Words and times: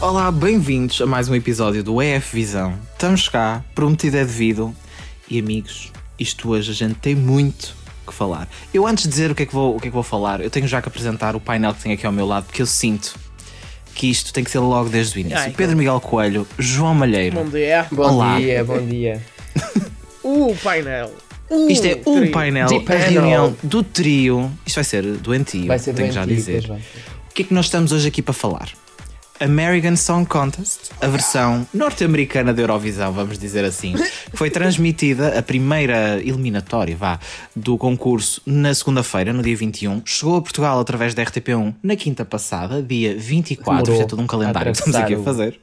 Olá, 0.00 0.30
bem-vindos 0.32 1.00
a 1.00 1.06
mais 1.06 1.28
um 1.28 1.34
episódio 1.34 1.82
do 1.84 2.00
EF 2.00 2.34
Visão. 2.34 2.74
Estamos 2.92 3.28
cá, 3.28 3.62
prometido 3.74 4.16
é 4.16 4.24
devido. 4.24 4.74
E 5.28 5.38
amigos, 5.38 5.92
isto 6.18 6.50
hoje 6.50 6.70
a 6.70 6.74
gente 6.74 6.94
tem 6.94 7.14
muito 7.14 7.74
que 8.06 8.12
falar. 8.14 8.48
Eu 8.72 8.86
antes 8.86 9.04
de 9.04 9.10
dizer 9.10 9.30
o 9.30 9.34
que 9.34 9.42
é 9.42 9.46
que 9.46 9.52
vou, 9.52 9.76
o 9.76 9.80
que 9.80 9.88
é 9.88 9.90
que 9.90 9.94
vou 9.94 10.02
falar, 10.02 10.40
eu 10.40 10.50
tenho 10.50 10.66
já 10.66 10.80
que 10.80 10.88
apresentar 10.88 11.36
o 11.36 11.40
painel 11.40 11.74
que 11.74 11.82
tenho 11.82 11.94
aqui 11.94 12.06
ao 12.06 12.12
meu 12.12 12.26
lado, 12.26 12.46
porque 12.46 12.62
eu 12.62 12.66
sinto 12.66 13.14
que 13.94 14.08
isto 14.08 14.32
tem 14.32 14.42
que 14.42 14.50
ser 14.50 14.58
logo 14.60 14.88
desde 14.88 15.18
o 15.18 15.20
início. 15.20 15.38
Ai, 15.38 15.50
Pedro 15.50 15.76
Miguel 15.76 16.00
Coelho, 16.00 16.46
João 16.58 16.94
Malheiro. 16.94 17.36
Bom 17.36 17.48
dia. 17.48 17.86
Bom 17.92 18.02
Olá. 18.02 18.38
dia, 18.38 18.64
bom 18.64 18.84
dia. 18.84 19.22
O 20.22 20.54
painel. 20.62 21.14
O 21.48 21.68
Isto 21.70 21.86
é 21.86 21.98
o 22.04 22.14
trio. 22.20 22.30
painel, 22.30 22.68
a 22.86 22.94
reunião 22.94 23.56
do 23.62 23.82
trio. 23.82 24.52
Isto 24.66 24.76
vai 24.76 24.84
ser 24.84 25.02
doentio, 25.16 25.66
Vai 25.66 25.78
ser 25.78 25.94
tenho 25.94 26.12
já 26.12 26.22
a 26.22 26.26
doentio, 26.26 26.60
dizer. 26.60 26.70
O 26.70 27.34
que 27.34 27.42
é 27.42 27.44
que 27.46 27.54
nós 27.54 27.64
estamos 27.64 27.90
hoje 27.90 28.06
aqui 28.06 28.20
para 28.20 28.34
falar? 28.34 28.68
American 29.40 29.96
Song 29.96 30.26
Contest, 30.26 30.90
a 31.00 31.06
versão 31.06 31.66
norte-americana 31.72 32.52
da 32.52 32.60
Eurovisão, 32.60 33.10
vamos 33.10 33.38
dizer 33.38 33.64
assim. 33.64 33.94
Foi 34.34 34.50
transmitida 34.50 35.38
a 35.38 35.42
primeira 35.42 36.20
eliminatória, 36.20 36.94
vá, 36.94 37.18
do 37.56 37.78
concurso 37.78 38.42
na 38.44 38.74
segunda-feira, 38.74 39.32
no 39.32 39.42
dia 39.42 39.56
21. 39.56 40.02
Chegou 40.04 40.36
a 40.36 40.42
Portugal 40.42 40.78
através 40.78 41.14
da 41.14 41.24
RTP1 41.24 41.74
na 41.82 41.96
quinta 41.96 42.22
passada, 42.22 42.82
dia 42.82 43.16
24. 43.16 43.64
Demorou 43.64 43.94
Isto 43.94 44.02
é 44.02 44.06
todo 44.06 44.22
um 44.22 44.26
calendário 44.26 44.72
que 44.72 44.78
estamos 44.78 44.96
aqui 44.96 45.14
a 45.14 45.22
fazer. 45.22 45.58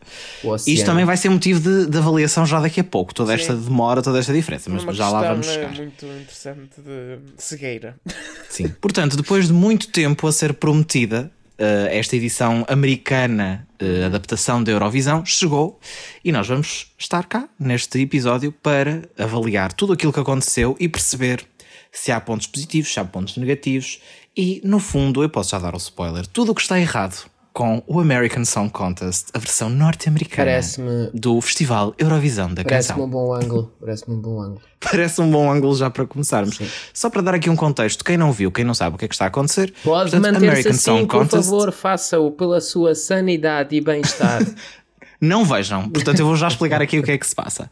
Isto 0.65 0.85
também 0.85 1.05
vai 1.05 1.15
ser 1.15 1.29
motivo 1.29 1.59
de, 1.59 1.85
de 1.85 1.97
avaliação 1.99 2.47
já 2.47 2.59
daqui 2.59 2.79
a 2.79 2.83
pouco, 2.83 3.13
toda 3.13 3.33
esta 3.35 3.55
demora, 3.55 4.01
toda 4.01 4.17
esta 4.17 4.33
diferença, 4.33 4.71
mas 4.71 4.83
Uma 4.83 4.93
já 4.93 5.07
lá 5.07 5.21
vamos 5.21 5.47
eh, 5.47 5.53
chegar. 5.53 5.75
muito 5.75 6.05
interessante 6.05 6.81
de 6.81 7.19
cegueira. 7.37 7.95
Sim. 8.49 8.69
Portanto, 8.81 9.15
depois 9.15 9.45
de 9.47 9.53
muito 9.53 9.89
tempo 9.89 10.25
a 10.25 10.31
ser 10.31 10.53
prometida, 10.53 11.31
eh, 11.59 11.89
esta 11.97 12.15
edição 12.15 12.65
americana, 12.67 13.66
adaptação 14.05 14.63
da 14.63 14.71
Eurovisão, 14.71 15.25
chegou 15.25 15.79
e 16.23 16.31
nós 16.31 16.47
vamos 16.47 16.93
estar 16.97 17.25
cá 17.25 17.47
neste 17.59 18.01
episódio 18.01 18.51
para 18.51 19.07
avaliar 19.17 19.73
tudo 19.73 19.93
aquilo 19.93 20.13
que 20.13 20.19
aconteceu 20.19 20.75
e 20.79 20.87
perceber 20.87 21.45
se 21.91 22.11
há 22.11 22.19
pontos 22.19 22.47
positivos, 22.47 22.93
se 22.93 22.99
há 22.99 23.05
pontos 23.05 23.37
negativos 23.37 23.99
e, 24.35 24.61
no 24.63 24.79
fundo, 24.79 25.23
eu 25.23 25.29
posso 25.29 25.51
já 25.51 25.59
dar 25.59 25.73
o 25.73 25.77
spoiler, 25.77 26.25
tudo 26.27 26.51
o 26.51 26.55
que 26.55 26.61
está 26.61 26.79
errado 26.79 27.29
com 27.57 27.81
o 27.87 27.99
American 27.99 28.45
Song 28.45 28.69
Contest, 28.69 29.29
a 29.33 29.39
versão 29.39 29.67
norte-americana 29.67 30.45
Parece-me- 30.45 31.09
do 31.11 31.41
Festival 31.41 31.91
Eurovisão 31.97 32.53
da 32.53 32.63
Parece-me 32.63 32.99
Canção. 32.99 33.05
um 33.07 33.09
bom 33.09 33.33
ângulo. 33.33 33.73
Parece-me 33.79 34.15
um 34.15 34.21
bom 34.21 34.39
ângulo. 34.39 34.61
Parece 34.79 35.21
um 35.21 35.31
bom 35.31 35.51
ângulo 35.51 35.75
já 35.75 35.89
para 35.89 36.05
começarmos. 36.05 36.59
Só 36.93 37.09
para 37.09 37.23
dar 37.23 37.33
aqui 37.33 37.49
um 37.49 37.55
contexto, 37.55 38.05
quem 38.05 38.15
não 38.15 38.31
viu, 38.31 38.51
quem 38.51 38.63
não 38.63 38.75
sabe 38.75 38.95
o 38.95 38.99
que 38.99 39.05
é 39.05 39.07
que 39.07 39.15
está 39.15 39.25
a 39.25 39.29
acontecer, 39.29 39.73
Pode 39.83 40.15
manter-se 40.19 40.67
assim, 40.67 41.07
por 41.07 41.25
favor, 41.27 41.71
faça-o 41.71 42.29
pela 42.29 42.61
sua 42.61 42.93
sanidade 42.93 43.75
e 43.75 43.81
bem-estar. 43.81 44.43
não 45.19 45.43
vejam. 45.43 45.89
Portanto, 45.89 46.19
eu 46.19 46.27
vou 46.27 46.35
já 46.35 46.49
explicar 46.49 46.79
aqui 46.79 46.99
o 46.99 47.03
que 47.03 47.09
é 47.09 47.17
que 47.17 47.25
se 47.25 47.33
passa. 47.33 47.71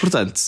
Portanto, 0.00 0.38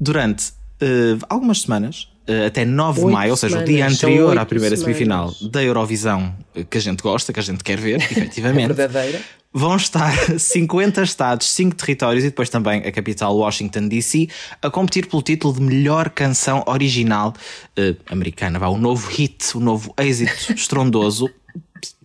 durante 0.00 0.52
eh, 0.80 1.16
algumas 1.28 1.60
semanas, 1.60 2.08
até 2.46 2.64
9 2.64 3.00
de 3.00 3.06
maio, 3.06 3.30
ou 3.32 3.36
seja, 3.36 3.56
o 3.56 3.66
semanas, 3.66 3.74
dia 3.74 3.90
são 3.90 4.08
anterior 4.08 4.38
à 4.38 4.46
primeira 4.46 4.76
semanas. 4.76 4.96
semifinal 4.96 5.34
da 5.50 5.62
Eurovisão, 5.62 6.34
eh, 6.54 6.64
que 6.68 6.78
a 6.78 6.80
gente 6.80 7.02
gosta, 7.02 7.32
que 7.32 7.40
a 7.40 7.42
gente 7.42 7.62
quer 7.62 7.78
ver, 7.78 7.96
efetivamente, 8.10 8.68
Verdadeira. 8.72 9.20
vão 9.52 9.76
estar 9.76 10.14
50 10.38 11.02
estados, 11.02 11.50
5 11.50 11.76
territórios 11.76 12.24
e 12.24 12.28
depois 12.28 12.48
também 12.48 12.80
a 12.80 12.90
capital 12.90 13.36
Washington 13.36 13.88
DC 13.88 14.28
a 14.62 14.70
competir 14.70 15.06
pelo 15.06 15.22
título 15.22 15.52
de 15.52 15.60
melhor 15.60 16.08
canção 16.08 16.64
original 16.66 17.34
eh, 17.76 17.94
americana. 18.10 18.58
Vá, 18.58 18.68
o 18.68 18.78
novo 18.78 19.06
hit, 19.10 19.54
o 19.56 19.60
novo 19.60 19.92
êxito 19.98 20.52
estrondoso. 20.56 21.30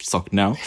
Só 0.01 0.19
que 0.19 0.35
não, 0.35 0.57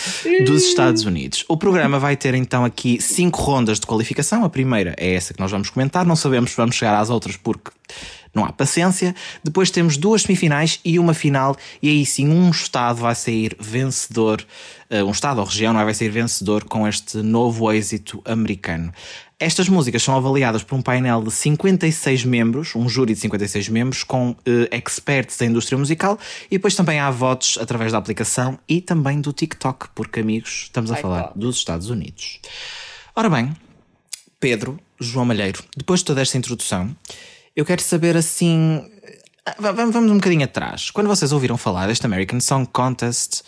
dos 0.46 0.62
Estados 0.64 1.04
Unidos. 1.04 1.44
O 1.46 1.56
programa 1.58 1.98
vai 1.98 2.16
ter 2.16 2.34
então 2.34 2.64
aqui 2.64 2.98
cinco 2.98 3.42
rondas 3.42 3.78
de 3.78 3.86
qualificação. 3.86 4.42
A 4.42 4.48
primeira 4.48 4.94
é 4.96 5.14
essa 5.14 5.34
que 5.34 5.40
nós 5.40 5.50
vamos 5.50 5.68
comentar. 5.68 6.06
Não 6.06 6.16
sabemos 6.16 6.52
se 6.52 6.56
vamos 6.56 6.76
chegar 6.76 6.98
às 6.98 7.10
outras 7.10 7.36
porque 7.36 7.70
não 8.34 8.44
há 8.44 8.52
paciência. 8.52 9.14
Depois 9.42 9.70
temos 9.70 9.96
duas 9.96 10.22
semifinais 10.22 10.80
e 10.84 10.98
uma 10.98 11.14
final, 11.14 11.56
e 11.82 11.88
aí 11.88 12.06
sim 12.06 12.28
um 12.28 12.50
Estado 12.50 13.00
vai 13.00 13.14
sair 13.14 13.56
vencedor, 13.60 14.44
eh, 14.88 15.02
um 15.04 15.10
Estado 15.10 15.38
ou 15.38 15.46
região 15.46 15.78
é? 15.78 15.84
vai 15.84 15.94
sair 15.94 16.10
vencedor 16.10 16.64
com 16.64 16.86
este 16.86 17.18
novo 17.18 17.70
êxito 17.72 18.22
americano. 18.24 18.92
Estas 19.42 19.68
músicas 19.68 20.04
são 20.04 20.16
avaliadas 20.16 20.62
por 20.62 20.76
um 20.76 20.80
painel 20.80 21.20
de 21.20 21.32
56 21.32 22.24
membros, 22.24 22.76
um 22.76 22.88
júri 22.88 23.12
de 23.12 23.18
56 23.18 23.68
membros, 23.70 24.04
com 24.04 24.36
eh, 24.46 24.68
experts 24.70 25.36
da 25.36 25.46
indústria 25.46 25.76
musical, 25.76 26.16
e 26.46 26.58
depois 26.58 26.76
também 26.76 27.00
há 27.00 27.10
votos 27.10 27.58
através 27.60 27.90
da 27.90 27.98
aplicação 27.98 28.56
e 28.68 28.80
também 28.80 29.20
do 29.20 29.32
TikTok, 29.32 29.88
porque, 29.96 30.20
amigos, 30.20 30.62
estamos 30.66 30.92
a 30.92 30.96
falar 30.96 31.32
dos 31.34 31.56
Estados 31.56 31.90
Unidos. 31.90 32.38
Ora 33.16 33.28
bem, 33.28 33.52
Pedro, 34.38 34.78
João 35.00 35.26
Malheiro, 35.26 35.64
depois 35.76 36.00
de 36.00 36.06
toda 36.06 36.22
esta 36.22 36.38
introdução, 36.38 36.94
eu 37.56 37.64
quero 37.64 37.82
saber 37.82 38.16
assim. 38.16 38.82
va- 39.58 39.72
va- 39.72 39.84
Vamos 39.86 40.10
um 40.10 40.16
bocadinho 40.16 40.44
atrás. 40.44 40.90
Quando 40.90 41.06
vocês 41.08 41.32
ouviram 41.32 41.56
falar 41.56 41.86
deste 41.86 42.06
American 42.06 42.40
Song 42.40 42.66
Contest, 42.72 43.42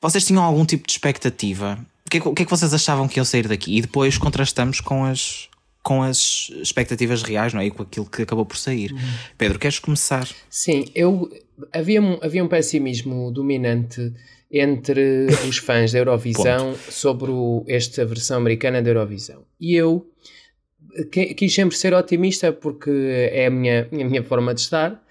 vocês 0.00 0.24
tinham 0.24 0.42
algum 0.42 0.64
tipo 0.64 0.86
de 0.86 0.92
expectativa? 0.92 1.78
O 2.06 2.10
que, 2.10 2.18
é 2.18 2.20
que, 2.20 2.28
o 2.28 2.34
que 2.34 2.42
é 2.42 2.44
que 2.44 2.50
vocês 2.50 2.72
achavam 2.74 3.08
que 3.08 3.18
iam 3.18 3.24
sair 3.24 3.48
daqui? 3.48 3.76
E 3.78 3.80
depois 3.80 4.18
contrastamos 4.18 4.80
com 4.80 5.04
as, 5.04 5.48
com 5.82 6.02
as 6.02 6.50
expectativas 6.62 7.22
reais, 7.22 7.52
não 7.54 7.60
é? 7.60 7.66
E 7.66 7.70
com 7.70 7.82
aquilo 7.82 8.06
que 8.06 8.22
acabou 8.22 8.44
por 8.44 8.56
sair. 8.56 8.94
Pedro, 9.38 9.58
queres 9.58 9.78
começar? 9.78 10.28
Sim, 10.50 10.84
eu 10.94 11.30
havia, 11.72 12.00
um- 12.02 12.18
havia 12.22 12.44
um 12.44 12.48
pessimismo 12.48 13.30
dominante 13.32 14.12
entre 14.50 15.26
os 15.48 15.56
fãs 15.56 15.90
da 15.92 15.98
Eurovisão 15.98 16.74
sobre 16.90 17.30
o- 17.30 17.64
esta 17.66 18.04
versão 18.04 18.36
americana 18.36 18.80
da 18.82 18.90
Eurovisão. 18.90 19.42
E 19.60 19.74
eu 19.74 20.06
quis 21.10 21.54
sempre 21.54 21.76
ser 21.76 21.94
otimista 21.94 22.52
porque 22.52 22.90
é 23.32 23.46
a 23.46 23.50
minha, 23.50 23.88
a 23.90 23.94
minha 23.94 24.22
forma 24.22 24.54
de 24.54 24.60
estar. 24.60 25.02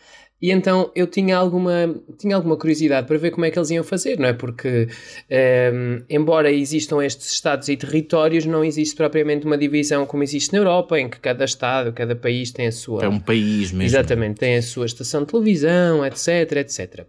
E 0.44 0.52
então 0.52 0.92
eu 0.94 1.08
tinha 1.08 1.38
alguma, 1.38 1.96
tinha 2.18 2.36
alguma 2.36 2.58
curiosidade 2.58 3.08
para 3.08 3.18
ver 3.18 3.32
como 3.32 3.46
é 3.46 3.50
que 3.50 3.58
eles 3.58 3.70
iam 3.70 3.82
fazer, 3.82 4.20
não 4.20 4.28
é? 4.28 4.34
Porque, 4.34 4.90
ehm, 5.30 6.04
embora 6.10 6.52
existam 6.52 7.02
estes 7.02 7.32
estados 7.32 7.70
e 7.70 7.78
territórios, 7.78 8.46
não 8.46 8.62
existe 8.62 8.94
propriamente 8.94 9.46
uma 9.46 9.58
divisão 9.58 10.06
como 10.06 10.22
existe 10.22 10.52
na 10.52 10.60
Europa, 10.60 11.00
em 11.00 11.10
que 11.10 11.18
cada 11.18 11.46
estado, 11.46 11.94
cada 11.94 12.14
país 12.14 12.52
tem 12.52 12.68
a 12.68 12.74
sua. 12.74 13.06
É 13.06 13.08
um 13.08 13.22
país 13.22 13.72
mesmo. 13.72 13.84
Exatamente, 13.84 14.40
tem 14.40 14.58
a 14.58 14.62
sua 14.62 14.86
estação 14.86 15.22
de 15.22 15.28
televisão, 15.28 16.06
etc, 16.06 16.58
etc. 16.58 17.08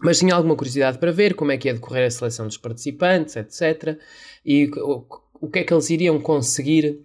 Mas 0.00 0.18
tinha 0.18 0.34
alguma 0.34 0.56
curiosidade 0.56 0.96
para 0.96 1.12
ver 1.12 1.34
como 1.34 1.52
é 1.52 1.58
que 1.58 1.68
ia 1.68 1.74
decorrer 1.74 2.06
a 2.06 2.10
seleção 2.10 2.46
dos 2.46 2.56
participantes, 2.56 3.36
etc. 3.36 3.98
E 4.46 4.70
o, 4.78 5.04
o 5.42 5.50
que 5.50 5.58
é 5.58 5.62
que 5.62 5.74
eles 5.74 5.90
iriam 5.90 6.18
conseguir 6.18 7.00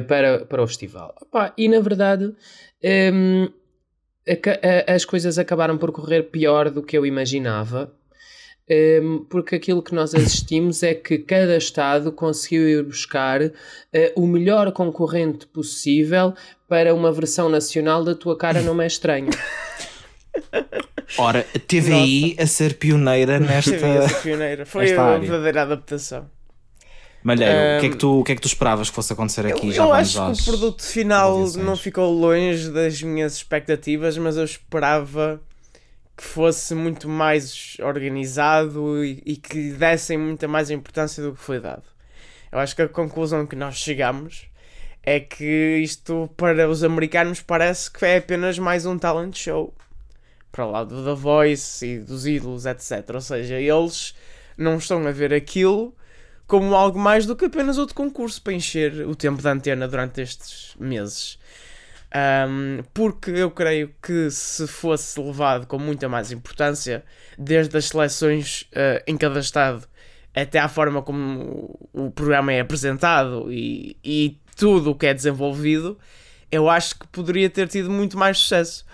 para, 0.00 0.44
para 0.44 0.62
o 0.62 0.66
festival. 0.66 1.14
Opa, 1.22 1.52
e 1.56 1.68
na 1.68 1.80
verdade, 1.80 2.32
hum, 3.12 3.48
aca- 4.28 4.60
a- 4.88 4.92
as 4.94 5.04
coisas 5.04 5.38
acabaram 5.38 5.78
por 5.78 5.92
correr 5.92 6.24
pior 6.24 6.70
do 6.70 6.82
que 6.82 6.96
eu 6.98 7.04
imaginava. 7.06 7.92
hum, 8.68 9.24
porque 9.30 9.54
aquilo 9.54 9.80
que 9.82 9.94
nós 9.94 10.12
assistimos 10.14 10.82
é 10.82 10.92
que 10.92 11.18
cada 11.18 11.56
Estado 11.56 12.10
conseguiu 12.10 12.68
ir 12.68 12.82
buscar 12.82 13.40
eh, 13.92 14.12
o 14.16 14.26
melhor 14.26 14.72
concorrente 14.72 15.46
possível 15.46 16.34
para 16.68 16.92
uma 16.92 17.12
versão 17.12 17.48
nacional 17.48 18.02
da 18.02 18.12
tua 18.14 18.36
cara 18.36 18.60
não 18.62 18.82
é 18.82 18.86
estranho. 18.88 19.30
Ora, 21.18 21.46
a 21.54 21.58
TVI 21.60 22.36
a 22.40 22.46
ser 22.46 22.74
pioneira 22.74 23.38
nesta. 23.38 23.70
Devia 23.70 24.08
ser 24.08 24.22
pioneira. 24.22 24.66
Foi 24.66 24.84
esta 24.86 25.00
a 25.00 25.04
área. 25.12 25.20
verdadeira 25.20 25.62
adaptação. 25.62 26.28
Malheiro, 27.26 27.78
o, 27.78 27.80
que 27.80 27.86
é 27.86 27.88
que 27.90 27.96
tu, 27.96 28.20
o 28.20 28.24
que 28.24 28.32
é 28.32 28.34
que 28.36 28.40
tu 28.40 28.46
esperavas 28.46 28.88
que 28.88 28.94
fosse 28.94 29.12
acontecer 29.12 29.44
aqui? 29.46 29.66
Eu, 29.66 29.72
Já 29.72 29.82
eu 29.82 29.92
acho 29.92 30.14
que 30.14 30.42
o 30.42 30.44
produto 30.44 30.82
final 30.84 31.44
não 31.56 31.76
ficou 31.76 32.08
longe 32.12 32.70
das 32.70 33.02
minhas 33.02 33.34
expectativas, 33.34 34.16
mas 34.16 34.36
eu 34.36 34.44
esperava 34.44 35.40
que 36.16 36.22
fosse 36.22 36.72
muito 36.72 37.08
mais 37.08 37.76
organizado 37.80 39.04
e, 39.04 39.20
e 39.26 39.36
que 39.36 39.72
dessem 39.72 40.16
muita 40.16 40.46
mais 40.46 40.70
importância 40.70 41.20
do 41.20 41.32
que 41.32 41.40
foi 41.40 41.58
dado. 41.58 41.82
Eu 42.52 42.60
acho 42.60 42.76
que 42.76 42.82
a 42.82 42.88
conclusão 42.88 43.44
que 43.44 43.56
nós 43.56 43.74
chegamos 43.74 44.46
é 45.02 45.18
que 45.18 45.80
isto 45.82 46.30
para 46.36 46.68
os 46.68 46.84
americanos 46.84 47.42
parece 47.42 47.90
que 47.90 48.04
é 48.04 48.18
apenas 48.18 48.56
mais 48.56 48.86
um 48.86 48.96
talent 48.96 49.36
show 49.36 49.74
para 50.52 50.64
lá 50.64 50.84
do 50.84 51.04
The 51.04 51.20
Voice 51.20 51.84
e 51.84 51.98
dos 51.98 52.24
ídolos, 52.24 52.66
etc. 52.66 53.04
Ou 53.12 53.20
seja, 53.20 53.60
eles 53.60 54.14
não 54.56 54.76
estão 54.76 55.04
a 55.04 55.10
ver 55.10 55.34
aquilo 55.34 55.92
como 56.46 56.74
algo 56.74 56.98
mais 56.98 57.26
do 57.26 57.34
que 57.34 57.46
apenas 57.46 57.78
outro 57.78 57.94
concurso 57.94 58.40
para 58.40 58.52
encher 58.52 59.06
o 59.06 59.14
tempo 59.14 59.42
da 59.42 59.52
antena 59.52 59.88
durante 59.88 60.20
estes 60.20 60.74
meses. 60.78 61.38
Ahm, 62.12 62.82
porque 62.94 63.30
eu 63.30 63.50
creio 63.50 63.92
que 64.00 64.30
se 64.30 64.66
fosse 64.66 65.20
levado 65.20 65.66
com 65.66 65.78
muita 65.78 66.08
mais 66.08 66.30
importância, 66.30 67.04
desde 67.36 67.76
as 67.76 67.86
seleções 67.86 68.68
ah, 68.74 69.02
em 69.06 69.16
cada 69.16 69.40
estado 69.40 69.86
até 70.34 70.58
à 70.58 70.68
forma 70.68 71.02
como 71.02 71.78
o 71.94 72.10
programa 72.10 72.52
é 72.52 72.60
apresentado 72.60 73.50
e, 73.50 73.96
e 74.04 74.38
tudo 74.54 74.90
o 74.90 74.94
que 74.94 75.06
é 75.06 75.14
desenvolvido, 75.14 75.98
eu 76.52 76.68
acho 76.68 76.98
que 76.98 77.06
poderia 77.08 77.48
ter 77.48 77.66
tido 77.68 77.90
muito 77.90 78.18
mais 78.18 78.38
sucesso. 78.38 78.84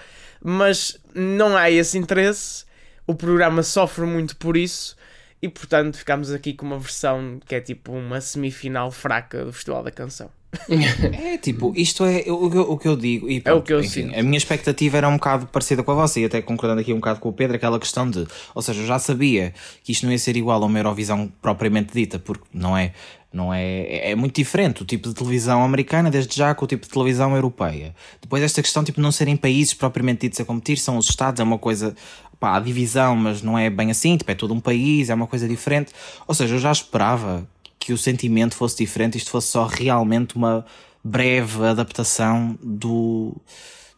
Mas 0.41 0.99
não 1.15 1.57
há 1.57 1.69
esse 1.69 1.99
interesse, 1.99 2.65
o 3.07 3.15
programa 3.15 3.63
sofre 3.63 4.07
muito 4.07 4.37
por 4.37 4.57
isso 4.57 4.97
E 5.43 5.49
portanto 5.49 5.99
ficámos 5.99 6.31
aqui 6.31 6.55
com 6.55 6.65
uma 6.65 6.79
versão 6.79 7.41
que 7.45 7.55
é 7.55 7.61
tipo 7.61 7.93
uma 7.93 8.21
semifinal 8.21 8.91
fraca 8.93 9.45
do 9.45 9.53
Festival 9.53 9.83
da 9.83 9.91
Canção. 9.91 10.31
É 10.71 11.39
tipo, 11.39 11.73
isto 11.75 12.05
é 12.05 12.25
o, 12.29 12.35
o, 12.35 12.73
o 12.73 12.79
que 12.79 12.87
eu 12.87 12.97
digo. 12.97 13.29
E, 13.29 13.43
É 13.45 13.53
o 13.53 13.63
que 13.63 13.73
eu 13.73 13.81
enfim, 13.81 13.89
sinto. 13.89 14.19
A 14.19 14.23
minha 14.23 14.37
expectativa 14.37 14.99
era 14.99 15.09
um 15.09 15.15
bocado 15.15 15.47
parecida 15.47 15.83
com 15.83 15.91
a 15.91 15.95
vossa, 15.95 16.21
e 16.21 16.25
até 16.25 16.43
concordando 16.43 16.81
aqui 16.81 16.93
um 16.93 16.97
bocado 16.97 17.21
com 17.21 17.31
o 17.31 17.33
Pedro, 17.33 17.57
aquela 17.57 17.79
questão 17.79 18.09
de. 18.09 18.27
Ou 18.55 18.63
seja, 18.63 18.83
eu 18.83 18.87
já 18.87 18.99
sabia 18.99 19.55
que 19.83 19.93
isto 19.93 20.05
não 20.05 20.13
ia 20.13 20.19
ser 20.19 20.37
igual 20.37 20.63
a 20.63 20.67
uma 20.67 20.79
Eurovisão 20.79 21.33
propriamente 21.41 21.95
dita, 21.95 22.19
porque 22.19 22.45
não 22.53 22.77
é. 22.77 22.93
Não 23.33 23.53
é, 23.53 23.63
é 23.63 24.11
é 24.11 24.15
muito 24.15 24.37
diferente 24.37 24.83
o 24.83 24.85
tipo 24.85 25.09
de 25.09 25.15
televisão 25.15 25.65
americana, 25.65 26.11
desde 26.11 26.37
já, 26.37 26.55
com 26.55 26.67
o 26.67 26.69
tipo 26.69 26.85
de 26.85 26.93
televisão 26.93 27.35
europeia. 27.35 27.95
Depois, 28.21 28.43
esta 28.43 28.61
questão 28.61 28.85
tipo, 28.85 28.97
de 28.97 29.03
não 29.03 29.11
serem 29.11 29.39
países 29.39 29.73
propriamente 29.73 30.21
ditos 30.21 30.39
a 30.39 30.45
competir, 30.45 30.77
são 30.77 30.99
os 30.99 31.09
Estados, 31.09 31.41
é 31.41 31.43
uma 31.43 31.59
coisa. 31.59 31.97
Pá, 32.43 32.57
a 32.57 32.61
divisão, 32.61 33.15
mas 33.15 33.41
não 33.41 33.57
é 33.57 33.71
bem 33.71 33.93
assim, 33.93 34.17
tipo, 34.17 34.29
é 34.29 34.35
todo 34.35 34.53
um 34.53 34.59
país, 34.59 35.09
é 35.11 35.15
uma 35.15 35.29
coisa 35.29 35.47
diferente. 35.47 35.93
Ou 36.27 36.35
seja, 36.35 36.57
eu 36.57 36.59
já 36.59 36.73
esperava 36.73 37.49
que 37.79 37.93
o 37.93 37.97
sentimento 37.99 38.57
fosse 38.57 38.77
diferente, 38.79 39.17
isto 39.17 39.31
fosse 39.31 39.47
só 39.47 39.65
realmente 39.65 40.35
uma 40.35 40.67
breve 41.05 41.65
adaptação 41.65 42.59
do, 42.61 43.33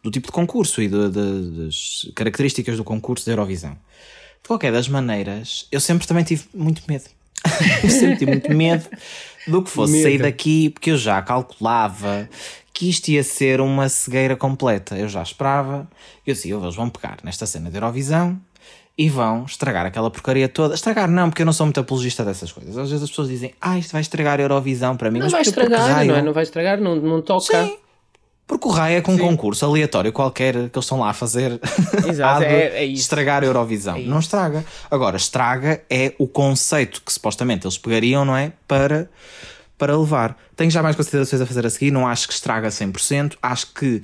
do 0.03 0.11
tipo 0.11 0.27
de 0.27 0.31
concurso 0.31 0.79
e 0.79 0.87
de- 0.87 1.09
de- 1.09 1.65
das 1.65 2.07
características 2.13 2.77
do 2.77 2.83
concurso 2.83 3.25
da 3.25 3.31
Eurovisão. 3.31 3.71
De 4.43 4.47
qualquer 4.47 4.71
das 4.71 4.87
maneiras, 4.87 5.67
eu 5.71 5.79
sempre 5.79 6.05
também 6.05 6.23
tive 6.23 6.43
muito 6.53 6.83
medo. 6.87 7.05
eu 7.83 7.89
sempre 7.89 8.17
tive 8.17 8.31
muito 8.31 8.51
medo 8.53 8.87
do 9.47 9.63
que 9.63 9.71
fosse 9.71 9.93
Medo. 9.93 10.03
sair 10.03 10.17
daqui, 10.19 10.69
porque 10.69 10.91
eu 10.91 10.97
já 10.97 11.19
calculava 11.23 12.29
que 12.75 12.89
isto 12.89 13.07
ia 13.07 13.23
ser 13.23 13.61
uma 13.61 13.87
cegueira 13.87 14.35
completa. 14.35 14.97
Eu 14.97 15.07
já 15.07 15.23
esperava, 15.23 15.87
eu 16.27 16.33
dizia, 16.33 16.53
eles 16.55 16.75
vão 16.75 16.89
pegar 16.89 17.19
nesta 17.23 17.45
cena 17.45 17.69
de 17.69 17.77
Eurovisão 17.77 18.37
e 18.97 19.09
vão 19.09 19.45
estragar 19.45 19.85
aquela 19.85 20.11
porcaria 20.11 20.49
toda. 20.49 20.75
Estragar 20.75 21.09
não, 21.09 21.29
porque 21.29 21.41
eu 21.41 21.45
não 21.45 21.53
sou 21.53 21.65
muito 21.65 21.79
apologista 21.79 22.25
dessas 22.25 22.51
coisas. 22.51 22.77
Às 22.77 22.89
vezes 22.89 23.03
as 23.03 23.09
pessoas 23.09 23.29
dizem, 23.29 23.53
ah, 23.61 23.79
isto 23.79 23.93
vai 23.93 24.01
estragar 24.01 24.39
a 24.39 24.43
Eurovisão 24.43 24.97
para 24.97 25.09
mim. 25.09 25.19
Não 25.19 25.25
Mas 25.27 25.31
vai 25.31 25.41
estragar, 25.41 25.89
raio- 25.89 26.11
não 26.11 26.17
é? 26.17 26.21
Não 26.21 26.33
vai 26.33 26.43
estragar, 26.43 26.79
não, 26.81 26.95
não 26.97 27.21
toca. 27.21 27.63
Sim. 27.65 27.77
Porque 28.47 28.67
o 28.67 28.71
raio 28.71 28.97
é 28.97 29.01
com 29.01 29.13
um 29.13 29.17
concurso 29.17 29.65
aleatório 29.65 30.11
qualquer 30.13 30.53
que 30.53 30.59
eles 30.77 30.85
estão 30.85 30.99
lá 30.99 31.09
a 31.09 31.13
fazer 31.13 31.59
Exato, 32.07 32.43
é- 32.45 32.77
é 32.81 32.85
isso. 32.85 33.01
estragar 33.01 33.41
a 33.41 33.45
Eurovisão. 33.47 33.97
não 33.99 34.19
estraga. 34.19 34.63
Agora, 34.91 35.17
estraga 35.17 35.81
é 35.89 36.13
o 36.19 36.27
conceito 36.27 37.01
que 37.03 37.11
supostamente 37.11 37.65
eles 37.65 37.77
pegariam, 37.77 38.23
não 38.23 38.35
é? 38.37 38.51
Para, 38.67 39.09
para 39.77 39.97
levar. 39.97 40.37
Tenho 40.55 40.71
já 40.71 40.81
mais 40.81 40.95
considerações 40.95 41.41
a 41.41 41.45
fazer 41.45 41.65
a 41.65 41.69
seguir. 41.69 41.91
Não 41.91 42.07
acho 42.07 42.27
que 42.27 42.33
estraga 42.33 42.69
100%. 42.69 43.33
Acho 43.41 43.67
que 43.73 44.01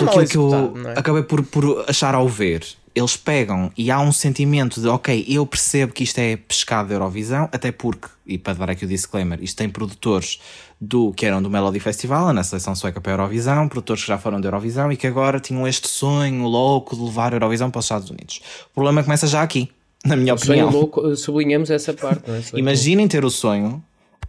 É 0.00 0.04
aquilo 0.04 0.26
que 0.26 0.36
eu 0.36 0.88
é? 0.90 0.98
acabei 0.98 1.22
por, 1.22 1.42
por 1.44 1.84
achar 1.88 2.14
ao 2.14 2.28
ver, 2.28 2.64
eles 2.94 3.16
pegam 3.16 3.70
e 3.76 3.90
há 3.90 4.00
um 4.00 4.12
sentimento 4.12 4.80
de 4.80 4.88
ok, 4.88 5.24
eu 5.28 5.44
percebo 5.46 5.92
que 5.92 6.04
isto 6.04 6.18
é 6.18 6.36
pescado 6.36 6.88
da 6.88 6.94
Eurovisão, 6.94 7.48
até 7.52 7.72
porque, 7.72 8.08
e 8.26 8.38
para 8.38 8.54
dar 8.54 8.70
aqui 8.70 8.84
o 8.84 8.88
disclaimer, 8.88 9.38
isto 9.42 9.56
tem 9.56 9.68
produtores 9.68 10.40
do 10.80 11.12
que 11.12 11.24
eram 11.26 11.42
do 11.42 11.48
Melody 11.50 11.80
Festival, 11.80 12.32
na 12.32 12.42
seleção 12.44 12.74
sueca 12.74 13.00
para 13.00 13.12
a 13.12 13.14
Eurovisão, 13.14 13.68
produtores 13.68 14.02
que 14.02 14.08
já 14.08 14.18
foram 14.18 14.40
da 14.40 14.48
Eurovisão 14.48 14.92
e 14.92 14.96
que 14.96 15.06
agora 15.06 15.40
tinham 15.40 15.66
este 15.66 15.88
sonho 15.88 16.44
louco 16.44 16.94
de 16.96 17.02
levar 17.02 17.32
a 17.32 17.36
Eurovisão 17.36 17.70
para 17.70 17.78
os 17.78 17.84
Estados 17.84 18.10
Unidos. 18.10 18.40
O 18.70 18.74
problema 18.74 19.02
começa 19.02 19.26
já 19.26 19.42
aqui, 19.42 19.70
na 20.04 20.16
minha 20.16 20.36
Sonho 20.36 20.66
opinião. 20.66 20.70
louco, 20.70 21.16
sublinhamos 21.16 21.70
essa 21.70 21.94
parte, 21.94 22.28
não 22.28 22.34
é? 22.36 22.42
Sonho 22.42 22.58
Imaginem 22.60 23.08
ter 23.08 23.24
o 23.24 23.30
sonho 23.30 23.82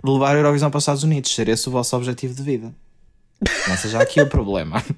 levar 0.04 0.36
a 0.36 0.40
Eurovisão 0.40 0.70
para 0.70 0.78
os 0.78 0.84
Estados 0.84 1.04
Unidos, 1.04 1.34
ser 1.34 1.48
esse 1.50 1.68
o 1.68 1.72
vosso 1.72 1.96
objetivo 1.96 2.34
de 2.34 2.44
vida. 2.44 2.74
Começa 3.64 3.90
já 3.90 4.02
aqui 4.02 4.22
o 4.22 4.28
problema. 4.28 4.84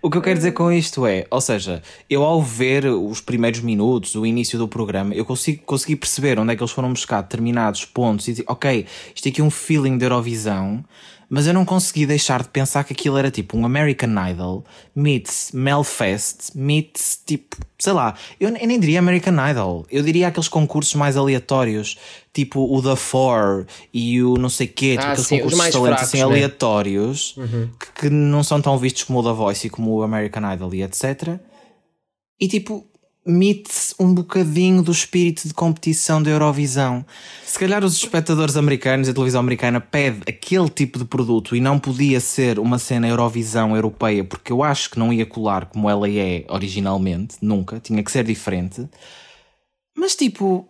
O, 0.00 0.08
que 0.08 0.16
eu 0.16 0.22
quero 0.22 0.36
dizer 0.36 0.52
com 0.52 0.70
isto 0.70 1.04
é, 1.04 1.26
ou 1.28 1.40
seja, 1.40 1.82
eu 2.08 2.22
ao 2.22 2.40
ver 2.40 2.86
os 2.86 3.20
primeiros 3.20 3.60
minutos, 3.60 4.14
o 4.14 4.24
início 4.24 4.56
do 4.56 4.68
programa, 4.68 5.12
eu 5.12 5.24
consigo, 5.24 5.64
consegui 5.64 5.96
perceber 5.96 6.38
onde 6.38 6.52
é 6.52 6.56
que 6.56 6.62
eles 6.62 6.72
foram 6.72 6.90
buscar 6.92 7.20
determinados 7.20 7.84
pontos 7.84 8.26
e 8.28 8.30
dizer, 8.30 8.44
ok, 8.46 8.86
isto 9.14 9.28
aqui 9.28 9.40
é 9.40 9.44
um 9.44 9.50
feeling 9.50 9.98
de 9.98 10.04
Eurovisão, 10.04 10.84
mas 11.30 11.46
eu 11.46 11.52
não 11.52 11.64
consegui 11.64 12.06
deixar 12.06 12.42
de 12.42 12.48
pensar 12.48 12.84
que 12.84 12.92
aquilo 12.92 13.18
era 13.18 13.30
tipo 13.30 13.56
um 13.56 13.66
American 13.66 14.10
Idol 14.30 14.64
meets 14.94 15.50
Melfest 15.52 16.52
meets 16.54 17.20
tipo, 17.26 17.56
sei 17.78 17.92
lá, 17.92 18.14
eu, 18.40 18.48
eu 18.48 18.66
nem 18.66 18.80
diria 18.80 18.98
American 18.98 19.34
Idol, 19.50 19.86
eu 19.90 20.02
diria 20.02 20.28
aqueles 20.28 20.48
concursos 20.48 20.94
mais 20.94 21.16
aleatórios, 21.16 21.98
tipo 22.32 22.60
o 22.74 22.82
The 22.82 22.96
Four 22.96 23.66
e 23.92 24.22
o 24.22 24.34
não 24.36 24.48
sei 24.48 24.66
quê, 24.66 24.92
tipo 24.92 25.04
Ah, 25.04 25.10
aqueles 25.12 25.26
sim, 25.26 25.36
os 25.36 25.42
concursos 25.42 25.66
de 25.66 25.72
talentos 25.72 25.88
fracos, 25.98 26.08
assim 26.08 26.18
né? 26.18 26.22
aleatórios 26.24 27.34
que, 27.78 28.00
que 28.02 28.10
não 28.10 28.42
são 28.42 28.60
tão 28.62 28.78
vistos 28.78 29.04
como 29.04 29.20
o 29.20 29.22
The 29.22 29.32
Voice 29.32 29.66
e 29.66 29.70
como 29.70 29.94
o 29.96 30.02
American 30.02 30.52
Idol 30.52 30.74
e 30.74 30.82
etc. 30.82 31.38
E 32.40 32.46
tipo, 32.48 32.86
mite-se 33.28 33.94
um 34.00 34.14
bocadinho 34.14 34.82
do 34.82 34.90
espírito 34.90 35.46
de 35.46 35.52
competição 35.52 36.22
da 36.22 36.30
Eurovisão. 36.30 37.04
Se 37.44 37.58
calhar 37.58 37.84
os 37.84 37.94
espectadores 37.94 38.56
americanos 38.56 39.06
e 39.06 39.10
a 39.10 39.14
televisão 39.14 39.40
americana 39.40 39.80
pede 39.80 40.20
aquele 40.26 40.70
tipo 40.70 40.98
de 40.98 41.04
produto 41.04 41.54
e 41.54 41.60
não 41.60 41.78
podia 41.78 42.20
ser 42.20 42.58
uma 42.58 42.78
cena 42.78 43.06
Eurovisão 43.06 43.76
europeia, 43.76 44.24
porque 44.24 44.50
eu 44.50 44.62
acho 44.62 44.90
que 44.90 44.98
não 44.98 45.12
ia 45.12 45.26
colar 45.26 45.66
como 45.66 45.90
ela 45.90 46.08
é 46.08 46.46
originalmente, 46.48 47.36
nunca, 47.42 47.78
tinha 47.78 48.02
que 48.02 48.10
ser 48.10 48.24
diferente. 48.24 48.88
Mas 49.94 50.16
tipo, 50.16 50.66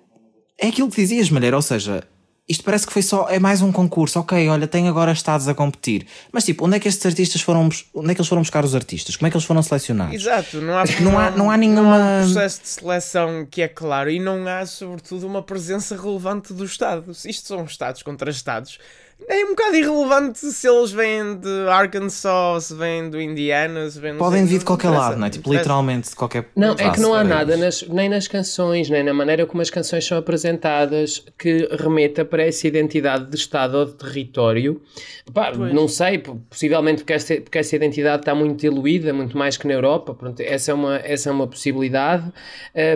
é 0.60 0.66
aquilo 0.68 0.90
que 0.90 0.96
dizias, 0.96 1.30
Malheiro, 1.30 1.56
ou 1.56 1.62
seja, 1.62 2.02
isto 2.48 2.64
parece 2.64 2.86
que 2.86 2.92
foi 2.92 3.02
só, 3.02 3.28
é 3.28 3.38
mais 3.38 3.60
um 3.60 3.70
concurso, 3.70 4.18
ok, 4.20 4.48
olha, 4.48 4.66
tem 4.66 4.88
agora 4.88 5.12
estados 5.12 5.46
a 5.48 5.54
competir. 5.54 6.06
Mas 6.32 6.44
tipo, 6.44 6.64
onde 6.64 6.76
é 6.76 6.80
que 6.80 6.88
estes 6.88 7.04
artistas 7.04 7.40
foram, 7.42 7.68
onde 7.94 8.10
é 8.10 8.14
que 8.14 8.20
eles 8.20 8.28
foram 8.28 8.42
buscar 8.42 8.64
os 8.64 8.74
artistas? 8.74 9.16
Como 9.16 9.26
é 9.26 9.30
que 9.30 9.36
eles 9.36 9.44
foram 9.46 9.62
selecionados? 9.62 10.14
Exato, 10.14 10.56
não 10.62 10.78
há, 10.78 10.84
Não 11.00 11.18
há- 11.18 11.30
não 11.30 11.50
há 11.50 11.56
nenhuma- 11.56 12.20
um 12.20 12.24
processo 12.24 12.62
de 12.62 12.68
seleção 12.68 13.46
que 13.50 13.60
é 13.62 13.68
claro 13.68 14.10
e 14.10 14.18
não 14.18 14.46
há, 14.48 14.64
sobretudo, 14.64 15.26
uma 15.26 15.42
presença 15.42 15.94
relevante 16.00 16.52
do 16.54 16.64
Estado. 16.64 17.12
Se 17.14 17.28
isto 17.28 17.46
são 17.48 17.64
Estados 17.64 18.02
contra 18.02 18.30
Estados, 18.30 18.78
é 19.26 19.44
um 19.44 19.48
bocado 19.50 19.76
irrelevante 19.76 20.38
se 20.38 20.68
eles 20.68 20.90
vêm 20.92 21.36
de 21.36 21.68
Arkansas, 21.68 22.64
se 22.64 22.74
vêm 22.74 23.10
do 23.10 23.20
Indiana, 23.20 23.90
se 23.90 23.98
vêm 24.00 24.16
Podem 24.16 24.44
vir 24.44 24.58
de 24.60 24.64
qualquer 24.64 24.90
lado, 24.90 25.16
não 25.18 25.26
é? 25.26 25.30
Tipo, 25.30 25.52
literalmente 25.52 26.10
de 26.10 26.16
qualquer 26.16 26.48
Não, 26.54 26.74
é 26.78 26.90
que 26.90 27.00
não 27.00 27.12
há 27.14 27.24
nada 27.24 27.56
nas- 27.56 27.82
nem 27.88 28.08
nas 28.08 28.28
canções, 28.28 28.88
nem 28.88 29.02
na 29.02 29.12
maneira 29.12 29.44
como 29.44 29.60
as 29.60 29.70
canções 29.70 30.06
são 30.06 30.16
apresentadas 30.18 31.24
que 31.38 31.68
remeta 31.78 32.24
para 32.24 32.42
essa 32.44 32.66
identidade 32.68 33.26
de 33.30 33.36
Estado 33.36 33.76
ou 33.78 33.84
de 33.86 33.94
território. 33.94 34.80
Pá, 35.34 35.52
não 35.52 35.88
sei, 35.88 36.18
po- 36.18 36.36
possivelmente 36.48 36.98
porque 37.02 37.12
essa, 37.12 37.34
porque 37.40 37.58
essa 37.58 37.74
identidade 37.76 38.22
está 38.22 38.34
muito 38.34 38.60
diluída, 38.60 39.12
muito 39.12 39.36
mais 39.36 39.56
que 39.56 39.66
na 39.66 39.74
Europa. 39.74 40.14
Pronto, 40.14 40.40
essa, 40.40 40.70
é 40.70 40.74
uma, 40.74 40.96
essa 40.96 41.28
é 41.28 41.32
uma 41.32 41.46
possibilidade. 41.46 42.24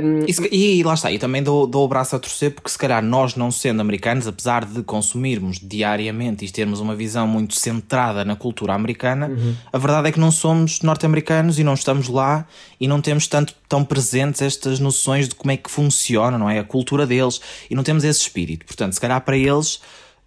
Um, 0.02 0.20
E, 0.26 0.32
se- 0.32 0.48
e 0.54 0.82
lá 0.82 0.94
está, 0.94 1.10
e 1.10 1.18
também 1.18 1.42
dou, 1.42 1.66
dou 1.66 1.84
o 1.84 1.88
braço 1.88 2.14
a 2.16 2.18
torcer 2.18 2.52
porque 2.52 2.70
se 2.70 2.78
calhar 2.78 3.02
nós 3.02 3.34
não 3.34 3.50
sendo 3.50 3.80
americanos, 3.80 4.26
apesar 4.26 4.64
de 4.64 4.82
consumirmos 4.82 5.58
diariamente 5.60 6.11
e 6.44 6.50
termos 6.50 6.80
uma 6.80 6.94
visão 6.94 7.26
muito 7.26 7.54
centrada 7.54 8.24
na 8.24 8.36
cultura 8.36 8.74
americana, 8.74 9.30
a 9.72 9.78
verdade 9.78 10.08
é 10.08 10.12
que 10.12 10.20
não 10.20 10.30
somos 10.30 10.80
norte-americanos 10.82 11.58
e 11.58 11.64
não 11.64 11.74
estamos 11.74 12.08
lá 12.08 12.46
e 12.78 12.86
não 12.86 13.00
temos 13.00 13.26
tanto 13.26 13.54
tão 13.68 13.84
presentes 13.84 14.42
estas 14.42 14.78
noções 14.78 15.28
de 15.28 15.34
como 15.34 15.50
é 15.50 15.56
que 15.56 15.70
funciona, 15.70 16.36
não 16.38 16.48
é? 16.50 16.58
A 16.58 16.64
cultura 16.64 17.06
deles 17.06 17.40
e 17.70 17.74
não 17.74 17.82
temos 17.82 18.04
esse 18.04 18.20
espírito. 18.20 18.66
Portanto, 18.66 18.92
se 18.92 19.00
calhar 19.00 19.20
para 19.22 19.36
eles 19.36 19.80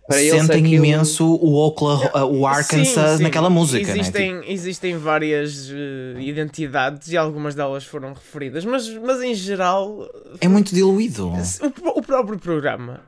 Para 0.08 0.22
eles 0.22 0.40
sentem 0.42 0.64
aquilo- 0.66 0.86
imenso 0.86 1.26
o 1.26 1.56
Oklahoma, 1.56 2.26
o 2.26 2.46
Arkansas 2.46 3.12
Sim, 3.12 3.18
sim. 3.18 3.24
naquela 3.24 3.50
música, 3.50 3.88
né? 3.94 4.00
Existem, 4.00 4.42
existem 4.48 4.98
várias 4.98 5.70
eh, 5.72 6.22
identidades 6.22 7.08
e 7.12 7.18
algumas 7.18 7.56
delas 7.56 7.84
foram 7.84 8.14
referidas, 8.14 8.64
mas, 8.66 8.88
mas 9.04 9.22
em 9.24 9.34
geral 9.34 10.08
Tipo, 10.34 10.38
é 10.42 10.48
muito 10.48 10.74
diluído. 10.76 11.30
o, 11.30 12.00
o 12.00 12.02
próprio 12.04 12.38
programa 12.38 13.02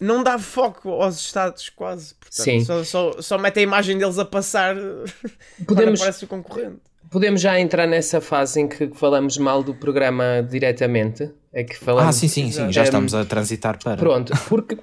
não 0.00 0.22
dá 0.22 0.38
foco 0.38 0.90
aos 0.90 1.16
Estados 1.20 1.68
quase. 1.70 2.14
Portanto, 2.14 2.42
Sim. 2.44 2.64
Só, 2.64 2.84
só, 2.84 3.22
só 3.22 3.38
mete 3.38 3.58
a 3.60 3.62
imagem 3.62 3.96
deles 3.98 4.18
a 4.18 4.24
passar 4.24 4.74
Podemos- 4.76 5.66
Podemos... 5.66 6.00
aparece 6.00 6.24
o 6.24 6.28
concorrente. 6.28 6.78
podemos 7.10 7.40
já 7.40 7.58
entrar 7.60 7.86
nessa 7.86 8.20
fase 8.20 8.60
em 8.60 8.68
que 8.68 8.88
falamos 8.94 9.38
mal 9.38 9.62
do 9.62 9.74
programa 9.74 10.46
diretamente. 10.48 11.30
É 11.52 11.62
que 11.62 11.76
falamos, 11.76 12.08
Ah, 12.16 12.18
sim, 12.18 12.26
sim, 12.28 12.50
sim, 12.50 12.72
já 12.72 12.82
estamos 12.82 13.14
a 13.14 13.24
transitar 13.24 13.78
para. 13.82 13.96
Pronto, 13.96 14.32
porque 14.48 14.76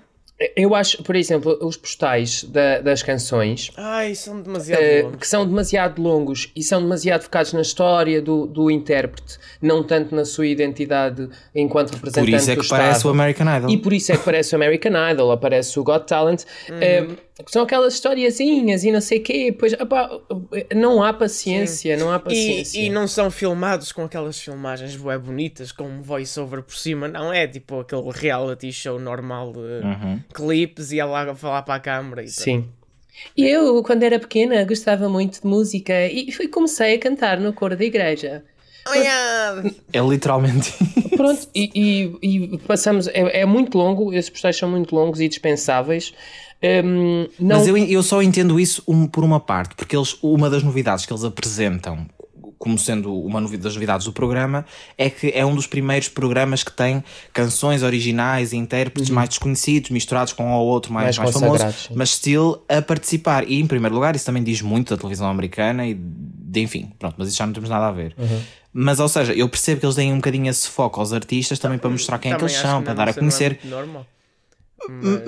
eu 0.55 0.74
acho, 0.75 1.03
por 1.03 1.15
exemplo, 1.15 1.57
os 1.62 1.77
postais 1.77 2.43
da- 2.43 2.79
das 2.79 3.03
canções 3.03 3.71
Ai, 3.77 4.15
são 4.15 4.41
demasiado 4.41 4.81
eh, 4.81 5.01
longos. 5.03 5.17
que 5.19 5.27
são 5.27 5.45
demasiado 5.45 6.01
longos 6.01 6.51
e 6.55 6.63
são 6.63 6.81
demasiado 6.81 7.21
focados 7.24 7.53
na 7.53 7.62
história 7.62 8.21
do, 8.21 8.45
do 8.48 8.71
intérprete, 8.71 9.38
não 9.62 9.83
tanto 9.83 10.15
na 10.15 10.25
sua 10.25 10.48
identidade 10.48 11.29
enquanto 11.53 11.91
representante 11.91 12.29
Por 12.31 12.36
isso 12.38 12.51
é 12.51 12.55
do 12.55 12.62
que 12.62 12.67
parece 12.69 12.89
o 12.89 12.98
Estado. 12.98 13.10
American 13.12 13.57
Idol. 13.57 13.69
E 13.69 13.77
por 13.77 13.93
isso 13.93 14.12
é 14.12 14.17
que 14.17 14.24
parece 14.24 14.53
o 14.53 14.55
American 14.57 15.12
Idol, 15.12 15.31
aparece 15.31 15.79
o 15.79 15.83
Got 15.83 16.05
Talent. 16.07 16.43
eh, 16.69 17.05
são 17.48 17.63
aquelas 17.63 17.93
historiazinhas 17.93 18.83
e 18.83 18.91
não 18.91 19.01
sei 19.01 19.19
o 19.19 19.24
quê. 19.24 19.55
Pois, 19.57 19.74
opá, 19.74 20.10
não 20.75 21.01
há 21.01 21.13
paciência, 21.13 21.95
não 21.98 22.12
há 22.12 22.19
paciência. 22.19 22.79
E, 22.79 22.86
e 22.86 22.89
não 22.89 23.07
são 23.07 23.31
filmados 23.31 23.91
com 23.91 24.03
aquelas 24.03 24.39
filmagens 24.39 24.95
bué 24.95 25.17
bonitas, 25.17 25.71
com 25.71 25.83
um 25.83 26.01
voice-over 26.01 26.62
por 26.63 26.75
cima, 26.75 27.07
não 27.07 27.31
é 27.33 27.48
tipo 27.48 27.79
aquele 27.79 28.10
reality 28.12 28.71
show 28.71 29.00
normal 29.00 29.53
de 29.53 29.60
Uhum. 29.60 30.19
clipes 30.33 30.91
e 30.91 31.00
ela 31.00 31.33
falar 31.36 31.62
para 31.63 31.75
a 31.75 31.79
câmara 31.79 32.21
e 32.21 32.25
tal. 32.25 32.33
Sim. 32.33 32.67
Eu, 33.38 33.83
quando 33.83 34.03
era 34.03 34.17
pequena, 34.19 34.63
gostava 34.63 35.07
muito 35.10 35.41
de 35.41 35.48
música 35.48 36.07
e 36.07 36.31
fui, 36.31 36.48
comecei 36.48 36.95
a 36.95 37.00
cantar 37.00 37.39
no 37.39 37.53
coro 37.53 37.75
da 37.75 37.83
igreja. 37.86 38.43
Oh, 38.89 38.93
yeah. 38.95 39.63
É 39.93 40.00
literalmente. 40.00 40.74
Pronto, 41.15 41.48
e, 41.53 41.69
e- 42.24 42.53
e 42.53 42.57
passamos. 42.60 43.07
É, 43.10 43.41
é 43.41 43.45
muito 43.45 43.77
longo, 43.77 44.12
esses 44.12 44.29
postais 44.31 44.57
são 44.57 44.67
muito 44.71 44.95
longos 44.95 45.19
e 45.21 45.27
dispensáveis. 45.27 46.13
Hum, 46.63 47.27
não, 47.39 47.58
Mas 47.58 47.68
eu, 47.68 47.75
eu 47.77 48.03
só 48.03 48.22
entendo 48.22 48.60
isso 48.60 48.84
um- 48.88 49.08
por 49.08 49.24
uma 49.24 49.39
parte, 49.39 49.74
porque 49.75 49.96
eles, 49.96 50.15
uma 50.22 50.50
das 50.50 50.62
novidades 50.63 51.06
que 51.06 51.12
eles 51.13 51.24
apresentam, 51.24 52.06
como 52.60 52.77
sendo 52.77 53.12
uma 53.20 53.41
das 53.41 53.74
novidades 53.74 54.06
do 54.06 54.13
programa, 54.13 54.63
é 54.96 55.10
que 55.10 55.32
é 55.34 55.44
um 55.44 55.56
dos 55.56 55.65
primeiros 55.65 56.08
programas 56.08 56.63
que 56.63 56.72
tem 56.72 57.03
canções 57.34 57.82
originais 57.82 58.53
e 58.53 58.58
intérpretes 58.58 59.10
mais 59.10 59.30
desconhecidos, 59.30 59.89
misturados 59.89 60.34
com 60.34 60.46
um 60.46 60.51
ou 60.53 60.68
outro 60.68 60.94
mais, 60.94 61.18
Uhum. 61.18 61.24
Mais 61.24 61.36
mais, 61.36 61.58
famoso, 61.58 61.96
mas 61.96 62.10
still 62.12 62.62
a 62.70 62.80
participar. 62.80 63.50
E 63.50 63.60
em 63.60 63.65
primeiro 63.65 63.96
lugar, 63.96 64.15
isso 64.15 64.25
também 64.27 64.44
diz 64.44 64.62
muito 64.62 64.91
da 64.94 64.98
televisão 64.98 65.27
americana 65.27 65.88
e 65.88 65.96
de, 66.00 66.60
enfim, 66.62 66.91
pronto, 67.00 67.15
mas 67.18 67.30
isso 67.30 67.38
já 67.38 67.48
não 67.48 67.53
temos 67.53 67.70
nada 67.70 67.88
a 67.88 67.91
ver. 67.91 68.13
Uhum. 68.15 68.39
Mas, 68.74 69.00
ou 69.00 69.10
seja, 69.10 69.34
eu 69.34 69.50
percebo 69.50 69.80
que 69.80 69.86
eles 69.88 69.96
deem 69.96 70.13
um 70.13 70.18
bocadinho 70.18 70.48
esse 70.50 70.68
foco 70.70 71.00
aos 71.00 71.12
artistas 71.12 71.58
também 71.58 71.80
para 71.80 71.89
mostrar 71.89 72.20
quem 72.20 72.32
é 72.32 72.36
que 72.36 72.39
Também 72.41 72.53
eles 72.56 72.62
são, 72.62 72.80
que 72.80 72.86
para 72.86 72.94
dar 72.94 73.08
a 73.08 73.10
é 73.10 73.13
conhecer. 73.13 73.60
muito 73.63 73.68
normal. 73.68 74.06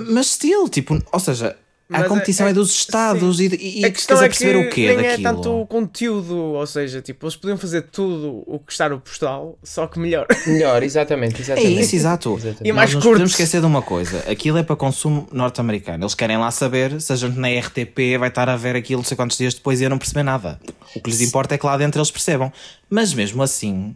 Mas 0.09 0.27
still, 0.31 0.67
tipo, 0.69 0.99
ou 1.11 1.19
seja, 1.19 1.55
Mas 1.89 2.01
a 2.01 2.05
é- 2.05 2.07
competição 2.09 2.47
é, 2.47 2.51
é- 2.51 2.53
dos 2.53 2.71
Estados 2.71 3.37
sim. 3.37 3.49
e, 3.59 3.81
e, 3.81 3.85
a 3.85 3.91
questão 3.91 4.21
é 4.21 4.29
que 4.29 4.55
o 4.55 4.69
quê 4.69 4.87
nem 4.87 4.95
daquilo? 4.95 5.11
é 5.11 5.17
tanto 5.31 5.61
o 5.61 5.67
conteúdo, 5.67 6.35
ou 6.35 6.65
seja, 6.65 7.01
tipo, 7.01 7.25
eles 7.25 7.35
podiam 7.35 7.57
fazer 7.57 7.83
tudo 7.83 8.43
o 8.47 8.57
que 8.57 8.71
está 8.71 8.89
no 8.89 8.99
postal, 8.99 9.57
só 9.63 9.85
que 9.85 9.99
melhor. 9.99 10.25
Melhor, 10.47 10.81
exatamente, 10.81 11.37
É 11.37 11.39
exatamente. 11.41 11.81
isso, 11.81 11.95
exato. 11.95 12.33
Exatamente. 12.37 12.67
E 12.67 12.71
mais 12.71 12.93
Nós 12.93 13.03
curto. 13.03 13.13
podemos 13.13 13.31
esquecer 13.31 13.59
de 13.59 13.67
uma 13.67 13.81
coisa: 13.81 14.19
aquilo 14.29 14.57
é 14.57 14.63
para 14.63 14.75
consumo 14.75 15.27
norte-americano. 15.31 16.03
Eles 16.03 16.15
querem 16.15 16.37
lá 16.37 16.49
saber 16.51 16.99
se 17.01 17.11
a 17.13 17.15
gente 17.15 17.37
na 17.37 17.47
RTP 17.49 18.17
vai 18.19 18.29
estar 18.29 18.49
a 18.49 18.55
ver 18.55 18.75
aquilo 18.75 19.01
não 19.01 19.05
sei 19.05 19.15
quantos 19.17 19.37
dias 19.37 19.53
depois 19.53 19.79
e 19.79 19.83
eu 19.83 19.89
não 19.89 19.97
perceber 19.97 20.23
nada. 20.23 20.59
O 20.95 21.01
que 21.01 21.09
lhes 21.09 21.21
importa 21.21 21.55
é 21.55 21.57
que 21.57 21.65
lá 21.65 21.77
dentro 21.77 21.99
eles 21.99 22.11
percebam. 22.11 22.51
Mas 22.89 23.13
mesmo 23.13 23.41
assim, 23.43 23.95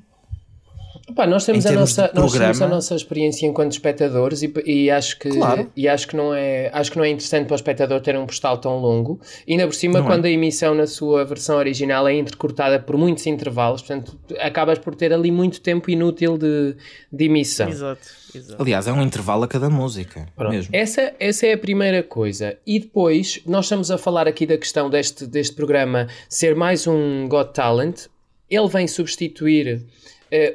Pá, 1.16 1.26
nós 1.26 1.46
temos, 1.46 1.64
Em 1.66 1.70
a 1.70 1.72
nossa, 1.72 2.12
nós 2.14 2.34
temos 2.34 2.62
a 2.62 2.68
nossa 2.68 2.94
experiência 2.94 3.48
enquanto 3.48 3.72
espectadores 3.72 4.44
e, 4.44 4.54
e 4.66 4.92
acho 4.92 5.18
que 5.18 5.30
Claro. 5.30 5.72
e 5.76 5.88
acho 5.88 6.06
que 6.08 6.16
não 6.18 6.34
é 6.34 6.70
acho 6.74 6.92
que 6.92 6.98
não 6.98 7.04
é 7.06 7.10
interessante 7.10 7.46
para 7.48 7.54
o 7.54 7.56
espectador 7.56 8.02
ter 8.02 8.18
um 8.18 8.26
postal 8.26 8.58
tão 8.58 8.78
longo 8.78 9.20
e 9.48 9.54
ainda 9.54 9.66
por 9.66 9.74
cima 9.74 10.00
Não 10.00 10.06
é. 10.06 10.10
quando 10.10 10.26
a 10.26 10.30
emissão 10.30 10.76
na 10.76 10.86
sua 10.86 11.24
versão 11.24 11.58
original 11.58 12.08
é 12.10 12.14
entrecortada 12.14 12.78
por 12.78 12.98
muitos 12.98 13.26
intervalos 13.26 13.82
portanto 13.82 14.20
acabas 14.40 14.80
por 14.80 14.96
ter 14.96 15.14
ali 15.14 15.32
muito 15.32 15.62
tempo 15.62 15.90
inútil 15.90 16.38
de, 16.38 16.76
de 17.12 17.24
emissão 17.26 17.70
exato, 17.70 18.02
exato. 18.36 18.62
aliás, 18.62 18.86
é 18.86 18.92
um 18.92 19.02
intervalo 19.02 19.44
a 19.44 19.48
cada 19.48 19.70
música. 19.70 20.28
Pronto. 20.36 20.52
Mesmo. 20.52 20.76
Essa, 20.76 21.14
essa 21.20 21.48
é 21.48 21.54
a 21.54 21.58
primeira 21.58 22.04
coisa. 22.04 22.58
E 22.68 22.80
depois, 22.80 23.40
nós 23.46 23.66
estamos 23.66 23.90
a 23.90 23.98
falar 23.98 24.28
aqui 24.28 24.46
da 24.46 24.58
questão 24.58 24.90
deste, 24.90 25.26
deste 25.26 25.56
programa 25.56 26.08
ser 26.30 26.54
mais 26.56 26.86
um 26.86 27.28
Got 27.28 27.54
Talent. 27.54 28.08
Ele 28.50 28.68
vem 28.68 28.88
substituir 28.88 29.84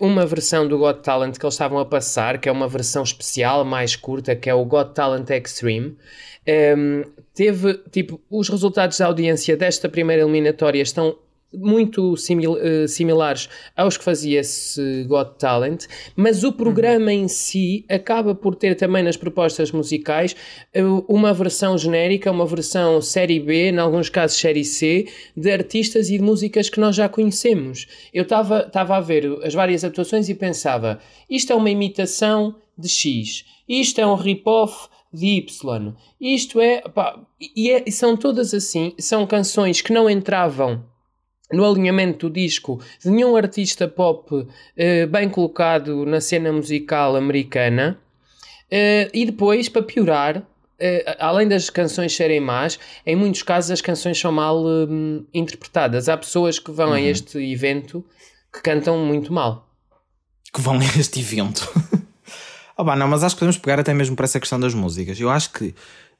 uma 0.00 0.26
versão 0.26 0.66
do 0.66 0.78
Got 0.78 1.02
Talent 1.02 1.38
que 1.38 1.44
eles 1.44 1.54
estavam 1.54 1.78
a 1.78 1.84
passar, 1.84 2.38
que 2.38 2.48
é 2.48 2.52
uma 2.52 2.68
versão 2.68 3.02
especial, 3.02 3.64
mais 3.64 3.96
curta, 3.96 4.36
que 4.36 4.48
é 4.50 4.54
o 4.54 4.64
Got 4.64 4.94
Talent 4.94 5.28
Extreme. 5.30 5.96
Ehm, 6.46 7.02
teve, 7.34 7.74
tipo, 7.90 8.20
os 8.30 8.48
resultados 8.48 8.98
da 8.98 9.06
audiência 9.06 9.56
desta 9.56 9.88
primeira 9.88 10.22
eliminatória 10.22 10.82
estão 10.82 11.16
muito 11.54 12.16
simil- 12.16 12.58
eh, 12.60 12.86
similares 12.86 13.48
aos 13.76 13.96
que 13.96 14.04
fazia 14.04 14.40
esse 14.40 15.04
Got 15.04 15.38
Talent, 15.38 15.84
mas 16.16 16.44
o 16.44 16.52
programa 16.52 17.12
em 17.12 17.28
si 17.28 17.84
acaba 17.88 18.34
por 18.34 18.54
ter 18.54 18.74
também 18.74 19.02
nas 19.02 19.16
propostas 19.16 19.70
musicais 19.72 20.34
eh, 20.72 20.82
uma 21.08 21.32
versão 21.32 21.76
genérica, 21.76 22.30
uma 22.30 22.46
versão 22.46 23.00
série 23.00 23.40
B, 23.40 23.70
em 23.70 23.78
alguns 23.78 24.08
casos 24.08 24.38
série 24.38 24.64
C, 24.64 25.06
de 25.36 25.50
artistas 25.50 26.08
e 26.10 26.18
de 26.18 26.22
músicas 26.24 26.68
que 26.70 26.80
nós 26.80 26.96
já 26.96 27.08
conhecemos. 27.08 27.86
Eu 28.12 28.22
estava 28.22 28.96
a 28.96 29.00
ver 29.00 29.26
as 29.44 29.54
várias 29.54 29.84
atuações 29.84 30.28
e 30.28 30.34
pensava, 30.34 30.98
isto 31.28 31.52
é 31.52 31.56
uma 31.56 31.70
imitação 31.70 32.54
de 32.76 32.88
X, 32.88 33.44
isto 33.68 34.00
é 34.00 34.06
um 34.06 34.14
rip-off 34.14 34.88
de 35.12 35.26
Y, 35.26 35.94
isto 36.18 36.58
é, 36.58 36.80
pá, 36.80 37.20
e 37.54 37.70
é- 37.70 37.82
e 37.86 37.92
são 37.92 38.16
todas 38.16 38.54
assim, 38.54 38.94
são 38.98 39.26
canções 39.26 39.82
que 39.82 39.92
não 39.92 40.08
entravam 40.08 40.82
no 41.52 41.64
alinhamento 41.64 42.28
do 42.28 42.32
disco 42.32 42.80
de 43.02 43.10
nenhum 43.10 43.36
artista 43.36 43.86
pop 43.86 44.46
eh, 44.76 45.06
bem 45.06 45.28
colocado 45.28 46.04
na 46.06 46.20
cena 46.20 46.52
musical 46.52 47.16
americana. 47.16 47.98
Eh, 48.70 49.10
e 49.12 49.26
depois, 49.26 49.68
para 49.68 49.82
piorar, 49.82 50.42
eh, 50.78 51.16
além 51.20 51.46
das 51.46 51.70
canções 51.70 52.16
serem 52.16 52.40
más, 52.40 52.78
em 53.06 53.14
muitos 53.14 53.42
casos 53.42 53.70
as 53.70 53.80
canções 53.80 54.18
são 54.18 54.32
mal 54.32 54.64
hum, 54.64 55.24
interpretadas. 55.32 56.08
Há 56.08 56.16
pessoas 56.16 56.58
que 56.58 56.72
vão 56.72 56.92
a 56.92 57.00
este 57.00 57.38
evento 57.38 58.04
que 58.52 58.60
cantam 58.62 58.98
muito 58.98 59.32
mal. 59.32 59.68
que 60.52 60.60
vão 60.60 60.78
a 60.78 60.84
este 60.84 61.20
evento. 61.20 61.70
oh, 62.76 62.84
não, 62.84 63.08
mas 63.08 63.22
acho 63.22 63.36
que 63.36 63.40
podemos 63.40 63.58
pegar 63.58 63.78
até 63.78 63.94
mesmo 63.94 64.16
para 64.16 64.24
essa 64.24 64.40
questão 64.40 64.58
das 64.58 64.74
músicas. 64.74 65.20
Eu 65.20 65.30
acho 65.30 65.52
que 65.52 65.74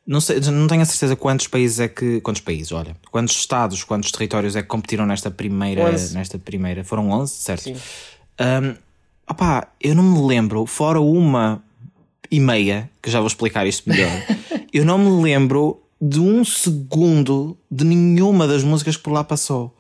não, 0.06 0.20
sei, 0.20 0.40
não 0.40 0.66
tenho 0.66 0.82
a 0.82 0.84
certeza 0.84 1.14
quantos 1.14 1.46
países 1.46 1.80
é 1.80 1.88
que. 1.88 2.20
Quantos 2.20 2.42
países, 2.42 2.72
olha, 2.72 2.96
quantos 3.10 3.36
estados, 3.36 3.84
quantos 3.84 4.10
territórios 4.10 4.56
é 4.56 4.62
que 4.62 4.68
competiram 4.68 5.06
nesta 5.06 5.30
primeira. 5.30 5.90
Nesta 6.12 6.38
primeira. 6.38 6.84
Foram 6.84 7.10
11, 7.10 7.32
certo? 7.32 7.62
Sim. 7.62 7.76
Um, 8.40 8.74
opá, 9.28 9.68
eu 9.80 9.94
não 9.94 10.02
me 10.02 10.26
lembro, 10.26 10.66
fora 10.66 11.00
uma 11.00 11.62
e 12.30 12.40
meia, 12.40 12.90
que 13.00 13.10
já 13.10 13.18
vou 13.20 13.26
explicar 13.26 13.66
isto 13.66 13.88
melhor, 13.88 14.10
eu 14.72 14.84
não 14.84 14.98
me 14.98 15.22
lembro 15.22 15.80
de 16.00 16.18
um 16.18 16.44
segundo 16.44 17.56
de 17.70 17.84
nenhuma 17.84 18.48
das 18.48 18.64
músicas 18.64 18.96
que 18.96 19.02
por 19.02 19.12
lá 19.12 19.22
passou. 19.22 19.72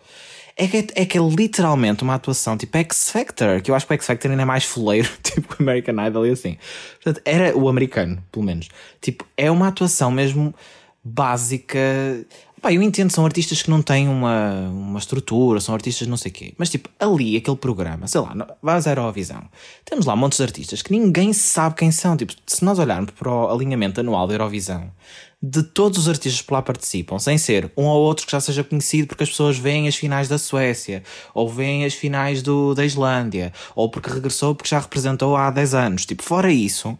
É 0.56 0.66
que 0.68 0.86
é, 0.94 1.06
que 1.06 1.18
é 1.18 1.20
literalmente 1.20 2.02
uma 2.02 2.14
atuação 2.14 2.56
tipo 2.56 2.76
X 2.76 3.10
Factor, 3.10 3.62
que 3.62 3.70
eu 3.70 3.74
acho 3.74 3.86
que 3.86 3.92
o 3.92 3.96
X 3.96 4.06
Factor 4.06 4.30
ainda 4.30 4.42
é 4.42 4.46
mais 4.46 4.64
foleiro, 4.64 5.08
tipo 5.22 5.56
American 5.58 6.06
Idol 6.06 6.26
e 6.26 6.30
assim. 6.30 6.56
Portanto, 7.02 7.22
era 7.24 7.56
o 7.56 7.68
americano, 7.68 8.22
pelo 8.30 8.44
menos. 8.44 8.68
Tipo, 9.00 9.26
é 9.36 9.50
uma 9.50 9.68
atuação 9.68 10.10
mesmo 10.10 10.54
básica. 11.02 11.78
Pá, 12.60 12.72
eu 12.72 12.80
entendo, 12.80 13.10
são 13.10 13.24
artistas 13.24 13.60
que 13.60 13.68
não 13.68 13.82
têm 13.82 14.08
uma, 14.08 14.68
uma 14.68 14.98
estrutura, 14.98 15.58
são 15.58 15.74
artistas 15.74 16.06
não 16.06 16.16
sei 16.16 16.30
o 16.30 16.34
quê. 16.34 16.54
Mas, 16.56 16.70
tipo, 16.70 16.88
ali, 17.00 17.36
aquele 17.36 17.56
programa, 17.56 18.06
sei 18.06 18.20
lá, 18.20 18.56
vais 18.62 18.86
à 18.86 18.90
Eurovisão. 18.90 19.42
Temos 19.84 20.06
lá 20.06 20.14
montes 20.14 20.38
de 20.38 20.44
artistas 20.44 20.80
que 20.80 20.92
ninguém 20.92 21.32
sabe 21.32 21.74
quem 21.74 21.90
são. 21.90 22.16
Tipo, 22.16 22.32
se 22.46 22.64
nós 22.64 22.78
olharmos 22.78 23.10
para 23.10 23.28
o 23.28 23.50
alinhamento 23.50 23.98
anual 23.98 24.28
da 24.28 24.34
Eurovisão, 24.34 24.92
de 25.44 25.62
todos 25.64 25.98
os 25.98 26.08
artistas 26.08 26.40
que 26.40 26.52
lá 26.52 26.62
participam, 26.62 27.18
sem 27.18 27.36
ser 27.36 27.72
um 27.76 27.84
ou 27.86 28.00
outro 28.02 28.24
que 28.24 28.30
já 28.30 28.40
seja 28.40 28.62
conhecido 28.62 29.08
porque 29.08 29.24
as 29.24 29.30
pessoas 29.30 29.58
veem 29.58 29.88
as 29.88 29.96
finais 29.96 30.28
da 30.28 30.38
Suécia, 30.38 31.02
ou 31.34 31.48
veem 31.48 31.84
as 31.84 31.94
finais 31.94 32.42
do, 32.42 32.74
da 32.74 32.84
Islândia, 32.84 33.52
ou 33.74 33.90
porque 33.90 34.08
regressou 34.08 34.54
porque 34.54 34.70
já 34.70 34.78
representou 34.78 35.34
há 35.36 35.50
10 35.50 35.74
anos. 35.74 36.06
Tipo, 36.06 36.22
fora 36.22 36.52
isso, 36.52 36.96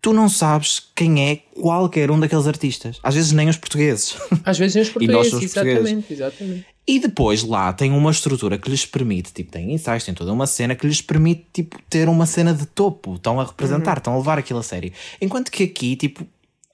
tu 0.00 0.14
não 0.14 0.30
sabes 0.30 0.82
quem 0.96 1.30
é 1.30 1.36
qualquer 1.60 2.10
um 2.10 2.18
daqueles 2.18 2.46
artistas. 2.46 2.98
Às 3.02 3.14
vezes 3.14 3.32
nem 3.32 3.50
os 3.50 3.58
portugueses. 3.58 4.16
Às 4.44 4.58
vezes 4.58 4.74
E 4.74 4.78
nós 4.78 4.88
portugueses, 4.90 5.30
somos 5.30 5.52
portugueses. 5.52 5.80
exatamente, 5.82 6.12
exatamente. 6.12 6.66
E 6.88 6.98
depois 6.98 7.44
lá 7.44 7.72
tem 7.72 7.92
uma 7.92 8.10
estrutura 8.10 8.56
que 8.56 8.70
lhes 8.70 8.86
permite, 8.86 9.30
tipo, 9.32 9.52
tem 9.52 9.72
ensaios, 9.74 10.04
tem 10.04 10.14
toda 10.14 10.32
uma 10.32 10.46
cena 10.46 10.74
que 10.74 10.86
lhes 10.86 11.02
permite, 11.02 11.46
tipo, 11.52 11.78
ter 11.90 12.08
uma 12.08 12.24
cena 12.24 12.54
de 12.54 12.64
topo. 12.66 13.16
Estão 13.16 13.38
a 13.38 13.44
representar, 13.44 13.98
estão 13.98 14.14
a 14.14 14.16
levar 14.16 14.38
aquilo 14.38 14.58
a 14.58 14.62
sério. 14.62 14.90
Enquanto 15.20 15.50
que 15.52 15.62
aqui, 15.64 15.94
tipo, 15.94 16.26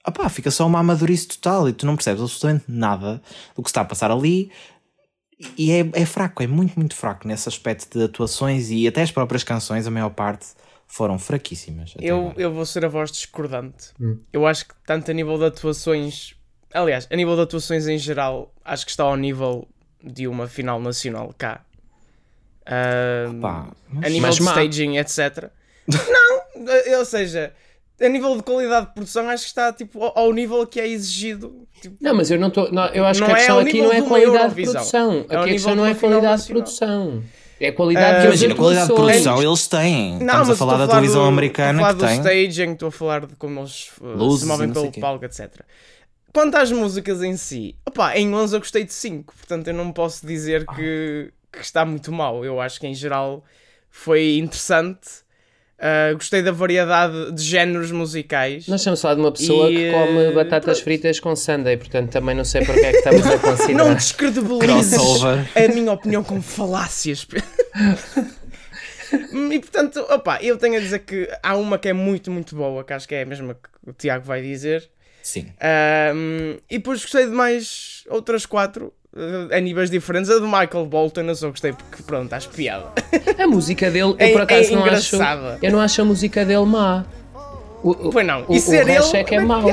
opá, 0.07 0.27
fica 0.29 0.49
só 0.51 0.65
uma 0.67 0.79
amadurice 0.79 1.27
total 1.27 1.67
e 1.69 1.73
tu 1.73 1.85
não 1.85 1.95
percebes 1.95 2.21
absolutamente 2.21 2.65
nada 2.67 3.21
do 3.55 3.61
que 3.63 3.69
se 3.69 3.71
está 3.71 3.81
a 3.81 3.85
passar 3.85 4.11
ali. 4.11 4.51
E 5.57 5.71
é, 5.71 5.89
é 5.93 6.05
fraco, 6.05 6.43
é 6.43 6.47
muito, 6.47 6.75
muito 6.77 6.95
fraco 6.95 7.27
nesse 7.27 7.47
aspecto 7.47 7.97
de 7.97 8.03
atuações 8.05 8.69
e 8.71 8.87
até 8.87 9.01
as 9.01 9.11
próprias 9.11 9.43
canções, 9.43 9.87
a 9.87 9.91
maior 9.91 10.09
parte, 10.09 10.47
foram 10.85 11.17
fraquíssimas. 11.17 11.93
até 11.95 12.03
Eu, 12.05 12.19
agora. 12.29 12.41
eu 12.41 12.53
vou 12.53 12.65
ser 12.65 12.83
a 12.83 12.87
voz 12.89 13.11
discordante. 13.11 13.89
Hum. 14.01 14.17
Eu 14.33 14.45
acho 14.45 14.67
que 14.67 14.73
tanto 14.85 15.09
a 15.09 15.13
nível 15.13 15.37
de 15.37 15.45
atuações, 15.45 16.35
aliás, 16.73 17.07
a 17.09 17.15
nível 17.15 17.35
de 17.37 17.43
atuações 17.43 17.87
em 17.87 17.97
geral, 17.97 18.53
acho 18.65 18.83
que 18.85 18.91
está 18.91 19.03
ao 19.03 19.15
nível 19.15 19.65
de 20.03 20.27
uma 20.27 20.47
final 20.47 20.79
nacional 20.81 21.33
cá. 21.37 21.63
Ahm, 22.65 23.39
Pá, 23.39 23.71
não 23.91 24.01
a 24.05 24.09
nível 24.09 24.21
Mas 24.27 24.35
de 24.35 24.41
má. 24.43 24.51
staging, 24.51 24.97
etc. 24.97 25.49
não, 25.87 26.97
ou 26.99 27.05
seja, 27.05 27.53
a 28.01 28.09
nível 28.09 28.35
de 28.37 28.43
qualidade 28.43 28.87
de 28.87 28.93
produção, 28.93 29.29
acho 29.29 29.43
que 29.43 29.49
está 29.49 29.73
tipo, 29.73 30.03
ao, 30.03 30.31
nível 30.31 30.65
que 30.65 30.79
é 30.79 30.87
exigido. 30.87 31.67
Tipo, 31.81 31.95
Não, 31.99 32.13
mas 32.15 32.31
eu 32.31 32.39
não 32.39 32.47
estou. 32.47 32.67
Eu 32.93 33.05
acho 33.05 33.23
que 33.23 33.29
a 33.29 33.33
é 33.33 33.35
questão 33.35 33.55
ao 33.55 33.61
aqui 33.61 33.81
não 33.81 33.91
é 33.91 34.01
qualidade 34.01 34.55
de 34.55 34.63
produção. 34.63 35.25
É 35.29 35.35
a 35.35 35.43
questão 35.43 35.75
não 35.75 35.85
é 35.85 35.93
qualidade 35.95 36.41
de 36.41 36.47
produção. 36.47 37.23
É 37.59 37.71
qualidade 37.73 38.21
de 38.21 38.27
Imagina, 38.27 38.55
qualidade 38.55 38.87
de 38.87 38.93
produção 38.93 39.43
eles 39.43 39.67
têm. 39.67 40.11
Não, 40.19 40.25
Estamos 40.25 40.49
a 40.51 40.55
falar 40.55 40.77
da 40.77 40.87
televisão 40.87 41.23
do- 41.23 41.27
americana 41.27 41.81
estou 41.81 41.85
a 41.85 41.93
que 41.93 41.99
falar 41.99 42.15
do 42.15 42.23
tem. 42.23 42.45
staging, 42.45 42.71
estou 42.71 42.87
a 42.87 42.91
falar 42.91 43.25
de 43.25 43.35
como 43.35 43.59
eles 43.59 43.91
uh, 43.99 44.05
Luzes 44.15 44.41
se 44.41 44.45
movem 44.47 44.71
pelo 44.71 44.91
palco, 44.93 45.25
etc. 45.25 45.49
Quanto 46.31 46.55
às 46.55 46.71
músicas 46.71 47.21
em 47.21 47.35
si, 47.35 47.75
opá, 47.85 48.15
em 48.17 48.33
11 48.33 48.55
eu 48.55 48.59
gostei 48.61 48.85
de 48.85 48.93
5, 48.93 49.33
portanto 49.35 49.67
eu 49.67 49.73
não 49.73 49.91
posso 49.91 50.25
dizer 50.25 50.65
que, 50.67 51.33
que 51.51 51.59
está 51.59 51.83
muito 51.83 52.13
mal. 52.13 52.45
Eu 52.45 52.61
acho 52.61 52.79
que 52.79 52.87
em 52.87 52.93
geral 52.93 53.43
foi 53.89 54.37
interessante. 54.37 55.09
Uh, 55.79 56.13
gostei 56.15 56.41
da 56.41 56.51
variedade 56.51 57.31
de 57.31 57.41
géneros 57.41 57.89
musicais. 57.89 58.67
Nós 58.67 58.81
estamos 58.81 58.99
a 58.99 59.01
falar 59.01 59.13
de 59.15 59.21
uma 59.21 59.31
pessoa 59.31 59.71
E, 59.71 59.75
que 59.75 59.91
come 59.93 60.31
batatas 60.33 60.63
pronto. 60.77 60.83
fritas 60.83 61.19
com 61.21 61.33
sundae, 61.37 61.77
portanto 61.77 62.11
também 62.11 62.35
não 62.35 62.43
sei 62.43 62.65
porque 62.65 62.81
é 62.81 62.91
que 62.91 62.97
estamos 62.97 63.25
a 63.25 63.29
Não 63.31 63.39
considerar. 63.39 63.95
descredibilizes 63.95 64.93
Crossover. 64.97 65.47
a 65.55 65.67
minha 65.73 65.91
opinião 65.93 66.21
com 66.21 66.41
falácias. 66.41 67.25
e 69.51 69.59
portanto, 69.59 70.05
opa, 70.09 70.39
eu 70.41 70.57
tenho 70.57 70.75
a 70.77 70.79
dizer 70.79 70.99
que 70.99 71.29
há 71.41 71.55
uma 71.55 71.77
que 71.79 71.87
é 71.87 71.93
muito, 71.93 72.29
muito 72.29 72.55
boa, 72.55 72.83
que 72.83 72.93
acho 72.93 73.07
que 73.07 73.15
é 73.15 73.21
a 73.23 73.25
mesma 73.25 73.53
que 73.55 73.89
o 73.89 73.93
Tiago 73.93 74.25
vai 74.25 74.41
dizer. 74.41 74.89
Sim. 75.23 75.47
Um, 76.15 76.57
e 76.69 76.77
depois 76.77 77.01
gostei 77.01 77.25
de 77.25 77.31
mais 77.31 78.03
outras 78.09 78.45
quatro 78.45 78.93
uh, 79.15 79.53
a 79.55 79.59
níveis 79.59 79.89
diferentes. 79.89 80.29
A 80.29 80.39
do 80.39 80.45
Michael 80.47 80.85
Bolton 80.85 81.21
eu 81.21 81.35
só 81.35 81.49
gostei 81.49 81.73
porque, 81.73 82.03
pronto, 82.03 82.31
acho 82.33 82.49
piada. 82.49 82.85
A 83.37 83.47
música 83.47 83.89
dele, 83.91 84.09
eu 84.11 84.15
É- 84.17 84.31
por 84.31 84.41
acaso 84.41 84.71
é 84.71 84.75
não 84.75 84.85
acho. 84.85 85.15
engraçada. 85.15 85.57
Eu 85.61 85.71
não 85.71 85.79
acho 85.81 86.01
a 86.01 86.05
música 86.05 86.45
dele 86.45 86.65
má. 86.65 87.05
O, 87.83 87.91
o, 87.91 88.09
Pois 88.11 88.25
não, 88.27 88.43
o, 88.47 88.53
e 88.55 88.57
o 88.57 88.61
ser 88.61 88.85
resto 88.85 89.15
ele 89.15 89.21
é 89.21 89.23
que 89.23 89.35
é 89.35 89.37
é 89.37 89.41
mau. 89.41 89.63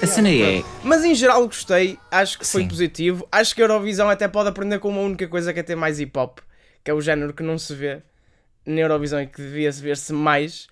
A 0.00 0.06
cena 0.06 0.30
é. 0.30 0.62
Mas 0.82 1.04
em 1.04 1.14
geral 1.14 1.44
gostei, 1.46 1.98
acho 2.10 2.38
que 2.38 2.46
foi 2.46 2.62
Sim. 2.62 2.68
positivo. 2.68 3.26
Acho 3.30 3.54
que 3.54 3.60
a 3.60 3.64
Eurovisão 3.64 4.08
até 4.08 4.26
pode 4.28 4.48
aprender 4.48 4.78
com 4.78 4.88
uma 4.88 5.00
única 5.00 5.26
coisa 5.28 5.52
que 5.52 5.60
é 5.60 5.62
ter 5.62 5.76
mais 5.76 6.00
hip 6.00 6.16
hop, 6.18 6.38
que 6.82 6.90
é 6.90 6.94
o 6.94 7.00
género 7.00 7.32
que 7.32 7.42
não 7.42 7.58
se 7.58 7.74
vê 7.74 8.02
na 8.64 8.80
Eurovisão 8.80 9.20
e 9.20 9.26
que 9.26 9.40
devia 9.42 9.70
ver-se 9.72 10.12
mais. 10.12 10.66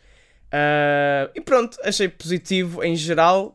Ah, 0.53 1.31
e 1.35 1.41
pronto, 1.41 1.77
achei 1.85 2.09
positivo 2.09 2.83
em 2.83 2.97
geral. 2.97 3.55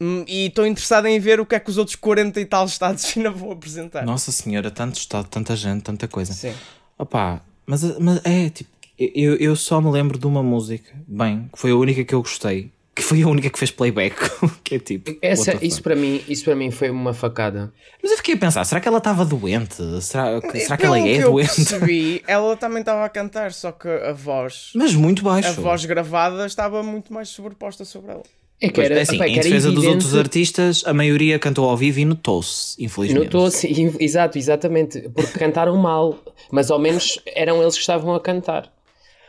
Hum, 0.00 0.24
E 0.26 0.46
estou 0.46 0.66
interessado 0.66 1.06
em 1.06 1.18
ver 1.20 1.40
o 1.40 1.46
que 1.46 1.54
é 1.54 1.60
que 1.60 1.68
os 1.68 1.76
outros 1.76 1.94
40 1.96 2.40
e 2.40 2.44
tal 2.46 2.64
estados 2.64 3.04
ainda 3.16 3.30
vão 3.30 3.50
apresentar. 3.50 4.04
Nossa 4.04 4.32
senhora, 4.32 4.70
tanto 4.70 4.96
estado, 4.98 5.28
tanta 5.28 5.54
gente, 5.54 5.82
tanta 5.82 6.08
coisa. 6.08 6.32
Sim. 6.32 6.54
Opá, 6.96 7.42
mas, 7.66 7.82
mas 7.98 8.20
é 8.24 8.48
tipo, 8.48 8.70
eu, 8.98 9.34
eu 9.36 9.54
só 9.56 9.80
me 9.80 9.90
lembro 9.90 10.18
de 10.18 10.26
uma 10.26 10.42
música, 10.42 10.92
bem, 11.06 11.48
que 11.52 11.58
foi 11.58 11.70
a 11.70 11.76
única 11.76 12.04
que 12.04 12.14
eu 12.14 12.20
gostei, 12.22 12.70
que 12.94 13.02
foi 13.02 13.22
a 13.22 13.28
única 13.28 13.48
que 13.48 13.58
fez 13.58 13.70
playback, 13.70 14.16
que 14.64 14.74
é 14.74 14.78
tipo. 14.78 15.16
Essa, 15.22 15.56
isso, 15.64 15.82
para 15.82 15.94
mim, 15.96 16.20
isso 16.28 16.44
para 16.44 16.54
mim 16.56 16.70
foi 16.70 16.90
uma 16.90 17.14
facada. 17.14 17.72
Mas 18.02 18.10
eu 18.12 18.16
fiquei 18.18 18.34
a 18.34 18.38
pensar, 18.38 18.64
será 18.64 18.80
que 18.80 18.88
ela 18.88 18.98
estava 18.98 19.24
doente? 19.24 19.76
Será, 20.02 20.40
que- 20.40 20.60
será 20.60 20.76
que 20.76 20.82
Pelo 20.82 20.96
ela 20.96 21.08
é 21.08 21.12
que 21.14 21.18
eu 21.24 21.30
doente? 21.32 21.54
percebi, 21.54 22.22
ela 22.28 22.56
também 22.56 22.80
estava 22.80 23.04
a 23.04 23.08
cantar, 23.08 23.52
só 23.52 23.72
que 23.72 23.88
a 23.88 24.12
voz, 24.12 24.70
Mas 24.74 24.94
muito 24.94 25.22
baixo. 25.22 25.48
a 25.48 25.52
voz 25.52 25.84
gravada 25.84 26.44
estava 26.46 26.82
muito 26.82 27.12
mais 27.12 27.28
sobreposta 27.28 27.84
sobre 27.84 28.12
ela. 28.12 28.22
É 28.62 28.66
que 28.68 28.74
Pois, 28.74 28.90
era, 28.90 28.98
é 28.98 29.02
assim, 29.02 29.16
que 29.16 29.24
em 29.24 29.32
era 29.34 29.42
defesa 29.42 29.72
dos 29.72 29.86
outros 29.86 30.14
artistas, 30.14 30.82
a 30.84 30.92
maioria 30.92 31.38
cantou 31.38 31.66
ao 31.66 31.74
vivo 31.78 31.98
e 32.00 32.04
notou-se, 32.04 32.76
infelizmente. 32.84 33.24
Notou-se, 33.24 33.66
exato, 33.98 34.36
exatamente, 34.36 35.00
porque 35.14 35.38
cantaram 35.38 35.74
mal, 35.78 36.18
mas 36.52 36.70
ao 36.70 36.78
menos 36.78 37.18
eram 37.34 37.62
eles 37.62 37.74
que 37.74 37.80
estavam 37.80 38.14
a 38.14 38.20
cantar. 38.20 38.70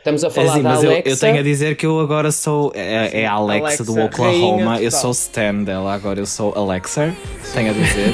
Estamos 0.02 0.24
a 0.24 0.26
É 0.26 0.30
falar 0.30 0.52
assim, 0.54 0.62
da 0.62 0.68
mas 0.70 0.82
eu, 0.82 0.90
Alexa. 0.90 1.08
eu 1.08 1.16
tenho 1.16 1.38
a 1.38 1.42
dizer 1.44 1.76
que 1.76 1.86
eu 1.86 2.00
agora 2.00 2.32
sou. 2.32 2.72
É, 2.74 3.20
é 3.22 3.26
a 3.26 3.34
Alexa, 3.34 3.66
Alexa, 3.66 3.84
do 3.84 4.00
Oklahoma, 4.00 4.80
eu 4.80 4.90
sou 4.90 5.12
Stan 5.12 5.62
dela, 5.62 5.94
agora 5.94 6.18
eu 6.18 6.26
sou 6.26 6.52
Alexa. 6.56 7.14
Tenho 7.54 7.70
a 7.70 7.72
dizer. 7.72 8.12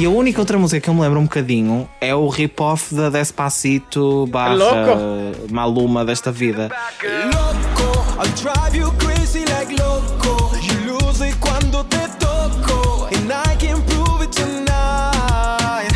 E 0.00 0.06
a 0.06 0.10
única 0.10 0.40
outra 0.40 0.56
música 0.56 0.80
que 0.80 0.88
eu 0.88 0.94
me 0.94 1.00
lembro 1.00 1.18
um 1.18 1.24
bocadinho 1.24 1.88
é 2.00 2.14
o 2.14 2.28
rip-off 2.28 2.94
da 2.94 3.10
Despacito 3.10 4.28
barra 4.28 4.54
Louco. 4.54 5.52
Maluma 5.52 6.04
desta 6.04 6.30
vida. 6.30 6.70
Loco, 7.02 7.98
I'll 8.20 8.32
drive 8.40 8.78
you 8.78 8.92
crazy 8.92 9.40
like 9.46 9.74
loco. 9.82 10.54
You 10.62 10.92
lose 10.92 11.24
it 11.24 11.36
cuando 11.40 11.82
te 11.84 11.98
toco. 12.20 13.06
And 13.06 13.32
I 13.32 13.56
can 13.56 13.82
prove 13.82 14.22
it 14.24 14.30
tonight. 14.40 15.92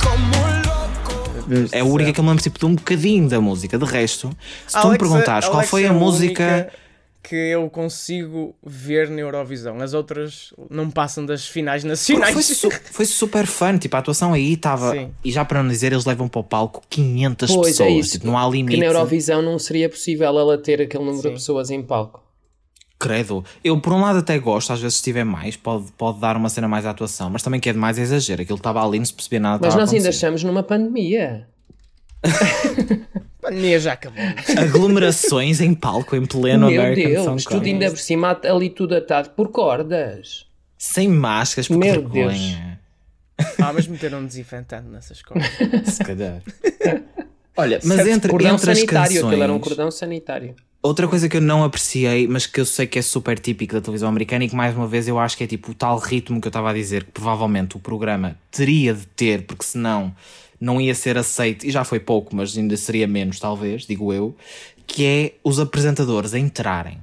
Como 0.00 0.36
loco. 0.64 1.68
É 1.72 1.80
a 1.80 1.84
única 1.84 2.12
que 2.12 2.20
eu 2.20 2.22
me 2.22 2.30
lembro 2.30 2.44
tipo, 2.44 2.56
de 2.56 2.66
um 2.66 2.76
bocadinho 2.76 3.28
da 3.28 3.40
música. 3.40 3.76
De 3.76 3.84
resto, 3.84 4.30
se 4.64 4.74
tu 4.74 4.78
me 4.78 4.84
Alexa- 4.94 4.98
perguntares 4.98 5.46
qual 5.48 5.56
Alexa 5.56 5.70
foi 5.72 5.82
é 5.82 5.88
a 5.88 5.92
música. 5.92 6.44
única 6.44 6.72
que 7.30 7.36
eu 7.36 7.70
consigo 7.70 8.56
ver 8.60 9.08
na 9.08 9.20
Eurovisão. 9.20 9.80
As 9.80 9.94
outras 9.94 10.52
não 10.68 10.90
passam 10.90 11.24
das 11.24 11.46
finais 11.46 11.84
nacionais. 11.84 12.34
Foi, 12.34 12.42
su- 12.42 12.70
foi 12.90 13.04
super 13.06 13.46
fun, 13.46 13.78
tipo, 13.78 13.94
a 13.94 14.00
atuação 14.00 14.32
aí 14.32 14.54
estava. 14.54 15.08
E 15.24 15.30
já 15.30 15.44
para 15.44 15.62
não 15.62 15.70
dizer, 15.70 15.92
eles 15.92 16.04
levam 16.04 16.26
para 16.26 16.40
o 16.40 16.42
palco 16.42 16.82
500 16.90 17.54
Pois 17.54 17.68
pessoas, 17.68 17.88
é 17.88 17.90
isso. 17.92 18.10
tipo, 18.14 18.26
não 18.26 18.36
há 18.36 18.44
que 18.50 18.56
limite. 18.56 18.80
na 18.80 18.86
Eurovisão 18.86 19.40
não 19.40 19.60
seria 19.60 19.88
possível 19.88 20.26
ela 20.26 20.58
ter 20.58 20.82
aquele 20.82 21.04
número 21.04 21.22
Sim. 21.22 21.28
de 21.28 21.34
pessoas 21.34 21.70
em 21.70 21.80
palco. 21.80 22.20
Credo. 22.98 23.44
Eu, 23.62 23.80
por 23.80 23.92
um 23.92 24.00
lado, 24.00 24.18
até 24.18 24.36
gosto, 24.38 24.72
às 24.72 24.80
vezes, 24.80 24.96
se 24.98 25.04
tiver 25.04 25.24
mais, 25.24 25.56
pode, 25.56 25.86
pode 25.92 26.18
dar 26.18 26.36
uma 26.36 26.48
cena 26.48 26.66
mais 26.66 26.84
à 26.84 26.90
atuação, 26.90 27.30
mas 27.30 27.42
também 27.44 27.60
que 27.60 27.68
é 27.70 27.72
demais 27.72 27.96
é 27.96 28.02
exagero. 28.02 28.42
Aquilo 28.42 28.58
estava 28.58 28.84
ali, 28.84 28.98
não 28.98 29.06
se 29.06 29.14
percebia 29.14 29.38
nada. 29.40 29.64
Mas 29.64 29.76
nós 29.76 29.92
ainda 29.92 30.10
estamos 30.10 30.42
numa 30.42 30.64
pandemia. 30.64 31.46
A 33.42 33.48
pandemia 33.48 33.80
já 33.80 33.94
acabou. 33.94 34.22
Aglomerações 34.58 35.62
em 35.62 35.72
palco, 35.72 36.14
em 36.14 36.26
pleno 36.26 36.66
Meu 36.68 36.80
American 36.80 37.10
Deus, 37.10 37.24
Song 37.24 37.44
tudo 37.44 37.64
ainda 37.66 37.88
por 37.88 37.98
cima 37.98 38.38
ali 38.44 38.68
tudo 38.68 38.94
atado 38.94 39.30
por 39.30 39.48
cordas. 39.48 40.46
Sem 40.76 41.08
máscaras, 41.08 41.66
porque 41.66 41.80
Meu 41.80 42.02
vergonha. 42.02 42.78
Ah, 43.58 43.72
mas 43.72 43.86
meteram 43.86 44.18
um 44.18 44.26
desinfetante 44.26 44.88
nessas 44.88 45.22
coisas. 45.22 45.50
Se 45.86 46.04
calhar. 46.04 46.42
Olha, 47.56 47.80
mas 47.82 47.96
Certo, 47.96 48.10
entre, 48.10 48.30
Cordão 48.30 48.54
entre 48.54 48.70
as 48.70 48.78
sanitário, 48.78 49.26
aquilo 49.26 49.42
era 49.42 49.52
um 49.52 49.56
canções... 49.56 49.68
cordão 49.68 49.90
sanitário. 49.90 50.54
Outra 50.82 51.08
coisa 51.08 51.28
que 51.28 51.36
eu 51.36 51.42
não 51.42 51.64
apreciei, 51.64 52.26
mas 52.26 52.46
que 52.46 52.60
eu 52.60 52.64
sei 52.64 52.86
que 52.86 52.98
é 52.98 53.02
super 53.02 53.38
típico 53.38 53.74
da 53.74 53.80
televisão 53.80 54.08
americana 54.08 54.44
e 54.44 54.48
que 54.48 54.56
mais 54.56 54.74
uma 54.74 54.86
vez 54.86 55.08
eu 55.08 55.18
acho 55.18 55.36
que 55.36 55.44
é 55.44 55.46
tipo 55.46 55.72
o 55.72 55.74
tal 55.74 55.98
ritmo 55.98 56.40
que 56.40 56.46
eu 56.46 56.50
estava 56.50 56.70
a 56.70 56.74
dizer 56.74 57.04
que 57.04 57.10
provavelmente 57.12 57.76
o 57.76 57.80
programa 57.80 58.36
teria 58.50 58.94
de 58.94 59.06
ter, 59.08 59.42
porque 59.42 59.64
senão 59.64 60.14
não 60.60 60.80
ia 60.80 60.94
ser 60.94 61.16
aceito, 61.16 61.66
e 61.66 61.70
já 61.70 61.84
foi 61.84 61.98
pouco, 61.98 62.36
mas 62.36 62.56
ainda 62.56 62.76
seria 62.76 63.06
menos 63.06 63.38
talvez, 63.40 63.86
digo 63.86 64.12
eu, 64.12 64.36
que 64.86 65.06
é 65.06 65.32
os 65.42 65.58
apresentadores 65.58 66.34
entrarem 66.34 66.98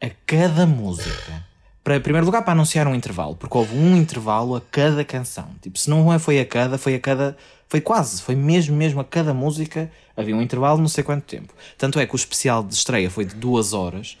a 0.00 0.10
cada 0.26 0.66
música. 0.66 1.44
Para, 1.84 1.96
em 1.96 2.00
primeiro 2.00 2.24
lugar, 2.24 2.42
para 2.42 2.52
anunciar 2.52 2.86
um 2.86 2.94
intervalo, 2.94 3.34
porque 3.34 3.58
houve 3.58 3.76
um 3.76 3.96
intervalo 3.96 4.54
a 4.54 4.60
cada 4.60 5.04
canção. 5.04 5.48
Tipo, 5.60 5.76
se 5.78 5.90
não 5.90 6.12
é 6.12 6.18
foi 6.18 6.38
a 6.38 6.46
cada, 6.46 6.78
foi 6.78 6.94
a 6.94 7.00
cada. 7.00 7.36
Foi 7.68 7.80
quase, 7.80 8.22
foi 8.22 8.36
mesmo, 8.36 8.76
mesmo 8.76 9.00
a 9.00 9.04
cada 9.04 9.34
música. 9.34 9.90
Havia 10.16 10.36
um 10.36 10.42
intervalo, 10.42 10.78
não 10.78 10.86
sei 10.86 11.02
quanto 11.02 11.24
tempo. 11.24 11.52
Tanto 11.76 11.98
é 11.98 12.06
que 12.06 12.14
o 12.14 12.16
especial 12.16 12.62
de 12.62 12.72
estreia 12.74 13.10
foi 13.10 13.24
de 13.24 13.34
duas 13.34 13.72
horas 13.72 14.16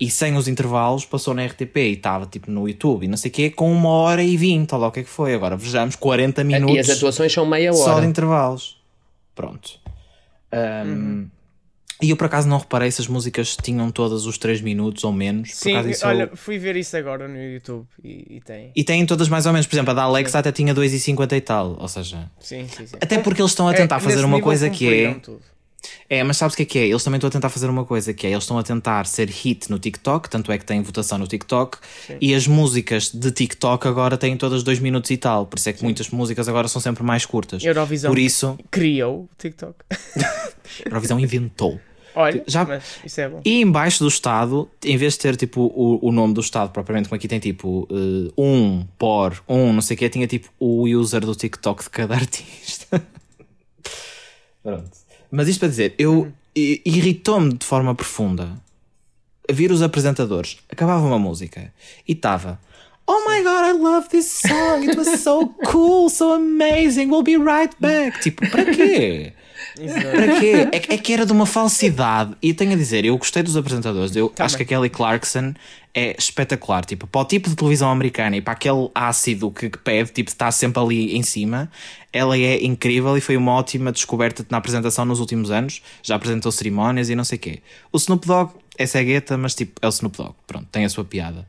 e 0.00 0.10
sem 0.10 0.36
os 0.36 0.48
intervalos 0.48 1.04
passou 1.04 1.32
na 1.34 1.44
RTP 1.46 1.76
e 1.76 1.92
estava 1.92 2.26
tipo 2.26 2.50
no 2.50 2.68
YouTube 2.68 3.04
e 3.04 3.08
não 3.08 3.16
sei 3.16 3.30
o 3.30 3.34
quê, 3.34 3.50
com 3.50 3.72
uma 3.72 3.88
hora 3.90 4.22
e 4.22 4.36
vinte, 4.36 4.72
olha 4.74 4.82
lá 4.82 4.88
o 4.88 4.92
que 4.92 5.00
é 5.00 5.02
que 5.04 5.08
foi. 5.10 5.34
Agora 5.34 5.56
vejamos 5.56 5.94
40 5.96 6.42
minutos 6.44 6.74
E 6.76 6.78
as 6.80 6.90
atuações 6.90 7.32
são 7.32 7.46
meia 7.46 7.72
só 7.72 7.84
de 7.84 7.90
hora. 7.90 8.06
intervalos. 8.06 8.76
Pronto. 9.34 9.78
Um, 10.52 11.28
E 12.02 12.10
eu 12.10 12.16
por 12.16 12.26
acaso 12.26 12.48
não 12.48 12.58
reparei 12.58 12.90
se 12.90 13.00
as 13.00 13.06
músicas 13.06 13.56
tinham 13.56 13.90
todas 13.90 14.26
os 14.26 14.36
3 14.36 14.60
minutos 14.60 15.04
ou 15.04 15.12
menos. 15.12 15.50
Por 15.50 15.56
Sim, 15.56 15.72
acaso 15.74 15.88
isso 15.90 16.04
eu- 16.04 16.08
olha, 16.08 16.30
fui 16.34 16.58
ver 16.58 16.76
isso 16.76 16.96
agora 16.96 17.26
no 17.28 17.36
YouTube 17.40 17.86
e, 18.02 18.36
e 18.36 18.40
tem. 18.40 18.72
E 18.74 18.84
têm 18.84 19.06
todas 19.06 19.28
mais 19.28 19.46
ou 19.46 19.52
menos, 19.52 19.66
por 19.66 19.74
exemplo, 19.76 19.92
a 19.92 19.94
da 19.94 20.02
Alexa 20.02 20.38
até 20.40 20.50
tinha 20.52 20.74
2,50 20.74 21.32
e 21.36 21.40
tal. 21.40 21.76
Ou 21.80 21.88
seja, 21.88 22.30
Sim, 22.40 22.66
sim, 22.68 22.86
sim. 22.86 22.96
até 23.00 23.18
porque 23.18 23.40
eles 23.40 23.52
estão 23.52 23.68
a 23.68 23.72
É, 23.72 23.76
tentar 23.76 24.00
fazer 24.00 24.16
nesse 24.16 24.26
uma 24.26 24.40
coisa 24.40 24.68
que 24.68 24.92
é. 24.92 25.14
tudo. 25.14 25.40
É, 26.08 26.22
mas 26.22 26.36
sabes 26.36 26.54
o 26.54 26.56
que 26.56 26.62
é 26.62 26.66
que 26.66 26.78
é? 26.78 26.86
Eles 26.88 27.02
também 27.02 27.18
estão 27.18 27.28
a 27.28 27.30
tentar 27.30 27.48
fazer 27.48 27.68
uma 27.68 27.84
coisa 27.84 28.12
que 28.12 28.26
é, 28.26 28.30
eles 28.30 28.44
estão 28.44 28.58
a 28.58 28.62
tentar 28.62 29.06
ser 29.06 29.28
hit 29.28 29.70
no 29.70 29.78
TikTok, 29.78 30.28
tanto 30.28 30.50
é 30.52 30.58
que 30.58 30.64
têm 30.64 30.82
votação 30.82 31.18
no 31.18 31.26
TikTok, 31.26 31.78
e 32.20 32.34
as 32.34 32.46
músicas 32.46 33.10
de 33.10 33.30
TikTok 33.30 33.86
agora 33.88 34.16
têm 34.16 34.36
todas 34.36 34.62
dois 34.62 34.78
minutos 34.78 35.10
e 35.10 35.16
tal, 35.16 35.46
por 35.46 35.58
isso 35.58 35.68
é 35.68 35.72
que 35.72 35.82
muitas 35.82 36.08
músicas 36.10 36.48
agora 36.48 36.68
são 36.68 36.80
sempre 36.80 37.02
mais 37.02 37.26
curtas. 37.26 37.64
Eurovisão 37.64 38.10
Por 38.10 38.18
isso, 38.18 38.58
criou 38.70 39.22
o 39.22 39.28
TikTok. 39.38 39.74
Eurovisão 40.86 41.18
inventou. 41.18 41.80
Olha, 42.16 42.44
Já- 42.46 42.80
é 43.16 43.28
bom. 43.28 43.40
E 43.44 43.60
embaixo 43.60 43.98
do 43.98 44.08
Estado, 44.08 44.70
em 44.84 44.96
vez 44.96 45.14
de 45.14 45.18
ter 45.18 45.36
tipo 45.36 45.62
o, 45.62 45.98
o 46.00 46.12
nome 46.12 46.32
do 46.32 46.40
Estado 46.40 46.70
propriamente, 46.70 47.08
como 47.08 47.16
aqui 47.16 47.26
tem 47.26 47.40
tipo 47.40 47.88
eh, 47.90 48.32
um, 48.38 48.86
por, 48.96 49.42
um, 49.48 49.72
não 49.72 49.82
sei 49.82 49.96
o 49.96 49.98
que, 49.98 50.08
tinha 50.08 50.26
tipo 50.26 50.48
o 50.60 50.84
user 50.84 51.22
do 51.22 51.34
TikTok 51.34 51.82
de 51.82 51.90
cada 51.90 52.14
artista. 52.16 53.04
Pronto. 54.62 55.03
Mas 55.34 55.48
isto 55.48 55.60
para 55.60 55.68
dizer, 55.68 55.94
eu 55.98 56.32
i- 56.56 56.80
irritou-me 56.84 57.52
de 57.54 57.66
forma 57.66 57.94
profunda 57.94 58.50
a 59.48 59.52
vir 59.52 59.70
os 59.72 59.82
apresentadores, 59.82 60.58
acabava 60.70 61.04
uma 61.06 61.18
música 61.18 61.72
e 62.08 62.12
estava 62.12 62.58
Oh 63.06 63.28
my 63.28 63.42
god, 63.42 63.66
I 63.66 63.72
love 63.72 64.08
this 64.08 64.26
song. 64.30 64.88
It 64.88 64.96
was 64.96 65.20
so 65.20 65.48
cool, 65.70 66.08
so 66.08 66.32
amazing. 66.32 67.10
We'll 67.10 67.22
be 67.22 67.36
right 67.36 67.74
back. 67.78 68.18
Tipo, 68.22 68.48
para 68.50 68.64
quê? 68.64 69.34
Para 69.76 70.40
quê? 70.40 70.68
É, 70.72 70.78
que- 70.80 70.92
é 70.94 70.98
que 70.98 71.12
era 71.12 71.24
de 71.26 71.32
uma 71.32 71.46
falsidade. 71.46 72.34
E 72.42 72.52
tenho 72.54 72.72
a 72.72 72.76
dizer, 72.76 73.04
eu 73.04 73.16
gostei 73.16 73.42
dos 73.42 73.56
apresentadores. 73.56 74.14
Eu 74.16 74.32
acho 74.38 74.56
que 74.56 74.62
a 74.62 74.66
Kelly 74.66 74.90
Clarkson 74.90 75.54
é 75.94 76.14
espetacular. 76.18 76.84
Tipo, 76.84 77.06
para 77.06 77.20
o 77.20 77.24
tipo 77.24 77.48
de 77.48 77.56
televisão 77.56 77.90
americana 77.90 78.36
e 78.36 78.40
para 78.40 78.52
aquele 78.52 78.88
ácido 78.94 79.50
que, 79.50 79.70
que 79.70 79.78
pede, 79.78 80.10
tipo, 80.12 80.28
está 80.30 80.50
sempre 80.50 80.82
ali 80.82 81.16
em 81.16 81.22
cima, 81.22 81.70
ela 82.12 82.36
é 82.36 82.64
incrível 82.64 83.16
e 83.16 83.20
foi 83.20 83.36
uma 83.36 83.52
ótima 83.52 83.90
descoberta 83.92 84.44
na 84.50 84.58
apresentação 84.58 85.04
nos 85.04 85.20
últimos 85.20 85.50
anos. 85.50 85.82
Já 86.02 86.16
apresentou 86.16 86.50
cerimónias 86.52 87.08
e 87.10 87.14
não 87.14 87.24
sei 87.24 87.36
o 87.36 87.40
quê. 87.40 87.62
O 87.92 87.96
Snoop 87.96 88.26
Dogg 88.26 88.52
é 88.76 88.86
cegueta, 88.86 89.36
mas 89.38 89.54
tipo, 89.54 89.72
é 89.80 89.86
o 89.86 89.90
Snoop 89.90 90.16
Dogg. 90.16 90.34
Pronto, 90.46 90.66
tem 90.70 90.84
a 90.84 90.88
sua 90.88 91.04
piada 91.04 91.46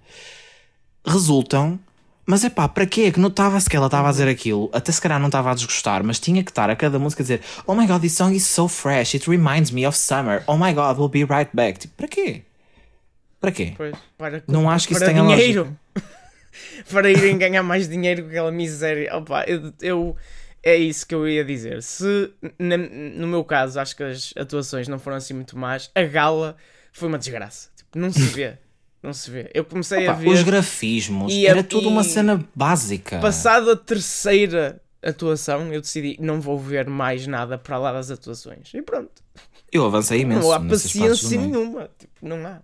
resultam. 1.08 1.80
Mas 2.26 2.44
é 2.44 2.50
pá, 2.50 2.68
para 2.68 2.86
quê? 2.88 3.12
Que 3.12 3.20
notava-se 3.20 3.70
que 3.70 3.76
ela 3.78 3.86
estava 3.86 4.08
a 4.08 4.12
dizer 4.12 4.28
aquilo, 4.28 4.70
até 4.74 4.92
se 4.92 5.00
calhar 5.00 5.20
não 5.20 5.28
estava 5.28 5.52
a 5.52 5.54
desgostar, 5.54 6.04
mas 6.04 6.20
tinha 6.20 6.44
que 6.44 6.50
estar 6.50 6.70
a 6.70 6.76
cada 6.76 6.98
música 6.98 7.22
a 7.22 7.24
dizer 7.24 7.42
Oh 7.68 7.76
my 7.76 7.86
god, 7.86 8.02
this 8.02 8.14
song 8.14 8.36
is 8.36 8.46
so 8.48 8.68
fresh, 8.68 9.14
it 9.14 9.30
reminds 9.30 9.70
me 9.72 9.86
of 9.86 9.96
summer. 9.98 10.44
Oh 10.48 10.58
my 10.58 10.74
god, 10.74 10.98
we'll 10.98 11.08
be 11.10 11.24
right 11.24 11.50
back. 11.54 11.80
Tipo, 11.80 11.94
para 11.96 12.08
quê? 12.08 12.42
Para 13.40 13.52
quê? 13.52 13.74
Pois, 13.78 13.96
para, 14.18 14.44
Não 14.48 14.68
acho 14.70 14.88
que 14.88 14.94
isso 14.94 15.04
para 15.04 15.14
tenha 15.14 15.22
dinheiro. 15.24 15.78
para 16.92 17.12
irem 17.12 17.38
ganhar 17.38 17.62
mais 17.62 17.88
dinheiro 17.88 18.24
com 18.24 18.30
aquela 18.30 18.52
miséria. 18.52 19.16
Opa, 19.16 19.44
eu, 19.48 19.72
eu- 19.82 20.16
é 20.64 20.76
isso 20.76 21.06
que 21.06 21.14
eu 21.14 21.28
ia 21.28 21.46
dizer. 21.46 21.84
Se 21.84 22.32
na- 22.58 22.76
no 22.78 23.28
meu 23.28 23.44
caso 23.44 23.80
acho 23.80 23.96
que 23.96 24.02
as 24.04 24.34
atuações 24.36 24.88
não 24.88 24.98
foram 24.98 25.18
assim 25.18 25.36
muito 25.36 25.56
más, 25.56 25.92
a 25.94 26.02
gala 26.02 26.58
foi 26.92 27.08
uma 27.08 27.20
desgraça. 27.20 27.70
Tipo, 27.78 28.00
não 28.00 28.12
se 28.12 28.20
vê. 28.22 28.58
Não 29.06 29.14
se 29.14 29.30
vê. 29.32 29.50
Eu 29.54 29.64
comecei 29.64 30.08
a 30.08 30.14
Pá, 30.14 30.20
ver. 30.20 30.30
os 30.30 30.44
grafismos, 30.44 31.32
E 31.34 31.48
a- 31.48 31.52
era 31.52 31.64
tudo 31.64 31.88
uma 31.90 32.04
cena 32.04 32.44
básica. 32.56 33.20
Passado 33.20 33.72
a 33.72 33.76
terceira 33.76 34.82
atuação, 35.04 35.72
eu 35.72 35.80
decidi 35.82 36.18
não 36.20 36.42
vou 36.42 36.58
ver 36.60 36.88
mais 36.90 37.28
nada 37.28 37.58
para 37.58 37.78
lá 37.78 37.92
das 37.94 38.10
atuações. 38.12 38.74
E 38.74 38.82
pronto. 38.82 39.12
Eu 39.72 39.86
avancei 39.86 40.22
imenso. 40.22 40.42
não 40.42 40.52
há 40.52 40.60
paciência 40.60 41.38
meio. 41.38 41.52
nenhuma. 41.52 41.90
Tipo, 41.98 42.14
não 42.28 42.46
há. 42.46 42.60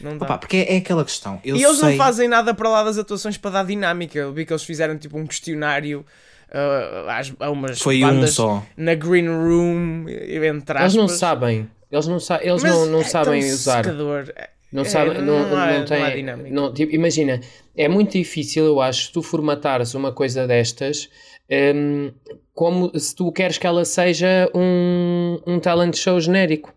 Não 0.00 0.16
dá. 0.16 0.26
Opa, 0.26 0.38
porque 0.38 0.56
é, 0.58 0.74
é 0.74 0.76
aquela 0.78 1.04
questão. 1.04 1.40
Eu 1.44 1.56
E 1.56 1.62
eles 1.64 1.78
sei... 1.78 1.90
não 1.90 1.96
fazem 1.96 2.28
nada 2.28 2.54
para 2.54 2.68
lá 2.68 2.82
das 2.84 2.96
atuações 2.98 3.36
para 3.36 3.50
dar 3.50 3.66
dinâmica. 3.66 4.18
Eu 4.18 4.32
vi 4.32 4.46
que 4.46 4.52
eles 4.52 4.62
fizeram 4.62 4.96
tipo 4.96 5.18
um 5.18 5.26
questionário 5.26 6.04
uh, 6.50 7.08
às, 7.10 7.32
a 7.40 7.50
umas 7.50 7.80
Foi 7.80 8.04
um 8.04 8.08
bandas 8.08 8.34
só. 8.34 8.64
na 8.76 8.94
green 8.94 9.26
room, 9.28 10.06
entre 10.08 10.78
aspas. 10.78 10.82
Eles 10.82 10.94
não 10.94 11.08
sabem. 11.08 11.68
Eles 11.90 12.06
não, 12.06 12.20
sa 12.20 12.38
eles 12.42 12.62
Mas 12.62 12.70
não, 12.72 12.86
não 12.86 13.00
é 13.00 13.04
sabem 13.04 13.50
usar. 13.52 13.82
secador. 13.84 14.32
Não 14.70 14.82
É, 14.82 14.84
sabe, 14.86 15.14
não, 15.14 15.24
não 15.24 15.38
há- 15.38 15.72
não 15.72 15.78
não 15.80 15.84
tem, 15.86 16.02
há 16.02 16.10
dinâmica. 16.10 16.50
não, 16.50 16.72
tipo, 16.72 16.94
imagina, 16.94 17.40
é 17.76 17.88
muito 17.88 18.12
difícil, 18.12 18.66
eu 18.66 18.80
acho, 18.80 19.10
tu 19.12 19.22
formatares 19.22 19.94
uma 19.94 20.12
coisa 20.12 20.46
destas 20.46 21.08
hum, 21.50 22.10
como 22.52 22.90
se 22.98 23.14
tu 23.14 23.32
queres 23.32 23.56
que 23.56 23.66
ela 23.66 23.84
seja 23.84 24.50
um, 24.54 25.40
um 25.46 25.58
talent 25.58 25.96
show 25.96 26.20
genérico, 26.20 26.74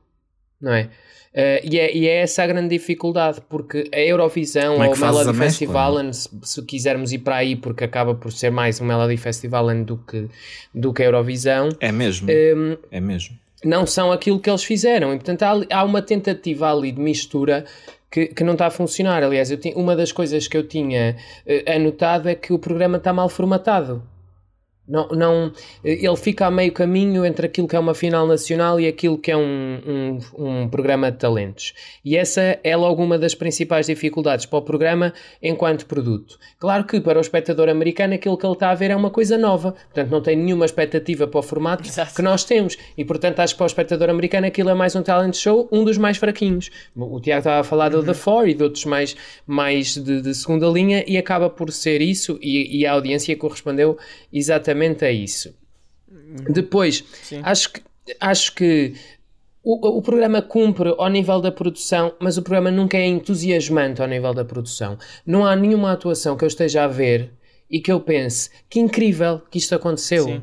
não 0.62 0.74
é? 0.74 0.90
Eh, 1.34 1.62
e, 1.64 1.80
é, 1.80 1.96
e 1.96 2.08
é 2.08 2.18
essa 2.18 2.44
a 2.44 2.48
grande 2.48 2.70
dificuldade, 2.78 3.42
porque 3.50 3.90
a 3.94 4.00
Eurovisão 4.00 4.74
Como 4.74 4.84
é 4.84 4.88
ou 4.90 4.94
o 4.94 4.98
Melody 5.00 5.28
mescla, 5.28 5.46
Festival, 5.48 6.14
se, 6.14 6.30
se 6.44 6.62
quisermos 6.66 7.12
ir 7.14 7.20
para 7.20 7.38
aí, 7.38 7.56
porque 7.56 7.86
acaba 7.86 8.14
por 8.14 8.32
ser 8.34 8.52
mais 8.52 8.82
um 8.82 8.86
Melody 8.86 9.16
Festival 9.18 9.68
do 9.86 9.98
que, 9.98 10.28
do 10.76 10.94
que 10.94 11.02
a 11.02 11.06
Eurovisão, 11.06 11.70
É 11.80 11.90
mesmo. 11.92 12.30
hum, 12.30 12.78
É 12.92 13.00
mesmo. 13.00 13.38
Não 13.64 13.86
são 13.86 14.12
aquilo 14.12 14.40
que 14.40 14.50
eles 14.50 14.64
fizeram. 14.64 15.14
E, 15.14 15.16
portanto, 15.18 15.44
há, 15.44 15.78
há 15.78 15.84
uma 15.84 16.02
tentativa 16.02 16.72
ali 16.72 16.92
de 16.92 17.00
mistura 17.02 17.66
que, 18.10 18.28
que 18.28 18.44
não 18.44 18.54
está 18.54 18.68
a 18.68 18.72
funcionar. 18.72 19.24
Aliás, 19.24 19.52
eu 19.52 19.58
tinha- 19.58 19.76
uma 19.78 19.96
das 19.96 20.12
coisas 20.12 20.48
que 20.48 20.58
eu 20.58 20.68
tinha 20.68 21.16
eh, 21.46 21.76
anotado 21.76 22.28
é 22.30 22.36
que 22.36 22.52
o 22.54 22.60
programa 22.60 22.98
está 22.98 23.14
mal 23.14 23.30
formatado. 23.30 24.04
Não, 24.92 25.08
não, 25.08 25.54
ele 25.82 26.18
fica 26.18 26.48
a 26.48 26.52
meio 26.52 26.74
caminho 26.74 27.26
entre 27.26 27.46
aquilo 27.46 27.66
que 27.66 27.78
é 27.78 27.80
uma 27.80 27.96
final 27.96 28.28
nacional 28.28 28.78
e 28.78 28.86
aquilo 28.86 29.18
que 29.18 29.32
é 29.32 29.38
um, 29.38 29.80
um, 29.88 30.64
um 30.64 30.68
programa 30.68 31.10
de 31.10 31.18
talentos. 31.18 31.74
E 32.04 32.18
essa 32.18 32.60
é 32.62 32.76
logo 32.76 33.02
uma 33.02 33.18
das 33.18 33.34
principais 33.34 33.86
dificuldades 33.86 34.46
para 34.46 34.60
o 34.60 34.62
programa 34.62 35.14
enquanto 35.42 35.86
produto. 35.86 36.38
Claro 36.60 36.84
que 36.84 37.00
para 37.00 37.18
o 37.18 37.22
espectador 37.22 37.70
americano 37.70 38.16
aquilo 38.16 38.38
que 38.38 38.46
ele 38.46 38.52
está 38.52 38.70
a 38.70 38.76
ver 38.76 38.92
é 38.92 38.96
uma 38.96 39.10
coisa 39.10 39.38
nova, 39.38 39.72
portanto 39.72 40.12
não 40.12 40.22
tem 40.22 40.36
nenhuma 40.36 40.66
expectativa 40.66 41.26
para 41.26 41.40
o 41.40 41.44
formato 41.44 41.88
Exato. 41.88 42.14
que 42.14 42.22
nós 42.22 42.44
temos. 42.44 42.78
E 42.98 43.06
portanto 43.06 43.40
acho 43.40 43.54
que 43.54 43.60
para 43.60 43.64
o 43.64 43.68
espectador 43.68 44.10
americano 44.10 44.46
aquilo 44.46 44.72
é 44.72 44.74
mais 44.74 44.94
um 44.94 45.02
talent 45.02 45.36
show, 45.36 45.70
um 45.72 45.86
dos 45.86 45.98
mais 45.98 46.18
fraquinhos. 46.18 46.70
O 46.98 47.22
Tiago 47.22 47.40
estava 47.40 47.62
a 47.62 47.64
falar 47.64 47.88
do 47.88 48.04
The 48.04 48.14
Four 48.14 48.50
e 48.50 48.54
de 48.54 48.64
outros 48.64 48.84
mais, 48.84 49.16
mais 49.48 49.96
de, 49.96 50.22
de 50.22 50.36
segunda 50.36 50.68
linha 50.68 51.06
e 51.08 51.18
acaba 51.18 51.50
por 51.50 51.72
ser 51.72 52.02
isso 52.02 52.38
e, 52.42 52.80
e 52.80 52.86
a 52.86 52.92
audiência 52.92 53.34
correspondeu 53.38 53.98
exatamente 54.34 54.81
a 55.06 55.12
isso. 55.12 55.54
Depois, 56.50 57.04
acho 57.44 57.74
que, 57.74 57.82
acho 58.20 58.56
que 58.56 58.94
o, 59.64 59.98
o 59.98 60.02
programa 60.02 60.42
cumpre 60.42 60.94
ao 60.98 61.10
nível 61.10 61.40
da 61.40 61.52
produção, 61.52 62.14
mas 62.20 62.38
o 62.38 62.42
programa 62.42 62.72
nunca 62.72 62.98
é 62.98 63.06
entusiasmante 63.06 64.02
ao 64.02 64.08
nível 64.08 64.34
da 64.34 64.44
produção. 64.44 64.98
Não 65.26 65.46
há 65.46 65.56
nenhuma 65.56 65.92
atuação 65.92 66.36
que 66.36 66.44
eu 66.44 66.48
esteja 66.48 66.84
a 66.84 66.88
ver 66.88 67.32
e 67.70 67.80
que 67.80 67.92
eu 67.92 68.00
pense 68.00 68.50
que 68.70 68.80
incrível 68.80 69.42
que 69.52 69.58
isto 69.58 69.76
aconteceu. 69.76 70.26
Sim. 70.26 70.42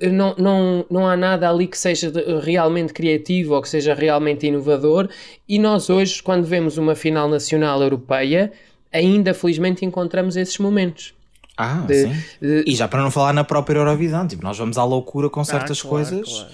Eh, 0.00 0.08
Não, 0.08 0.34
não, 0.38 0.86
não 0.88 1.08
há 1.08 1.16
nada 1.16 1.48
ali 1.50 1.66
que 1.66 1.78
seja 1.78 2.12
realmente 2.42 2.92
criativo 2.92 3.54
ou 3.54 3.62
que 3.62 3.68
seja 3.68 3.94
realmente 3.94 4.46
inovador. 4.46 5.08
E 5.48 5.58
nós 5.58 5.90
hoje, 5.90 6.22
quando 6.22 6.44
vemos 6.44 6.78
uma 6.78 6.94
final 6.94 7.28
nacional 7.28 7.82
europeia, 7.82 8.52
ainda 8.92 9.34
felizmente 9.34 9.84
encontramos 9.84 10.36
esses 10.36 10.58
momentos. 10.58 11.14
Ah, 11.56 11.84
De- 11.86 12.02
sim. 12.04 12.22
de- 12.40 12.64
E 12.66 12.74
já 12.74 12.88
para 12.88 13.02
não 13.02 13.10
falar 13.10 13.32
na 13.32 13.44
própria 13.44 13.78
Eurovisão, 13.78 14.26
tipo, 14.26 14.42
nós 14.42 14.56
vamos 14.56 14.78
à 14.78 14.84
loucura 14.84 15.28
com 15.28 15.40
Ah, 15.40 15.44
certas 15.44 15.80
claro, 15.82 15.96
coisas. 16.06 16.28
claro. 16.28 16.48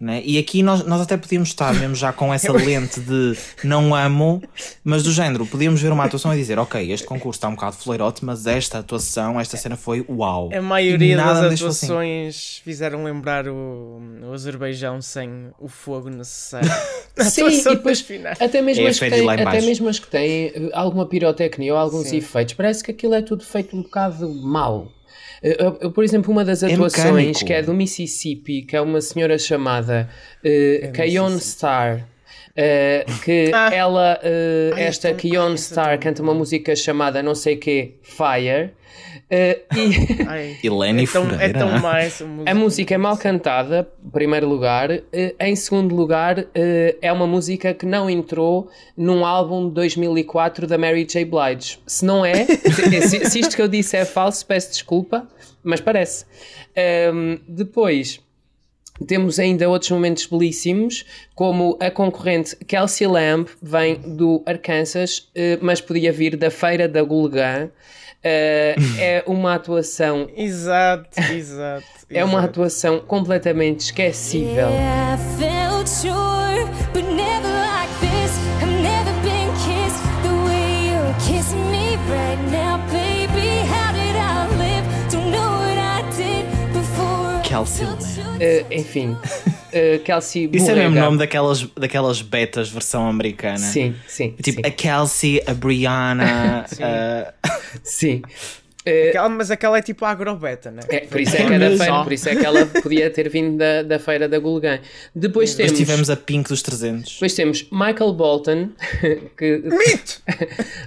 Né? 0.00 0.22
E 0.24 0.38
aqui 0.38 0.62
nós, 0.62 0.82
nós 0.86 1.02
até 1.02 1.14
podíamos 1.18 1.50
estar 1.50 1.74
mesmo 1.74 1.94
já 1.94 2.10
com 2.10 2.32
essa 2.32 2.50
lente 2.56 2.98
de 3.00 3.36
não 3.62 3.94
amo, 3.94 4.42
mas 4.82 5.02
do 5.02 5.12
género, 5.12 5.44
podíamos 5.44 5.82
ver 5.82 5.92
uma 5.92 6.04
atuação 6.04 6.32
e 6.32 6.38
dizer, 6.38 6.58
ok, 6.58 6.90
este 6.90 7.06
concurso 7.06 7.36
está 7.36 7.48
um 7.48 7.54
bocado 7.54 7.76
fleirote, 7.76 8.24
mas 8.24 8.46
esta 8.46 8.78
atuação, 8.78 9.38
esta 9.38 9.58
cena 9.58 9.76
foi 9.76 10.02
uau. 10.08 10.48
A 10.54 10.62
maioria 10.62 11.18
das 11.18 11.38
assim. 11.38 11.54
atuações 11.54 12.62
fizeram 12.64 13.04
lembrar 13.04 13.46
o, 13.46 14.00
o 14.22 14.32
Azerbaijão 14.32 15.02
sem 15.02 15.50
o 15.58 15.68
fogo 15.68 16.08
necessário. 16.08 16.70
Sim, 17.20 17.48
e 17.48 17.62
depois 17.62 18.02
até 18.40 18.62
mesmo, 18.62 18.86
É 18.86 18.88
as 18.88 18.98
que 18.98 19.10
têm, 19.10 19.28
até 19.28 19.60
mesmo 19.60 19.88
as 19.88 19.98
que 19.98 20.06
têm 20.06 20.46
eh, 20.46 20.70
alguma 20.72 21.04
pirotecnia 21.04 21.74
ou 21.74 21.78
alguns 21.78 22.08
Sim. 22.08 22.16
efeitos, 22.16 22.54
parece 22.54 22.82
que 22.82 22.90
aquilo 22.90 23.12
é 23.12 23.20
tudo 23.20 23.44
feito 23.44 23.76
um 23.76 23.82
bocado 23.82 24.32
mal. 24.34 24.90
Eu, 25.42 25.78
eu, 25.80 25.90
por 25.90 26.04
exemplo, 26.04 26.30
uma 26.32 26.44
das 26.44 26.62
É 26.62 26.72
atuações 26.72 27.04
mecânico. 27.14 27.44
que 27.46 27.52
é 27.52 27.62
do 27.62 27.72
Mississippi, 27.72 28.62
que 28.62 28.76
é 28.76 28.80
uma 28.80 29.00
senhora 29.00 29.38
chamada 29.38 30.08
uh, 30.44 30.92
Kayon 30.92 31.38
Star. 31.38 32.06
eh, 32.56 33.06
que 33.24 33.50
Ah. 33.54 33.70
ela, 33.74 34.18
eh, 34.22 34.70
Ai, 34.74 34.82
esta 34.84 35.08
é 35.08 35.12
é 35.12 35.56
Star, 35.56 35.98
canta 35.98 36.22
uma 36.22 36.34
música 36.34 36.74
chamada 36.76 37.22
não 37.22 37.34
sei 37.34 37.56
que 37.56 37.94
Fire. 38.02 38.72
Eh, 39.30 39.60
e 39.76 40.24
Ai, 40.26 40.56
Helene 40.62 41.04
é 41.04 41.06
tão, 41.06 41.30
é 41.40 41.48
tão 41.52 41.90
essa 41.96 42.24
música. 42.26 42.50
a 42.50 42.54
música 42.54 42.94
é 42.94 42.98
mal 42.98 43.16
cantada, 43.16 43.88
em 44.04 44.10
primeiro 44.10 44.48
lugar. 44.48 44.90
Eh, 45.12 45.34
Em 45.40 45.54
segundo 45.54 45.94
lugar, 45.94 46.44
eh, 46.54 46.96
é 47.00 47.12
uma 47.12 47.26
música 47.26 47.72
que 47.72 47.86
não 47.86 48.10
entrou 48.10 48.68
num 48.96 49.24
álbum 49.24 49.68
de 49.68 49.74
2004 49.74 50.66
da 50.66 50.76
Mary 50.76 51.04
J. 51.04 51.24
Blige. 51.24 51.78
Se 51.86 52.04
não 52.04 52.24
é, 52.24 52.44
se, 53.06 53.24
se 53.30 53.38
isto 53.40 53.54
que 53.54 53.62
eu 53.62 53.68
disse 53.68 53.96
é 53.96 54.04
falso, 54.04 54.44
peço 54.44 54.72
desculpa, 54.72 55.28
mas 55.62 55.80
parece. 55.80 56.24
Ehm, 56.74 57.36
depois. 57.48 58.20
Temos 59.06 59.38
ainda 59.38 59.66
outros 59.66 59.90
momentos 59.90 60.26
belíssimos, 60.26 61.06
como 61.34 61.74
a 61.80 61.90
concorrente 61.90 62.54
Kelsey 62.66 63.06
Lamb 63.06 63.48
vem 63.62 63.94
do 63.94 64.42
Arkansas, 64.44 65.30
mas 65.62 65.80
podia 65.80 66.12
vir 66.12 66.36
da 66.36 66.50
Feira 66.50 66.86
da 66.86 67.02
Gulgã. 67.02 67.70
Eh, 68.22 68.74
é 68.98 69.24
uma 69.26 69.54
atuação 69.54 70.28
Exato, 70.36 71.08
exato. 71.32 71.84
é 72.10 72.22
uma 72.24 72.34
exato. 72.40 72.50
atuação 72.50 73.00
completamente 73.00 73.80
esquecível. 73.80 74.68
Yeah, 74.68 75.14
I 75.14 75.38
felt 75.40 75.88
sure, 75.88 76.66
but 76.92 77.04
never 77.04 77.48
like 77.48 77.90
this. 78.00 78.32
I've 78.62 78.82
never 78.82 79.12
been 79.22 79.48
kissed 79.64 80.02
the 80.22 80.34
way 80.44 80.90
you're 80.90 81.14
kissing 81.20 81.64
me 81.70 81.96
right 82.10 82.38
now, 82.50 82.76
baby. 82.92 83.64
How 83.66 83.92
did 83.92 84.16
I 84.16 84.46
live? 84.58 84.84
Don't 85.10 85.30
know 85.30 85.50
what 85.60 85.78
I 85.78 86.02
did 86.14 86.44
before. 86.74 87.40
Kelsey 87.42 87.84
sure. 87.84 88.36
Eh, 88.38 88.64
enfim, 88.70 89.16
eh, 89.72 89.98
Kelsey 90.04 90.48
Isso 90.52 90.70
é 90.70 90.74
mesmo 90.74 90.94
nome 90.96 91.18
daquelas, 91.18 91.62
daquelas 91.76 92.22
betas 92.22 92.68
versão 92.68 93.08
americana. 93.08 93.58
Sim, 93.58 93.94
sim, 94.06 94.34
Tipo, 94.42 94.60
sim, 94.62 94.66
a 94.68 94.70
Kelsey, 94.70 95.42
a 95.46 95.54
Brianna, 95.54 96.64
a... 96.80 97.32
sim. 97.82 98.22
Eh, 98.82 99.10
Aquela- 99.10 99.28
mas 99.28 99.50
aquela 99.50 99.76
é 99.76 99.82
tipo 99.82 100.06
a 100.06 100.10
agrobeta, 100.10 100.70
né? 100.70 100.80
é, 100.88 101.00
por 101.00 101.20
isso 101.20 101.36
é 101.36 101.44
que 101.46 101.52
é 101.52 101.58
da 101.58 101.68
Mas 101.68 101.78
feira, 101.78 102.02
por 102.02 102.12
isso 102.14 102.28
é 102.30 102.34
que 102.34 102.46
ela 102.46 102.64
podia 102.64 103.10
ter 103.10 103.28
vindo 103.28 103.58
da, 103.58 103.82
da 103.82 103.98
feira 103.98 104.26
da 104.26 104.38
Gulgan. 104.38 104.80
Depois 105.14 105.50
Depois 105.50 105.54
temos, 105.54 105.72
tivemos 105.78 106.08
a 106.08 106.16
Pink 106.16 106.48
dos 106.48 106.62
300. 106.62 107.12
depois 107.12 107.34
temos 107.34 107.68
Michael 107.70 108.14
Bolton, 108.14 108.70
que, 109.36 109.62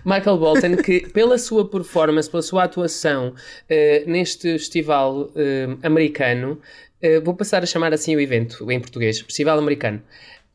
Michael 0.04 0.38
Bolton, 0.40 0.76
que 0.78 1.02
pela 1.12 1.38
sua 1.38 1.70
performance, 1.70 2.28
pela 2.30 2.42
sua 2.42 2.64
atuação 2.64 3.36
eh, 3.70 4.04
neste 4.08 4.54
festival 4.54 5.30
eh, 5.36 5.68
americano, 5.84 6.60
eh, 7.04 7.20
vou 7.20 7.36
passar 7.36 7.62
a 7.62 7.66
chamar 7.66 7.94
assim 7.94 8.16
o 8.16 8.20
evento 8.20 8.72
em 8.72 8.80
português, 8.80 9.20
Festival 9.20 9.60
Americano. 9.60 10.02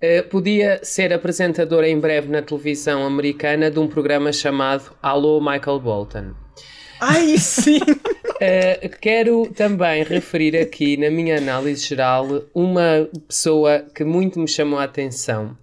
eh, 0.01 0.23
podia 0.23 0.81
ser 0.83 1.13
apresentador 1.13 1.85
em 1.85 1.99
breve 2.01 2.29
na 2.29 2.41
televisão 2.43 3.05
americana 3.07 3.71
de 3.71 3.79
um 3.79 3.87
programa 3.87 4.33
chamado 4.33 4.97
Alô 5.03 5.41
Michael 5.41 5.81
Bolton. 5.81 6.35
Ai, 7.01 7.37
sim! 7.39 7.79
Uh, 7.79 8.89
quero 9.01 9.47
também 9.55 10.03
referir 10.03 10.57
aqui, 10.57 10.97
na 10.97 11.11
minha 11.11 11.39
análise 11.39 11.87
geral, 11.87 12.27
uma 12.55 13.09
pessoa 13.29 13.85
que 13.95 14.03
muito 14.05 14.41
me 14.41 14.49
chamou 14.49 14.79
a 14.79 14.85
atenção. 14.85 15.57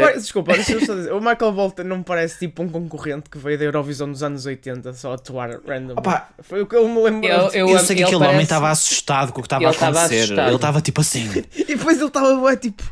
Ma- 0.00 0.12
Desculpa, 0.12 0.52
deixa 0.54 0.72
eu 0.72 0.84
só 0.84 0.94
dizer. 0.94 1.12
O 1.12 1.18
Michael 1.20 1.52
Bolton 1.52 1.82
não 1.84 1.98
me 1.98 2.04
parece 2.04 2.38
tipo 2.38 2.62
um 2.62 2.68
concorrente 2.68 3.28
que 3.30 3.38
veio 3.38 3.58
da 3.58 3.64
Eurovisão 3.64 4.10
dos 4.10 4.22
anos 4.22 4.46
80 4.46 4.92
só 4.94 5.12
a 5.12 5.14
atuar 5.14 5.58
random. 5.66 5.94
Opa. 5.98 6.28
Foi 6.42 6.62
o 6.62 6.66
que 6.66 6.76
eu 6.76 6.88
me 6.88 7.02
lembro. 7.02 7.28
Eu- 7.28 7.50
eu- 7.52 7.68
Eu 7.70 7.78
sei 7.78 7.96
que 7.96 8.02
ele 8.02 8.04
aquele 8.04 8.18
parece- 8.18 8.34
homem 8.34 8.42
estava 8.42 8.70
assustado 8.70 9.32
com 9.32 9.40
o 9.40 9.42
que 9.42 9.46
estava 9.46 9.66
a 9.66 9.70
estava 9.70 9.98
acontecer. 10.00 10.32
Ele 10.38 10.54
estava 10.54 10.80
tipo 10.80 11.00
assim. 11.00 11.28
E 11.56 11.64
depois 11.64 11.96
ele 11.98 12.06
estava 12.06 12.56
tipo. 12.56 12.82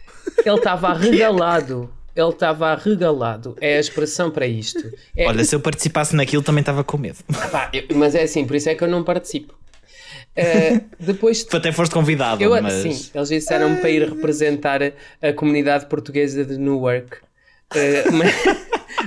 Ele 0.45 0.57
estava 0.57 0.89
arregalado. 0.89 1.91
Ele 2.15 2.29
estava 2.29 2.69
arregalado. 2.73 3.57
É 3.61 3.77
a 3.77 3.81
expressão 3.81 4.31
para 4.31 4.47
isto. 4.47 4.83
É- 5.17 5.27
Olha, 5.27 5.45
se 5.45 5.55
eu 5.55 5.61
participasse 5.61 6.15
naquilo 6.17 6.43
também 6.43 6.61
estava 6.61 6.83
com 6.83 6.99
medo. 6.99 7.19
pá, 7.53 7.71
eu- 7.73 7.85
mas 7.97 8.15
é 8.15 8.23
assim, 8.23 8.45
por 8.45 8.57
isso 8.57 8.69
é 8.69 8.75
que 8.75 8.83
eu 8.83 8.89
não 8.89 9.05
participo. 9.05 9.55
Uh, 10.37 10.81
depois 10.99 11.43
Tu 11.45 11.57
até 11.57 11.73
foste 11.73 11.93
convidado, 11.93 12.43
Eu, 12.43 12.51
mas. 12.63 12.75
Sim, 12.75 13.11
eles 13.15 13.29
disseram-me 13.29 13.77
para 13.77 13.91
ir 13.91 14.09
representar 14.09 14.81
a, 15.21 15.33
comunidade 15.33 15.87
portuguesa 15.87 16.45
de 16.45 16.57
Newark. 16.57 17.17
Uh, 17.75 18.13
mas, 18.15 18.35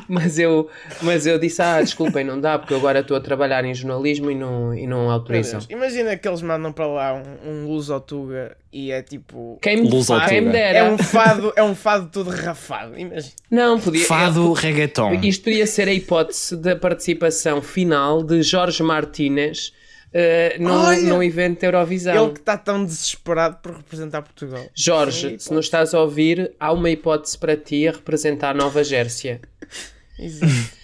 mas, 0.07 0.39
eu, 0.39 0.69
mas 1.01 1.25
eu 1.25 1.39
disse: 1.39 1.61
Ah, 1.61 1.81
desculpem, 1.81 2.25
não 2.25 2.39
dá, 2.39 2.59
porque 2.59 2.73
agora 2.73 2.99
estou 2.99 3.15
a 3.15 3.21
trabalhar 3.21 3.63
em 3.63 3.73
jornalismo 3.73 4.29
e 4.29 4.35
não, 4.35 4.73
e 4.75 4.85
não 4.85 5.09
autorizam. 5.09 5.59
Deus, 5.59 5.71
Imagina 5.71 6.17
que 6.17 6.27
eles 6.27 6.41
mandam 6.41 6.73
para 6.73 6.87
lá 6.87 7.13
um, 7.13 7.49
um 7.49 7.67
luz 7.67 7.89
ao 7.89 8.01
Tuga 8.01 8.57
e 8.71 8.91
é 8.91 9.01
tipo. 9.01 9.57
Quem 9.61 9.81
me, 9.81 9.89
Luz 9.89 10.09
ao 10.09 10.27
quem 10.27 10.41
me 10.41 10.51
dera. 10.51 10.79
É 10.79 10.83
um 10.83 10.97
fado, 10.97 11.53
é 11.55 11.63
um 11.63 11.73
fado 11.73 12.09
todo 12.11 12.29
rafado. 12.29 12.99
Imagina. 12.99 13.33
Não, 13.49 13.79
podia. 13.79 14.05
Fado 14.05 14.51
reggaeton. 14.51 15.13
Isto 15.21 15.45
podia 15.45 15.65
ser 15.65 15.87
a 15.87 15.93
hipótese 15.93 16.57
da 16.57 16.75
participação 16.75 17.61
final 17.61 18.21
de 18.21 18.43
Jorge 18.43 18.83
Martínez 18.83 19.71
uh, 20.13 20.61
num, 20.61 20.71
Olha! 20.71 21.01
num 21.01 21.23
evento 21.23 21.61
da 21.61 21.67
Eurovisão. 21.67 22.25
Ele 22.25 22.33
que 22.33 22.39
está 22.39 22.57
tão 22.57 22.85
desesperado 22.85 23.57
por 23.61 23.75
representar 23.77 24.21
Portugal. 24.21 24.65
Jorge, 24.75 25.37
se 25.39 25.53
nos 25.53 25.65
estás 25.65 25.93
a 25.93 26.01
ouvir, 26.01 26.53
há 26.59 26.71
uma 26.71 26.89
hipótese 26.89 27.37
para 27.37 27.57
ti 27.57 27.87
a 27.87 27.91
representar 27.91 28.53
Nova 28.53 28.83
Gércia. 28.83 29.41
Exato. 30.19 30.83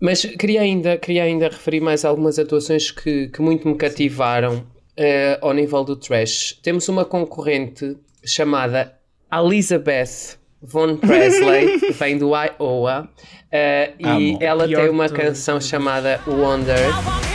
Mas 0.00 0.22
queria 0.22 0.60
ainda, 0.60 0.98
queria 0.98 1.24
ainda 1.24 1.48
referir 1.48 1.80
mais 1.80 2.04
algumas 2.04 2.38
atuações 2.38 2.90
que, 2.90 3.28
que 3.28 3.40
muito 3.40 3.66
me 3.66 3.76
cativaram 3.76 4.66
eh, 4.96 5.38
ao 5.40 5.52
nível 5.52 5.84
do 5.84 5.96
trash. 5.96 6.58
Temos 6.62 6.88
uma 6.88 7.04
concorrente 7.04 7.96
chamada 8.24 8.94
Elizabeth 9.32 10.38
Von 10.62 10.96
Presley, 10.96 11.78
que 11.80 11.92
vem 11.92 12.18
do 12.18 12.32
Iowa, 12.34 13.08
eh, 13.50 13.92
e 13.98 14.36
ela 14.40 14.66
Pior 14.66 14.82
tem 14.82 14.90
uma 14.90 15.08
de 15.08 15.14
canção 15.14 15.60
chamada 15.60 16.20
Wonder. 16.26 17.25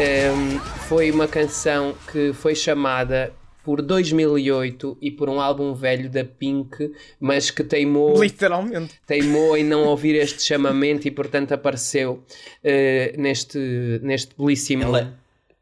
Um, 0.00 0.58
foi 0.88 1.10
uma 1.10 1.28
canção 1.28 1.94
que 2.10 2.32
foi 2.32 2.54
chamada 2.54 3.34
por 3.62 3.82
2008 3.82 4.96
e 4.98 5.10
por 5.10 5.28
um 5.28 5.38
álbum 5.38 5.74
velho 5.74 6.08
da 6.08 6.24
Pink, 6.24 6.90
mas 7.20 7.50
que 7.50 7.62
teimou, 7.62 8.22
Literalmente. 8.22 8.98
teimou 9.06 9.54
em 9.58 9.62
não 9.62 9.84
ouvir 9.84 10.14
este 10.14 10.42
chamamento 10.42 11.06
e 11.06 11.10
portanto 11.10 11.52
apareceu 11.52 12.24
eh, 12.64 13.14
neste, 13.18 14.00
neste 14.02 14.34
belíssimo 14.38 14.84
Ele 14.84 15.04
é 15.04 15.12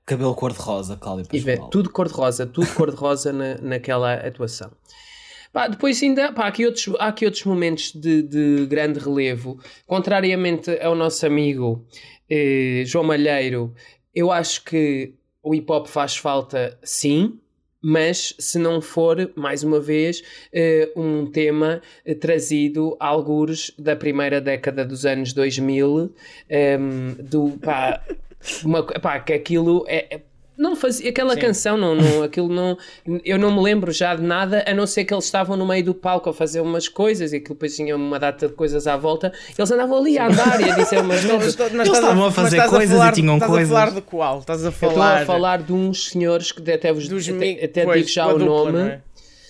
cabelo 0.06 0.34
cor-de-rosa, 0.36 0.96
Cláudio 0.96 1.26
e 1.32 1.38
vê, 1.40 1.52
Pascoal. 1.52 1.70
tudo 1.70 1.90
cor-de-rosa, 1.90 2.46
tudo 2.46 2.72
cor-de-rosa 2.74 3.32
na, 3.32 3.56
naquela 3.58 4.14
atuação. 4.14 4.70
Pá, 5.52 5.66
depois 5.66 6.00
ainda 6.00 6.32
pá, 6.32 6.44
há, 6.44 6.46
aqui 6.46 6.64
outros, 6.64 6.88
há 7.00 7.08
aqui 7.08 7.24
outros 7.24 7.42
momentos 7.44 7.92
de, 7.92 8.22
de 8.22 8.66
grande 8.66 9.00
relevo. 9.00 9.58
Contrariamente 9.86 10.70
ao 10.80 10.94
nosso 10.94 11.26
amigo 11.26 11.84
eh, 12.30 12.84
João 12.86 13.04
Malheiro, 13.04 13.74
eu 14.14 14.30
acho 14.30 14.64
que 14.64 15.14
o 15.42 15.54
hip 15.54 15.70
hop 15.70 15.86
faz 15.86 16.16
falta 16.16 16.78
sim, 16.82 17.38
mas 17.80 18.34
se 18.38 18.58
não 18.58 18.80
for, 18.80 19.30
mais 19.36 19.62
uma 19.62 19.80
vez, 19.80 20.22
eh, 20.52 20.90
um 20.96 21.26
tema 21.26 21.80
eh, 22.04 22.14
trazido 22.14 22.96
a 22.98 23.06
algures 23.06 23.72
da 23.78 23.94
primeira 23.94 24.40
década 24.40 24.84
dos 24.84 25.06
anos 25.06 25.32
2000, 25.32 26.12
ehm, 26.50 27.14
do 27.22 27.56
pá, 27.58 28.04
uma, 28.64 28.82
pá, 28.82 29.20
que 29.20 29.32
aquilo 29.32 29.84
é. 29.86 30.22
É- 30.58 30.62
não 30.62 30.74
fazia 30.76 31.10
aquela 31.10 31.36
canção, 31.36 31.76
não, 31.76 31.94
não, 31.94 32.22
aquilo 32.22 32.48
não. 32.48 32.76
Eu 33.24 33.38
não 33.38 33.54
me 33.54 33.62
lembro 33.62 33.92
já 33.92 34.14
de 34.14 34.22
nada, 34.22 34.64
a 34.66 34.74
não 34.74 34.86
ser 34.86 35.04
que 35.04 35.14
eles 35.14 35.24
estavam 35.24 35.56
no 35.56 35.66
meio 35.66 35.84
do 35.84 35.94
palco 35.94 36.28
a 36.30 36.34
fazer 36.34 36.60
umas 36.60 36.88
coisas 36.88 37.32
e 37.32 37.36
aquilo 37.36 37.54
depois 37.54 37.74
tinha 37.76 37.94
uma 37.96 38.18
data 38.18 38.48
de 38.48 38.54
coisas 38.54 38.86
à 38.86 38.96
volta. 38.96 39.32
Eles 39.56 39.70
andavam 39.70 39.98
ali 39.98 40.18
a 40.18 40.26
andar 40.26 40.60
e 40.60 40.70
a 40.70 40.74
dizer 40.74 40.98
umas 41.00 41.22
Não, 41.24 41.36
coisas. 41.38 41.58
Eles 41.58 41.72
estás 41.72 41.88
estavam 41.98 42.24
a 42.26 42.32
fazer 42.32 42.56
estás 42.56 42.70
coisas 42.70 42.90
e 42.90 42.98
falar- 42.98 43.12
tinham 43.12 43.34
estás 43.34 43.50
coisas. 43.52 43.70
a 43.72 43.78
falar 43.80 43.90
de 43.94 44.00
qual? 44.02 44.38
Estás 44.40 44.62
a 44.64 44.66
Eu 44.68 44.70
estou 44.70 44.90
falar. 44.90 45.22
a 45.22 45.26
falar 45.26 45.62
de 45.62 45.72
uns 45.72 46.08
senhores 46.10 46.52
que 46.52 46.70
até, 46.72 46.92
vos, 46.92 47.08
dos 47.08 47.28
até, 47.28 47.38
mi- 47.38 47.60
até 47.62 47.84
pois, 47.84 47.98
digo 47.98 48.08
já 48.08 48.26
o 48.26 48.38
dupla, 48.38 48.72
nome. 48.72 48.98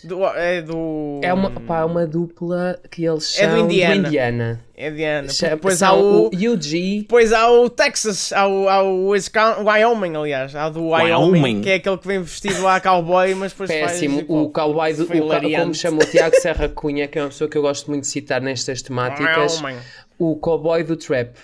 É? 0.05 0.07
Do, 0.07 0.25
é 0.27 0.63
do. 0.63 1.21
É 1.23 1.33
uma, 1.33 1.51
pá, 1.51 1.85
uma 1.85 2.07
dupla 2.07 2.79
que 2.91 3.05
eles 3.05 3.39
É 3.39 3.47
do 3.47 3.51
chamam 3.53 3.65
Indiana. 3.67 3.95
Indiana. 3.97 4.65
É 4.77 4.91
Diana. 4.91 5.29
Chama- 5.29 5.57
Depois 5.57 5.83
há 5.83 5.89
são 5.89 6.01
o. 6.01 6.27
UG. 6.29 7.01
Depois 7.01 7.33
há 7.33 7.51
o 7.51 7.69
Texas, 7.69 8.33
há 8.33 8.47
o, 8.47 8.69
há 8.69 8.83
o 8.83 9.09
Wisconsin, 9.09 9.63
Wyoming, 9.65 10.15
aliás. 10.17 10.55
Há 10.55 10.69
o 10.69 10.71
do 10.71 10.89
Wyoming, 10.91 11.41
Wyoming. 11.43 11.63
que 11.63 11.71
é 11.71 11.75
aquele 11.75 11.99
que 11.99 12.07
vem 12.07 12.23
vestido 12.23 12.67
a 12.69 12.81
cowboy, 12.81 13.35
mas 13.35 13.51
depois 13.53 13.69
Péssimo. 13.71 14.19
faz. 14.19 14.27
O 14.29 14.49
cowboy, 14.51 14.95
do, 14.95 15.03
o, 15.05 15.57
como 15.61 15.75
chama 15.75 15.99
o 16.03 16.07
Tiago 16.07 16.37
Serra 16.37 16.69
Cunha, 16.69 17.09
que 17.09 17.19
é 17.19 17.23
uma 17.23 17.29
pessoa 17.29 17.51
que 17.51 17.59
eu 17.59 17.63
gosto 17.63 17.89
muito 17.91 18.03
de 18.03 18.09
citar 18.09 18.41
nestas 18.41 18.81
temáticas. 18.83 19.61
Wyoming. 19.61 19.79
O 20.19 20.37
cowboy 20.37 20.85
do 20.85 20.97
trap. 20.97 21.35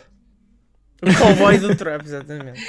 O 1.03 1.13
cowboy 1.19 1.59
do 1.59 1.75
trap, 1.75 2.03
exatamente. 2.05 2.63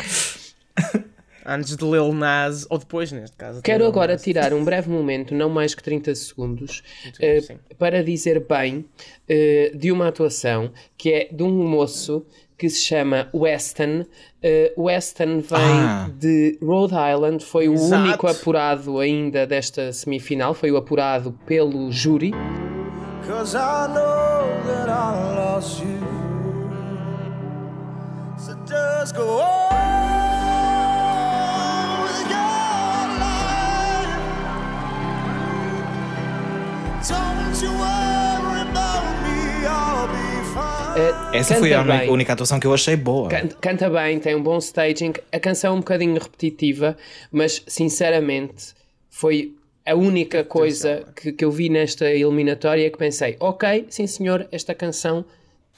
Antes 1.45 1.75
de 1.77 1.85
Lil 1.85 2.11
Nas, 2.13 2.65
ou 2.69 2.77
depois, 2.79 3.11
neste 3.11 3.37
caso. 3.37 3.61
Quero 3.61 3.85
agora 3.85 4.17
tirar 4.17 4.51
um 4.53 4.63
breve 4.63 4.89
momento, 4.89 5.33
não 5.35 5.49
mais 5.49 5.75
que 5.75 5.83
30 5.83 6.15
segundos, 6.15 6.81
sim. 7.13 7.57
para 7.77 8.03
dizer 8.03 8.45
bem 8.47 8.85
eh, 9.29 9.71
de 9.75 9.91
uma 9.91 10.07
atuação 10.07 10.71
que 10.97 11.11
é 11.13 11.29
de 11.31 11.43
um 11.43 11.51
moço 11.67 12.25
que 12.57 12.69
se 12.69 12.81
chama 12.81 13.29
Weston. 13.33 14.05
Eh, 14.41 14.73
Weston 14.77 15.41
vem 15.41 15.59
Ah. 15.59 16.09
de 16.17 16.57
Rhode 16.61 16.93
Island, 17.13 17.43
foi 17.45 17.67
o 17.69 17.73
Exato. 17.73 18.01
único 18.03 18.27
apurado 18.27 18.99
ainda 18.99 19.45
desta 19.45 19.91
semifinal, 19.93 20.53
foi 20.53 20.71
o 20.71 20.77
apurado 20.77 21.31
pelo 21.45 21.91
júri. 21.91 22.31
Cause 23.27 23.55
I 23.55 23.87
know 23.93 24.63
that 24.67 24.87
I 24.89 25.35
lost 25.35 25.81
you. 25.81 25.99
So 28.37 28.53
just 28.67 29.15
go 29.15 29.39
on 29.41 30.04
Eh, 40.97 41.39
Essa 41.39 41.55
foi 41.55 41.73
a 41.73 41.83
bem. 41.83 42.09
única 42.09 42.33
atuação 42.33 42.59
que 42.59 42.65
eu 42.67 42.73
achei 42.73 42.95
boa. 42.95 43.27
Canta, 43.29 43.55
canta 43.59 43.89
bem, 43.89 44.19
tem 44.19 44.35
um 44.35 44.41
bom 44.41 44.57
staging. 44.59 45.13
A 45.31 45.39
canção 45.39 45.73
é 45.73 45.75
um 45.75 45.79
bocadinho 45.79 46.13
repetitiva, 46.13 46.95
mas 47.31 47.61
sinceramente 47.67 48.73
foi 49.09 49.53
a 49.85 49.93
única 49.93 50.43
coisa 50.43 51.05
que, 51.15 51.31
que 51.33 51.43
eu 51.43 51.51
vi 51.51 51.69
nesta 51.69 52.09
eliminatória 52.09 52.89
que 52.89 52.97
pensei: 52.97 53.35
ok, 53.39 53.85
sim 53.89 54.07
senhor, 54.07 54.47
esta 54.51 54.73
canção 54.73 55.25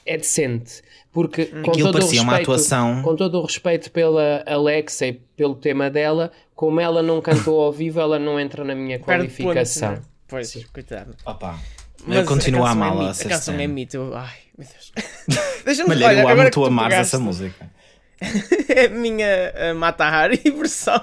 é 0.06 0.16
decente. 0.16 0.82
Porque 1.12 1.46
com 1.46 1.70
Aquilo 1.70 1.86
todo, 1.86 1.88
o 1.88 1.92
parecia 1.98 2.22
uma 2.22 2.32
respeito, 2.32 2.52
atuação. 2.52 3.02
com 3.02 3.16
todo 3.16 3.38
o 3.40 3.42
respeito 3.44 3.90
pela 3.90 4.44
Alexa 4.46 5.06
e 5.06 5.12
pelo 5.14 5.54
tema 5.56 5.90
dela, 5.90 6.30
como 6.54 6.78
ela 6.80 7.02
não 7.02 7.20
cantou 7.20 7.60
ao 7.60 7.72
vivo, 7.72 7.98
ela 7.98 8.18
não 8.18 8.38
entra 8.38 8.62
na 8.62 8.74
minha 8.74 8.98
Perde 9.00 9.26
qualificação. 9.34 9.98
É? 10.28 10.42
Pois, 10.42 10.64
coitado. 10.72 11.14
Opa, 11.24 11.58
Mas 12.06 12.18
eu 12.18 12.24
continuo 12.24 12.64
a 12.64 12.68
é 12.68 12.72
amá-la. 12.72 13.08
mito, 13.08 13.22
a 13.26 13.28
canção 13.30 13.54
é 13.54 13.66
mito. 13.66 13.96
eu- 13.96 14.14
Ai, 14.16 14.36
meu 14.56 14.66
Deus. 14.68 14.92
Deixa-me 15.64 15.88
Malheiro, 15.88 16.26
olha, 16.26 16.34
eu 16.34 16.40
amo 16.40 16.50
tu 16.50 16.64
amares 16.64 16.94
pegaste- 16.94 17.14
essa 17.16 17.22
música. 17.24 17.70
É 18.68 18.86
a 18.86 18.88
minha 18.90 19.26
uh, 19.72 19.74
Mata 19.76 20.04
Hari 20.04 20.38
versão 20.56 21.00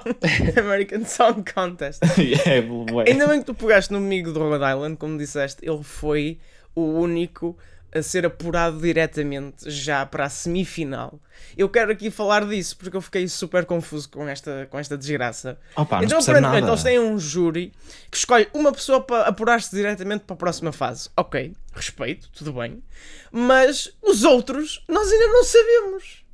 American 0.58 1.04
Song 1.04 1.42
Contest. 1.52 2.00
é, 2.46 2.60
bué. 2.62 3.04
Ainda 3.08 3.26
bem 3.26 3.40
que 3.40 3.46
tu 3.46 3.54
pegaste 3.54 3.90
no 3.92 3.98
amigo 3.98 4.32
do 4.32 4.38
Rhode 4.40 4.64
Island, 4.64 4.96
como 4.96 5.16
disseste, 5.18 5.58
ele 5.68 5.82
foi 5.82 6.38
o 6.74 6.82
único 6.82 7.56
a 7.92 8.02
ser 8.02 8.26
apurado 8.26 8.80
diretamente 8.80 9.70
já 9.70 10.04
para 10.04 10.24
a 10.24 10.28
semifinal. 10.28 11.20
Eu 11.56 11.68
quero 11.68 11.92
aqui 11.92 12.10
falar 12.10 12.44
disso 12.46 12.76
porque 12.76 12.96
eu 12.96 13.00
fiquei 13.00 13.28
super 13.28 13.64
confuso 13.64 14.08
com 14.08 14.28
esta, 14.28 14.66
com 14.70 14.78
esta 14.78 14.96
desgraça. 14.96 15.58
Opa, 15.74 16.02
então, 16.04 16.18
aparentemente, 16.18 16.60
nada. 16.60 16.72
eles 16.72 16.82
têm 16.82 16.98
um 16.98 17.18
júri 17.18 17.72
que 18.10 18.16
escolhe 18.16 18.48
uma 18.52 18.72
pessoa 18.72 19.00
para 19.00 19.22
apurar-se 19.22 19.74
diretamente 19.74 20.24
para 20.24 20.34
a 20.34 20.38
próxima 20.38 20.72
fase. 20.72 21.08
Ok, 21.16 21.54
respeito, 21.72 22.28
tudo 22.30 22.52
bem. 22.52 22.82
Mas 23.30 23.92
os 24.02 24.24
outros, 24.24 24.84
nós 24.88 25.10
ainda 25.10 25.26
não 25.28 25.44
sabemos. 25.44 26.25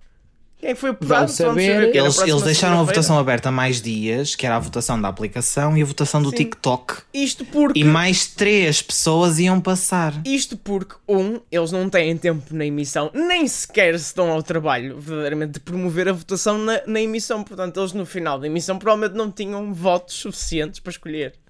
Quem 0.62 0.77
foi 0.77 0.90
apurado? 0.90 1.27
Vão 1.27 1.35
saber. 1.35 1.81
Na 1.81 1.87
Eles, 1.87 2.18
eles 2.20 2.42
deixaram 2.42 2.79
a 2.79 2.85
votação 2.85 3.18
aberta 3.18 3.51
mais 3.51 3.83
dias, 3.83 4.37
que 4.37 4.46
era 4.46 4.55
a 4.55 4.59
votação 4.61 5.01
da 5.01 5.09
aplicação 5.09 5.77
e 5.77 5.83
a 5.83 5.85
votação 5.85 6.22
do 6.22 6.31
Sim. 6.31 6.37
TikTok. 6.37 7.03
Isto 7.12 7.44
porque. 7.44 7.81
E 7.81 7.85
mais 7.85 8.29
três 8.29 8.81
pessoas 8.81 9.40
iam 9.40 9.61
passar. 9.61 10.14
Isto 10.25 10.57
porque, 10.57 10.94
um, 11.09 11.40
eles 11.51 11.72
não 11.72 11.90
têm 11.90 12.16
tempo 12.16 12.55
na 12.55 12.64
emissão, 12.64 13.11
nem 13.12 13.48
sequer 13.48 13.98
se 13.98 14.14
dão 14.14 14.31
ao 14.31 14.40
trabalho, 14.40 15.01
verdadeiramente, 15.01 15.55
de 15.55 15.61
promover 15.61 16.09
a 16.09 16.12
votação 16.12 16.57
na, 16.57 16.81
na 16.87 17.01
emissão. 17.01 17.42
Portanto, 17.42 17.81
eles 17.81 17.92
no 17.92 18.07
final 18.07 18.38
da 18.38 18.46
emissão 18.46 18.79
provavelmente 18.79 19.16
não 19.18 19.33
tinham 19.33 19.75
votos 19.75 20.14
suficientes 20.14 20.79
para 20.79 20.92
escolher. 20.92 21.42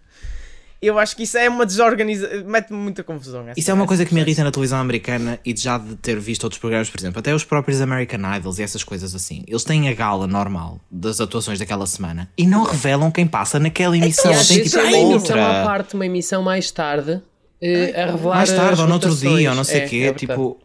Eu 0.83 0.99
acho 0.99 1.15
que 1.17 1.23
isso 1.23 1.39
é 1.39 1.49
uma 1.49 1.65
desorganização. 1.65 2.45
Mete-me 2.45 2.77
muita 2.79 3.05
confusão. 3.05 3.47
Isso 3.57 3.71
é 3.71 3.75
uma 3.75 3.87
coisa 3.87 4.05
que 4.05 4.13
me 4.13 4.21
irrita 4.21 4.43
na 4.43 4.51
televisão 4.51 4.81
americana 4.81 5.39
e 5.47 5.55
já 5.57 5.79
de 5.79 5.95
ter 5.95 6.19
visto 6.19 6.43
outros 6.43 6.59
programas, 6.59 6.91
por 6.91 6.99
exemplo, 7.01 7.21
até 7.21 7.33
os 7.33 7.45
próprios 7.45 7.81
American 7.81 8.19
Idols 8.37 8.59
e 8.59 8.65
essas 8.65 8.83
coisas 8.83 9.15
assim. 9.15 9.45
Eles 9.47 9.63
têm 9.63 9.89
a 9.89 9.95
gala 9.95 10.27
normal 10.27 10.81
das 10.91 11.21
atuações 11.21 11.61
daquela 11.61 11.87
semana 11.87 12.29
e 12.37 12.47
não 12.47 12.65
revelam 12.65 13.13
quem 13.13 13.29
passa 13.29 13.61
naquela 13.61 13.97
emissão. 13.97 14.33
E 14.33 14.35
às 14.35 14.49
Tem 14.49 14.63
tipo 14.65 14.77
há 14.77 14.83
uma 14.83 14.91
emissão 14.99 15.41
à 15.41 15.47
outra. 15.47 15.65
parte, 15.65 15.95
uma 15.95 16.07
emissão 16.07 16.43
mais 16.43 16.71
tarde, 16.73 17.21
eh, 17.61 17.95
a 18.03 18.07
revelar 18.11 18.35
Mais 18.39 18.51
tarde 18.53 18.81
ou 18.81 18.87
no 18.89 18.95
outro 18.95 19.15
dia 19.15 19.51
ou 19.51 19.57
não 19.57 19.63
sei 19.65 19.83
o 19.83 19.85
É, 19.85 19.89
quê. 19.89 19.97
é 19.97 20.01
verdade. 20.13 20.19
tipo. 20.19 20.59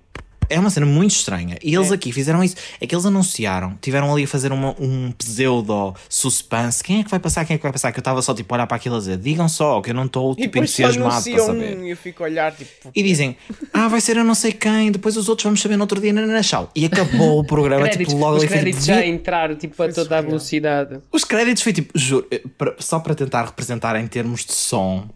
É 0.49 0.59
uma 0.59 0.69
cena 0.69 0.85
muito 0.85 1.11
estranha. 1.11 1.57
E 1.63 1.75
eles 1.75 1.91
aqui 1.91 2.11
fizeram 2.11 2.43
isso. 2.43 2.55
É 2.79 2.87
que 2.87 2.93
eles 2.93 3.05
anunciaram, 3.05 3.77
tiveram 3.81 4.11
ali 4.11 4.23
a 4.23 4.27
fazer 4.27 4.51
uma, 4.51 4.75
um 4.79 5.11
pseudo 5.11 5.93
suspense. 6.09 6.83
Quem 6.83 6.99
é 6.99 7.03
que 7.03 7.09
vai 7.09 7.19
passar? 7.19 7.45
Quem 7.45 7.55
é 7.55 7.57
que 7.57 7.63
vai 7.63 7.71
passar? 7.71 7.91
Que 7.91 7.99
eu 7.99 8.01
estava 8.01 8.21
só 8.21 8.33
tipo 8.33 8.53
a 8.53 8.57
olhar 8.57 8.67
para 8.67 8.77
aquilo 8.77 8.95
a 8.95 8.99
dizer: 8.99 9.17
digam 9.17 9.49
só, 9.49 9.81
que 9.81 9.91
eu 9.91 9.95
não 9.95 10.05
estou 10.05 10.35
tipo 10.35 10.57
entusiasmado 10.57 11.23
para 11.29 11.43
saber. 11.43 11.77
um 11.77 11.85
e 11.85 11.91
eu 11.91 11.97
fico 11.97 12.23
a 12.23 12.27
olhar 12.27 12.51
tipo. 12.53 12.91
E 12.95 13.03
dizem, 13.03 13.35
ah, 13.73 13.87
vai 13.87 14.01
ser 14.01 14.17
eu 14.17 14.23
não 14.23 14.35
sei 14.35 14.51
quem, 14.51 14.91
depois 14.91 15.17
os 15.17 15.29
outros 15.29 15.43
vamos 15.43 15.61
saber 15.61 15.75
no 15.77 15.83
outro 15.83 15.99
dia 15.99 16.13
na 16.13 16.25
Natal. 16.25 16.71
E 16.75 16.85
acabou 16.85 17.39
o 17.39 17.43
programa, 17.43 17.83
Créditos, 17.83 18.13
tipo, 18.13 18.19
logo 18.19 18.37
os 18.37 18.43
foi, 18.43 18.49
créditos 18.49 18.85
tipo, 18.85 18.93
já 18.93 19.01
a 19.01 19.07
entrar 19.07 19.55
tipo, 19.55 19.81
a 19.81 19.91
toda 19.91 20.17
a 20.17 20.21
velocidade. 20.21 20.99
Os 21.11 21.23
créditos 21.23 21.63
foi 21.63 21.73
tipo, 21.73 21.97
juro, 21.97 22.27
eh, 22.31 22.41
só 22.79 22.99
para 22.99 23.15
tentar 23.15 23.45
representar 23.45 23.95
em 23.99 24.07
termos 24.07 24.45
de 24.45 24.53
som 24.53 25.07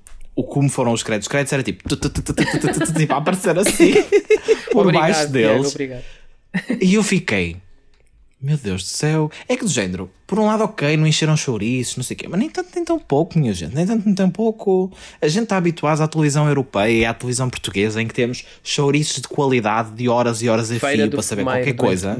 o 0.42 0.44
como 0.44 0.70
foram 0.70 0.92
os 0.92 1.04
créditos. 1.04 1.28
Os 1.28 1.32
créditos 1.32 1.54
era 1.54 1.64
tipo, 1.64 1.88
tipo 1.88 3.14
a 3.14 3.18
aparecer 3.18 3.58
assim 3.58 3.94
por 4.72 4.88
obrigado, 4.88 5.08
baixo 5.08 5.30
deles. 5.30 5.74
Diego, 5.74 6.02
e 6.82 6.94
eu 6.96 7.04
fiquei, 7.04 7.58
meu 8.42 8.58
Deus 8.58 8.84
do 8.84 8.88
céu. 8.88 9.32
É 9.48 9.56
que 9.56 9.64
do 9.64 9.70
género, 9.70 10.10
por 10.26 10.40
um 10.40 10.46
lado, 10.46 10.64
ok, 10.64 10.98
não 10.98 11.06
encheram 11.06 11.38
chouriços, 11.38 11.98
não 11.98 12.04
sei 12.04 12.16
o 12.16 12.18
quê, 12.18 12.28
mas 12.28 12.40
nem 12.40 12.50
tanto, 12.50 12.70
nem 12.76 12.84
tão 12.84 13.00
pouco, 13.00 13.38
minha 13.38 13.54
gente, 13.54 13.76
nem 13.76 13.86
tanto, 13.86 14.06
nem 14.06 14.16
tão 14.16 14.30
pouco. 14.30 14.92
A 15.22 15.28
gente 15.28 15.44
está 15.44 15.58
habituado 15.58 16.02
à 16.02 16.08
televisão 16.08 16.48
europeia 16.48 16.92
e 16.92 17.06
à 17.06 17.14
televisão 17.14 17.50
portuguesa 17.50 18.02
em 18.02 18.08
que 18.08 18.14
temos 18.14 18.44
chouriços 18.64 19.22
de 19.22 19.28
qualidade 19.28 19.92
de 19.92 20.10
horas 20.10 20.42
e 20.42 20.50
horas 20.50 20.72
a 20.72 20.76
fio 20.80 21.10
para 21.10 21.22
saber 21.22 21.44
qualquer 21.44 21.74
coisa. 21.74 22.18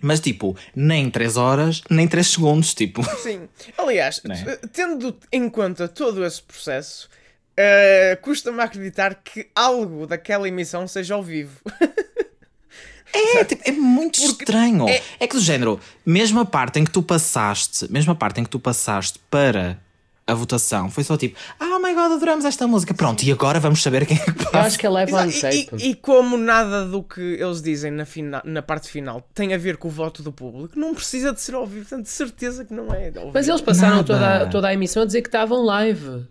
Mas 0.00 0.20
tipo, 0.20 0.56
nem 0.74 1.10
3 1.10 1.36
horas, 1.36 1.82
nem 1.90 2.06
3 2.06 2.26
segundos, 2.26 2.72
tipo. 2.74 3.02
Sim. 3.18 3.48
Aliás, 3.76 4.20
t- 4.20 4.68
tendo 4.72 5.16
em 5.32 5.48
conta 5.48 5.88
todo 5.88 6.24
esse 6.24 6.40
processo, 6.42 7.08
eh, 7.56 8.16
custa-me 8.22 8.60
acreditar 8.62 9.14
que 9.16 9.48
algo 9.54 10.06
daquela 10.06 10.46
emissão 10.48 10.86
seja 10.86 11.14
ao 11.14 11.22
vivo. 11.22 11.60
É, 13.10 13.42
tipo, 13.42 13.62
é 13.66 13.72
muito 13.72 14.20
estranho. 14.22 14.86
é- 14.86 15.02
É... 15.18 15.26
que 15.26 15.34
do 15.34 15.40
género, 15.40 15.80
mesmo 16.04 16.40
a 16.40 16.44
parte 16.44 16.78
em 16.78 16.84
que 16.84 16.90
tu 16.90 17.02
passaste, 17.02 17.90
mesmo 17.90 18.12
a 18.12 18.14
parte 18.14 18.38
em 18.40 18.44
que 18.44 18.50
tu 18.50 18.60
passaste 18.60 19.18
para 19.30 19.78
a 20.26 20.34
votação, 20.34 20.90
foi 20.90 21.02
só 21.04 21.16
tipo, 21.16 21.38
ah, 21.58 21.77
my 21.88 21.94
god, 21.94 22.12
adoramos 22.12 22.44
esta 22.44 22.66
música. 22.66 22.92
Pronto, 22.94 23.22
e 23.22 23.32
agora 23.32 23.58
vamos 23.60 23.82
saber 23.82 24.06
quem 24.06 24.16
é 24.16 24.20
que 24.20 24.30
Eu 24.30 24.50
passa. 24.50 24.58
acho 24.66 24.78
que 24.78 24.86
é 24.86 24.88
live 24.90 25.14
on 25.14 25.24
Exato, 25.24 25.54
e, 25.54 25.68
e- 25.78 25.90
e 25.90 25.94
como 25.94 26.36
nada 26.36 26.84
do 26.84 27.02
que 27.02 27.20
eles 27.20 27.60
dizem 27.62 27.90
na, 27.90 28.04
fina- 28.04 28.42
na 28.44 28.62
parte 28.62 28.88
final 28.90 29.26
tem 29.34 29.54
a 29.54 29.58
ver 29.58 29.76
com 29.76 29.88
o 29.88 29.90
voto 29.90 30.22
do 30.22 30.32
público, 30.32 30.78
não 30.78 30.94
precisa 30.94 31.32
de 31.32 31.40
ser 31.40 31.54
ao 31.54 31.66
vivo, 31.66 31.82
portanto, 31.86 32.04
de 32.04 32.10
certeza 32.10 32.64
que 32.64 32.72
não 32.74 32.92
é. 32.92 33.12
Mas 33.32 33.48
eles 33.48 33.60
passaram 33.60 33.96
Nada. 33.96 34.04
toda, 34.06 34.36
a- 34.42 34.46
toda 34.46 34.68
a 34.68 34.74
emissão 34.74 35.02
a 35.02 35.06
dizer 35.06 35.22
que 35.22 35.28
estavam 35.28 35.64
live. 35.64 36.24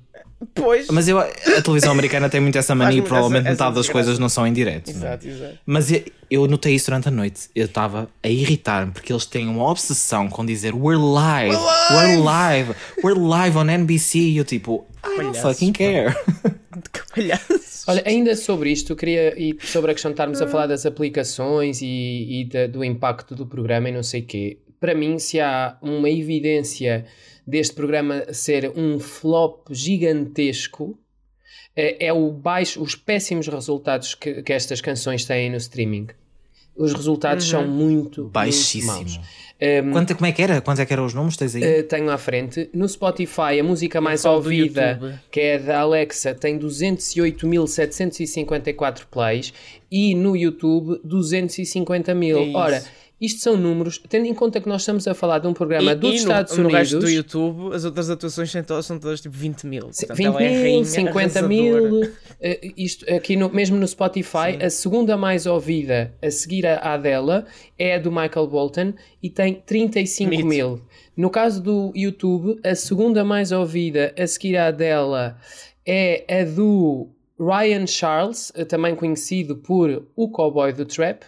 Pois, 0.54 0.88
Mas 0.90 1.08
eu, 1.08 1.18
a 1.18 1.26
televisão 1.64 1.92
americana 1.92 2.30
tem 2.30 2.40
muito 2.40 2.56
essa 2.60 2.76
mania 2.76 3.00
e 3.00 3.02
provavelmente 3.02 3.42
essa- 3.48 3.50
essa 3.54 3.64
metade 3.64 3.76
das 3.76 3.90
coisas 3.90 4.20
não 4.20 4.30
são 4.30 4.46
em 4.46 4.54
direto. 4.54 4.90
é? 4.90 4.92
exato, 4.92 5.28
exato. 5.28 5.58
Mas 5.66 5.92
eu, 5.92 6.04
eu 6.30 6.48
notei 6.48 6.76
isso 6.76 6.86
durante 6.86 7.08
a 7.08 7.12
noite. 7.12 7.50
Eu 7.56 7.66
estava 7.66 8.08
a 8.22 8.28
irritar-me 8.28 8.92
porque 8.92 9.12
eles 9.12 9.26
têm 9.26 9.48
uma 9.48 9.68
obsessão 9.68 10.30
com 10.30 10.46
dizer 10.46 10.76
We're 10.76 11.02
live, 11.02 11.56
we're 11.92 12.18
live, 12.18 12.76
we're 13.04 13.20
live 13.20 13.58
on 13.58 13.68
NBC. 13.68 14.20
E 14.20 14.38
eu 14.38 14.46
tipo, 14.46 14.86
Palhaços, 15.16 15.42
fucking 15.42 15.74
care. 15.74 16.14
Que 16.94 17.00
palhaços. 17.16 17.88
Olha, 17.88 18.04
ainda 18.06 18.36
sobre 18.36 18.70
isto, 18.72 18.92
eu 18.92 18.96
queria, 18.96 19.34
e 19.40 19.58
sobre 19.66 19.90
a 19.90 19.94
questão 19.96 20.12
de 20.12 20.14
estarmos 20.14 20.42
a 20.42 20.48
falar 20.48 20.68
das 20.68 20.86
aplicações 20.86 21.82
e, 21.82 22.42
e 22.42 22.46
da- 22.46 22.68
do 22.68 22.84
impacto 22.84 23.34
do 23.34 23.48
programa 23.48 23.90
e 23.90 23.92
não 23.92 24.04
sei 24.04 24.22
o 24.22 24.26
quê. 24.26 24.60
Para 24.80 24.94
mim, 24.94 25.18
se 25.18 25.40
há 25.40 25.76
uma 25.82 26.08
evidência 26.10 27.06
deste 27.48 27.74
programa 27.74 28.32
ser 28.32 28.72
um 28.76 29.00
flop 29.00 29.68
gigantesco, 29.72 31.00
é, 31.76 32.08
é 32.08 32.14
o 32.14 32.32
baixo, 32.32 32.82
os 32.82 32.96
péssimos 32.96 33.48
resultados 33.48 34.14
que, 34.14 34.44
que 34.44 34.54
estas 34.54 34.80
canções 34.80 35.26
têm 35.26 35.50
no 35.50 35.58
streaming. 35.58 36.08
Os 36.78 36.94
resultados 36.94 37.48
são 37.48 37.68
muito, 37.68 38.22
muito 38.22 38.24
Baixíssimo. 38.26 38.94
maus. 38.94 39.20
Um, 39.60 39.92
Quanto, 39.92 40.14
como 40.14 40.28
é 40.28 40.32
que 40.32 40.44
era? 40.44 40.62
Quanto 40.62 40.80
é 40.82 40.86
que 40.86 40.94
eram 40.94 41.04
os 41.04 41.16
números? 41.16 41.36
Tens 41.36 41.56
aí? 41.56 41.80
Uh, 41.80 41.84
tenho 41.84 42.12
à 42.12 42.18
frente. 42.18 42.70
No 42.72 42.88
Spotify, 42.88 43.60
a 43.60 43.64
música 43.64 44.00
mais 44.00 44.24
ouvida, 44.24 45.20
que 45.32 45.40
é 45.40 45.58
da 45.58 45.80
Alexa, 45.80 46.36
tem 46.36 46.60
208.754 46.60 49.06
plays 49.10 49.52
e 49.92 50.14
no 50.14 50.38
YouTube 50.38 51.02
250 51.04 52.14
mil. 52.14 52.38
É. 52.38 52.52
Ora, 52.54 52.84
isto 53.20 53.42
são 53.42 53.58
números, 53.58 54.00
tendo 54.08 54.28
em 54.28 54.34
conta 54.34 54.62
que 54.62 54.70
nós 54.70 54.82
estamos 54.82 55.08
a 55.08 55.14
falar 55.16 55.40
de 55.40 55.48
um 55.48 55.54
programa 55.54 55.96
dos 55.96 56.10
e 56.10 56.14
no, 56.14 56.18
Estados 56.20 56.58
no 56.58 56.64
Unidos. 56.66 56.80
resto 56.80 57.00
do 57.00 57.10
YouTube, 57.10 57.76
as 57.76 57.84
outras 57.84 58.10
atuações 58.10 58.52
são 58.52 58.64
todas, 58.64 58.86
são 58.86 59.00
todas 59.00 59.22
tipo 59.22 59.36
20 59.36 59.66
mil. 59.66 59.84
Portanto, 59.84 60.16
20 60.16 60.26
ela 60.26 60.44
é 60.44 60.50
mil, 60.50 60.62
rainha 60.62 60.86
50 60.86 61.18
arrasadora. 61.40 61.48
mil, 61.48 62.12
eh, 62.40 62.72
isto 62.78 63.12
aqui 63.12 63.36
no, 63.36 63.50
mesmo 63.50 63.78
no 63.78 63.88
Spotify, 63.88 64.62
a 64.62 64.70
segunda 64.70 65.18
mais 65.18 65.46
ouvida 65.46 66.14
a 66.22 66.30
seguir 66.30 66.66
à 66.68 66.78
à 66.94 66.98
dela 66.98 67.46
é 67.78 67.96
a 67.96 68.00
do 68.00 68.12
Michael 68.12 68.48
Bolton 68.48 68.94
e 69.22 69.30
tem 69.30 69.56
35 69.56 70.30
Mito. 70.30 70.46
mil. 70.46 70.82
No 71.16 71.30
caso 71.32 71.62
do 71.62 71.92
YouTube, 71.96 72.60
a 72.64 72.76
segunda 72.76 73.24
mais 73.26 73.52
ouvida 73.52 74.14
a 74.18 74.28
seguir 74.28 74.56
à 74.58 74.70
dela 74.70 75.38
é 75.86 76.42
a 76.42 76.44
do 76.44 77.10
Ryan 77.40 77.86
Charles, 77.88 78.52
eh, 78.56 78.66
também 78.66 78.96
conhecido 78.96 79.56
por 79.58 80.06
o 80.16 80.30
Cowboy 80.30 80.74
do 80.74 80.86
Trap, 80.86 81.24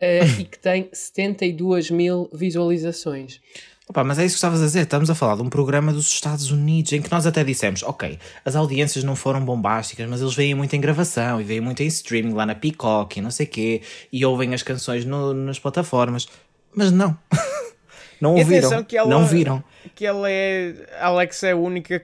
eh, 0.00 0.20
e 0.40 0.44
que 0.44 0.58
tem 0.58 0.88
72 0.92 1.90
mil 1.90 2.28
visualizações. 2.32 3.40
Opa, 3.86 4.02
mas 4.02 4.18
é 4.18 4.24
isso 4.24 4.34
que 4.34 4.38
estavas 4.38 4.62
a 4.62 4.64
dizer. 4.64 4.80
Estamos 4.84 5.10
a 5.10 5.14
falar 5.14 5.36
de 5.36 5.42
um 5.42 5.50
programa 5.50 5.92
dos 5.92 6.08
Estados 6.08 6.50
Unidos 6.50 6.92
em 6.92 7.02
que 7.02 7.10
nós 7.10 7.26
até 7.26 7.44
dissemos: 7.44 7.82
ok, 7.82 8.18
as 8.44 8.56
audiências 8.56 9.04
não 9.04 9.14
foram 9.14 9.44
bombásticas, 9.44 10.08
mas 10.08 10.22
eles 10.22 10.34
veem 10.34 10.54
muito 10.54 10.74
em 10.74 10.80
gravação 10.80 11.38
e 11.40 11.44
veem 11.44 11.60
muito 11.60 11.82
em 11.82 11.86
streaming 11.86 12.32
lá 12.32 12.46
na 12.46 12.54
Peacock 12.54 13.18
e 13.18 13.22
não 13.22 13.30
sei 13.30 13.44
quê, 13.46 13.82
e 14.10 14.24
ouvem 14.24 14.54
as 14.54 14.62
canções 14.62 15.04
no- 15.04 15.34
nas 15.34 15.58
plataformas. 15.58 16.26
Mas 16.74 16.90
não. 16.90 17.16
não 18.20 18.34
ouviram. 18.36 18.68
ela- 18.96 19.10
Não 19.10 19.26
viram. 19.26 19.62
que 19.94 20.06
ela 20.06 20.30
é. 20.30 20.74
A 20.98 21.08
Alexa 21.08 21.48
é 21.48 21.52
a 21.52 21.56
única 21.56 22.02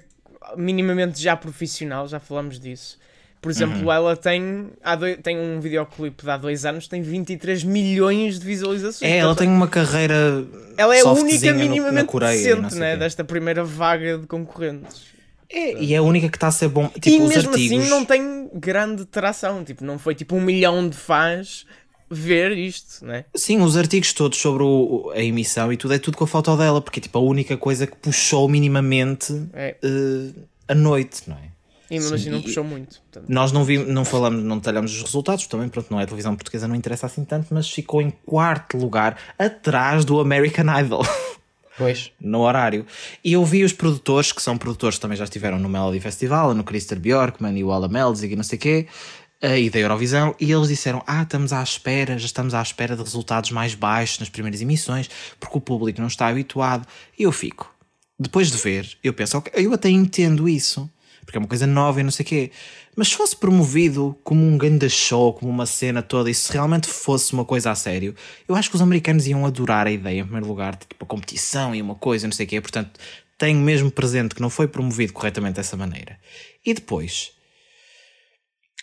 minimamente 0.59 1.21
já 1.23 1.35
profissional, 1.35 2.07
já 2.07 2.21
falamos 2.21 2.61
disso. 2.61 2.99
Por 3.41 3.51
exemplo, 3.51 3.79
Uhum. 3.85 3.91
ela 3.93 4.17
tem, 4.17 4.69
há 4.85 4.95
doi- 4.95 5.17
tem 5.17 5.39
um 5.39 5.61
videoclipe 5.61 6.25
de 6.25 6.31
há 6.31 6.37
dois 6.37 6.67
anos, 6.67 6.87
tem 6.87 7.01
23 7.01 7.65
milhões 7.65 8.39
de 8.39 8.45
visualizações. 8.45 9.03
É, 9.11 9.17
ela 9.19 9.31
Portanto, 9.31 9.47
tem 9.49 9.57
uma 9.57 9.67
carreira. 9.67 10.45
ela 10.77 10.95
é 10.95 11.01
a 11.01 11.07
única 11.11 11.55
minimamente 11.55 12.05
Coreia 12.07 12.57
decente 12.57 12.75
né, 12.77 12.97
desta 12.99 13.25
primeira 13.25 13.65
vaga 13.65 14.19
de 14.19 14.27
concorrentes. 14.27 15.09
É, 15.49 15.83
e 15.83 15.95
é 15.95 15.97
a 15.97 16.03
única 16.03 16.29
que 16.29 16.37
está 16.37 16.49
a 16.49 16.53
ser 16.53 16.69
bom. 16.69 16.89
Tipo, 16.89 17.09
e 17.09 17.19
mesmo 17.29 17.51
artigos. 17.51 17.81
assim 17.81 17.91
não 17.91 18.05
tem 18.05 18.51
grande 18.55 19.05
tração. 19.07 19.65
Tipo, 19.65 19.85
não 19.85 19.99
foi 19.99 20.15
tipo 20.15 20.37
um 20.37 20.41
milhão 20.41 20.87
de 20.89 20.97
fãs 20.97 21.67
ver 22.11 22.53
isto, 22.57 23.05
né? 23.05 23.25
Sim, 23.35 23.61
os 23.63 23.77
artigos 23.77 24.13
todos 24.13 24.39
sobre 24.39 24.63
o- 24.65 25.11
a 25.15 25.21
emissão 25.23 25.73
e 25.73 25.77
tudo 25.77 25.95
é 25.95 25.99
tudo 25.99 26.17
com 26.19 26.25
a 26.25 26.27
foto 26.27 26.55
dela, 26.57 26.81
porque 26.81 27.01
é 27.01 27.03
tipo 27.03 27.17
a 27.19 27.21
única 27.23 27.57
coisa 27.57 27.87
que 27.87 27.97
puxou 27.97 28.49
minimamente 28.49 29.33
É. 29.55 29.77
eh, 29.83 30.31
a 30.69 30.75
noite, 30.75 31.23
não 31.27 31.37
é? 31.37 31.51
E 31.91 31.99
mesmo 31.99 32.15
assim 32.15 32.31
não 32.31 32.41
puxou 32.41 32.63
muito. 32.63 33.01
portanto. 33.01 33.25
Nós 33.29 33.51
não, 33.53 33.65
vimos, 33.65 33.89
não 33.89 34.05
falamos, 34.05 34.43
não 34.45 34.59
detalhamos 34.59 34.95
os 34.95 35.03
resultados, 35.03 35.47
também 35.47 35.69
pronto, 35.69 35.89
não 35.91 35.99
é 35.99 36.05
a 36.05 36.07
televisão 36.07 36.35
portuguesa, 36.37 36.69
não 36.69 36.75
interessa 36.77 37.07
assim 37.07 37.25
tanto, 37.25 37.49
mas 37.53 37.69
ficou 37.69 38.01
em 38.01 38.11
quarto 38.25 38.77
lugar, 38.77 39.19
atrás 39.39 40.05
do 40.05 40.21
American 40.21 40.67
Idol, 40.81 41.05
Pois. 41.77 42.13
no 42.21 42.41
horário. 42.41 42.87
E 43.25 43.33
eu 43.33 43.45
vi 43.45 43.65
os 43.65 43.73
produtores, 43.73 44.33
que 44.33 44.41
são 44.43 44.57
produtores 44.57 44.97
que 44.99 45.03
também 45.03 45.17
já 45.17 45.25
estiveram 45.25 45.59
no 45.59 45.69
Melody 45.69 45.99
Festival, 46.01 46.55
no 46.55 46.63
Christer 46.63 47.01
Bjorkman 47.01 47.59
e 47.59 47.65
o 47.65 47.73
Ala 47.73 47.89
Melzig 47.89 48.33
e 48.33 48.37
não 48.37 48.45
sei 48.45 48.57
o 48.59 48.61
quê, 48.61 48.87
eh, 49.43 49.61
e 49.63 49.71
da 49.71 49.79
Eurovisão, 49.79 50.35
e 50.39 50.53
eles 50.53 50.69
disseram: 50.69 51.03
Ah, 51.07 51.23
estamos 51.23 51.53
à 51.53 51.63
espera, 51.63 52.19
já 52.19 52.27
estamos 52.27 52.53
à 52.55 52.61
espera 52.63 52.95
de 52.95 53.03
resultados 53.03 53.51
mais 53.51 53.75
baixos 53.75 54.19
nas 54.21 54.29
primeiras 54.29 54.61
emissões, 54.61 55.09
porque 55.41 55.57
o 55.57 55.61
público 55.61 56.01
não 56.01 56.09
está 56.09 56.29
habituado. 56.29 56.87
E 57.19 57.23
eu 57.23 57.33
fico. 57.33 57.75
Depois 58.19 58.51
de 58.51 58.59
ver, 58.59 58.99
eu 59.03 59.15
penso, 59.15 59.39
ok, 59.39 59.51
eu 59.57 59.73
até 59.73 59.89
entendo 59.89 60.47
isso, 60.47 60.87
porque 61.25 61.39
é 61.39 61.41
uma 61.41 61.49
coisa 61.49 61.67
nova 61.67 62.01
e 62.01 62.03
não 62.03 62.11
sei 62.11 62.25
o 62.25 62.29
quê. 62.29 62.51
Mas 62.97 63.09
se 63.09 63.15
fosse 63.15 63.37
promovido 63.37 64.19
como 64.25 64.45
um 64.45 64.59
grande 64.59 64.89
show, 64.91 65.33
como 65.33 65.51
uma 65.51 65.67
cena 65.67 66.03
toda, 66.03 66.31
e 66.31 66.35
se 66.35 66.53
realmente 66.53 66.89
fosse 66.89 67.33
uma 67.33 67.45
coisa 67.45 67.71
a 67.71 67.75
sério, 67.75 68.15
eu 68.49 68.55
acho 68.55 68.69
que 68.69 68.77
os 68.77 68.83
americanos 68.83 69.27
iam 69.27 69.47
adorar 69.47 69.87
a 69.87 69.91
ideia, 69.91 70.21
em 70.21 70.25
primeiro 70.25 70.47
lugar, 70.47 70.77
de 70.77 70.87
tipo 70.87 71.05
a 71.05 71.09
competição 71.09 71.75
e 71.75 71.81
uma 71.81 71.95
coisa, 71.95 72.27
não 72.27 72.33
sei 72.33 72.47
o 72.47 72.49
quê. 72.49 72.61
Portanto, 72.61 72.99
tenho 73.39 73.59
mesmo 73.59 73.91
presente 73.91 74.35
que 74.35 74.43
não 74.43 74.51
foi 74.51 74.69
promovido 74.69 75.13
corretamente 75.13 75.55
dessa 75.55 75.77
maneira. 75.77 76.19
E 76.65 76.75
depois. 76.75 77.33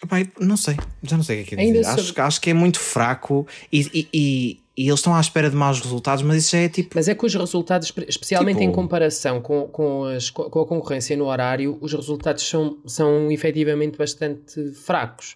Pai, 0.08 0.32
não 0.40 0.58
sei, 0.58 0.78
já 1.04 1.18
não 1.18 1.24
sei 1.24 1.42
o 1.42 1.46
que 1.46 1.56
é 1.56 1.58
que 1.58 1.64
é 1.64 1.72
dizer. 1.74 1.86
Acho, 1.88 2.22
acho 2.22 2.42
que 2.42 2.50
é 2.50 2.54
muito 2.54 2.80
fraco 2.80 3.48
e, 3.72 4.10
e, 4.14 4.60
e, 4.78 4.88
eles 4.88 5.00
estão 5.00 5.16
à 5.16 5.20
espera 5.20 5.50
de 5.50 5.56
maus 5.56 5.80
resultados, 5.82 6.24
mas 6.24 6.38
isso 6.38 6.52
já 6.52 6.60
é 6.64 6.70
tipo. 6.70 6.92
Mas 6.96 7.08
é 7.08 7.16
que 7.16 7.26
os 7.26 7.34
resultados, 7.34 7.92
especialmente 8.08 8.60
Tipo- 8.60 8.70
em 8.70 8.72
comparação 8.72 9.42
com, 9.42 9.68
com, 9.68 10.04
as- 10.06 10.30
com 10.30 10.44
a 10.44 10.66
concorrência 10.68 11.18
no 11.18 11.26
horário, 11.26 11.78
os 11.82 11.94
resultados 11.94 12.48
são, 12.48 12.78
são 12.86 13.32
efetivamente 13.32 13.98
bastante 13.98 14.72
fracos. 14.74 15.36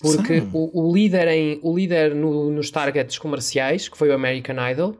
Porque 0.00 0.42
o, 0.52 0.88
o 0.88 0.92
líder, 0.94 1.26
em, 1.28 1.58
o 1.62 1.76
líder 1.76 2.14
no- 2.14 2.50
nos 2.50 2.70
targets 2.70 3.18
comerciais, 3.18 3.88
que 3.88 3.96
foi 3.98 4.08
o 4.10 4.14
American 4.14 4.56
Idol, 4.70 4.96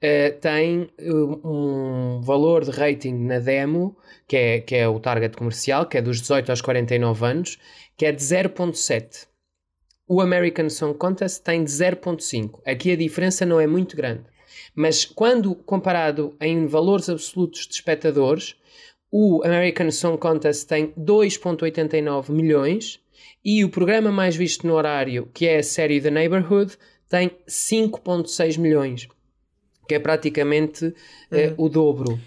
eh, 0.00 0.30
tem 0.30 0.88
eh, 0.98 1.12
um 1.12 2.20
valor 2.22 2.64
de 2.64 2.70
rating 2.70 3.14
na 3.14 3.38
demo, 3.38 3.96
que 4.26 4.36
é, 4.36 4.60
que 4.60 4.74
é 4.74 4.88
o 4.88 4.98
target 4.98 5.36
comercial, 5.36 5.86
que 5.86 5.98
é 5.98 6.02
dos 6.02 6.20
18 6.20 6.50
aos 6.50 6.60
49 6.60 7.24
anos, 7.26 7.58
que 7.96 8.06
é 8.06 8.12
de 8.12 8.22
0.7. 8.22 9.26
O 10.08 10.22
American 10.22 10.70
Song 10.70 10.96
Contest 10.96 11.42
tem 11.42 11.62
de 11.62 11.70
0.5. 11.70 12.60
Aqui 12.66 12.90
a 12.90 12.96
diferença 12.96 13.44
não 13.44 13.60
é 13.60 13.66
muito 13.66 13.94
grande. 13.94 14.24
Mas 14.74 15.04
quando 15.04 15.54
comparado 15.54 16.34
em 16.40 16.66
valores 16.66 17.10
absolutos 17.10 17.66
de 17.66 17.74
espectadores, 17.74 18.56
o 19.10 19.42
American 19.44 19.90
Song 19.90 20.16
Contest 20.18 20.66
tem 20.66 20.92
2.89 20.98 22.30
milhões 22.30 23.00
e 23.44 23.64
o 23.64 23.68
programa 23.68 24.10
mais 24.10 24.34
visto 24.34 24.66
no 24.66 24.74
horário, 24.74 25.28
que 25.32 25.46
é 25.46 25.58
a 25.58 25.62
série 25.62 26.00
The 26.00 26.10
Neighborhood, 26.10 26.76
tem 27.08 27.30
5.6 27.46 28.58
milhões, 28.58 29.08
que 29.86 29.94
é 29.94 29.98
praticamente 29.98 30.94
eh, 31.30 31.54
o 31.56 31.68
dobro. 31.68 32.18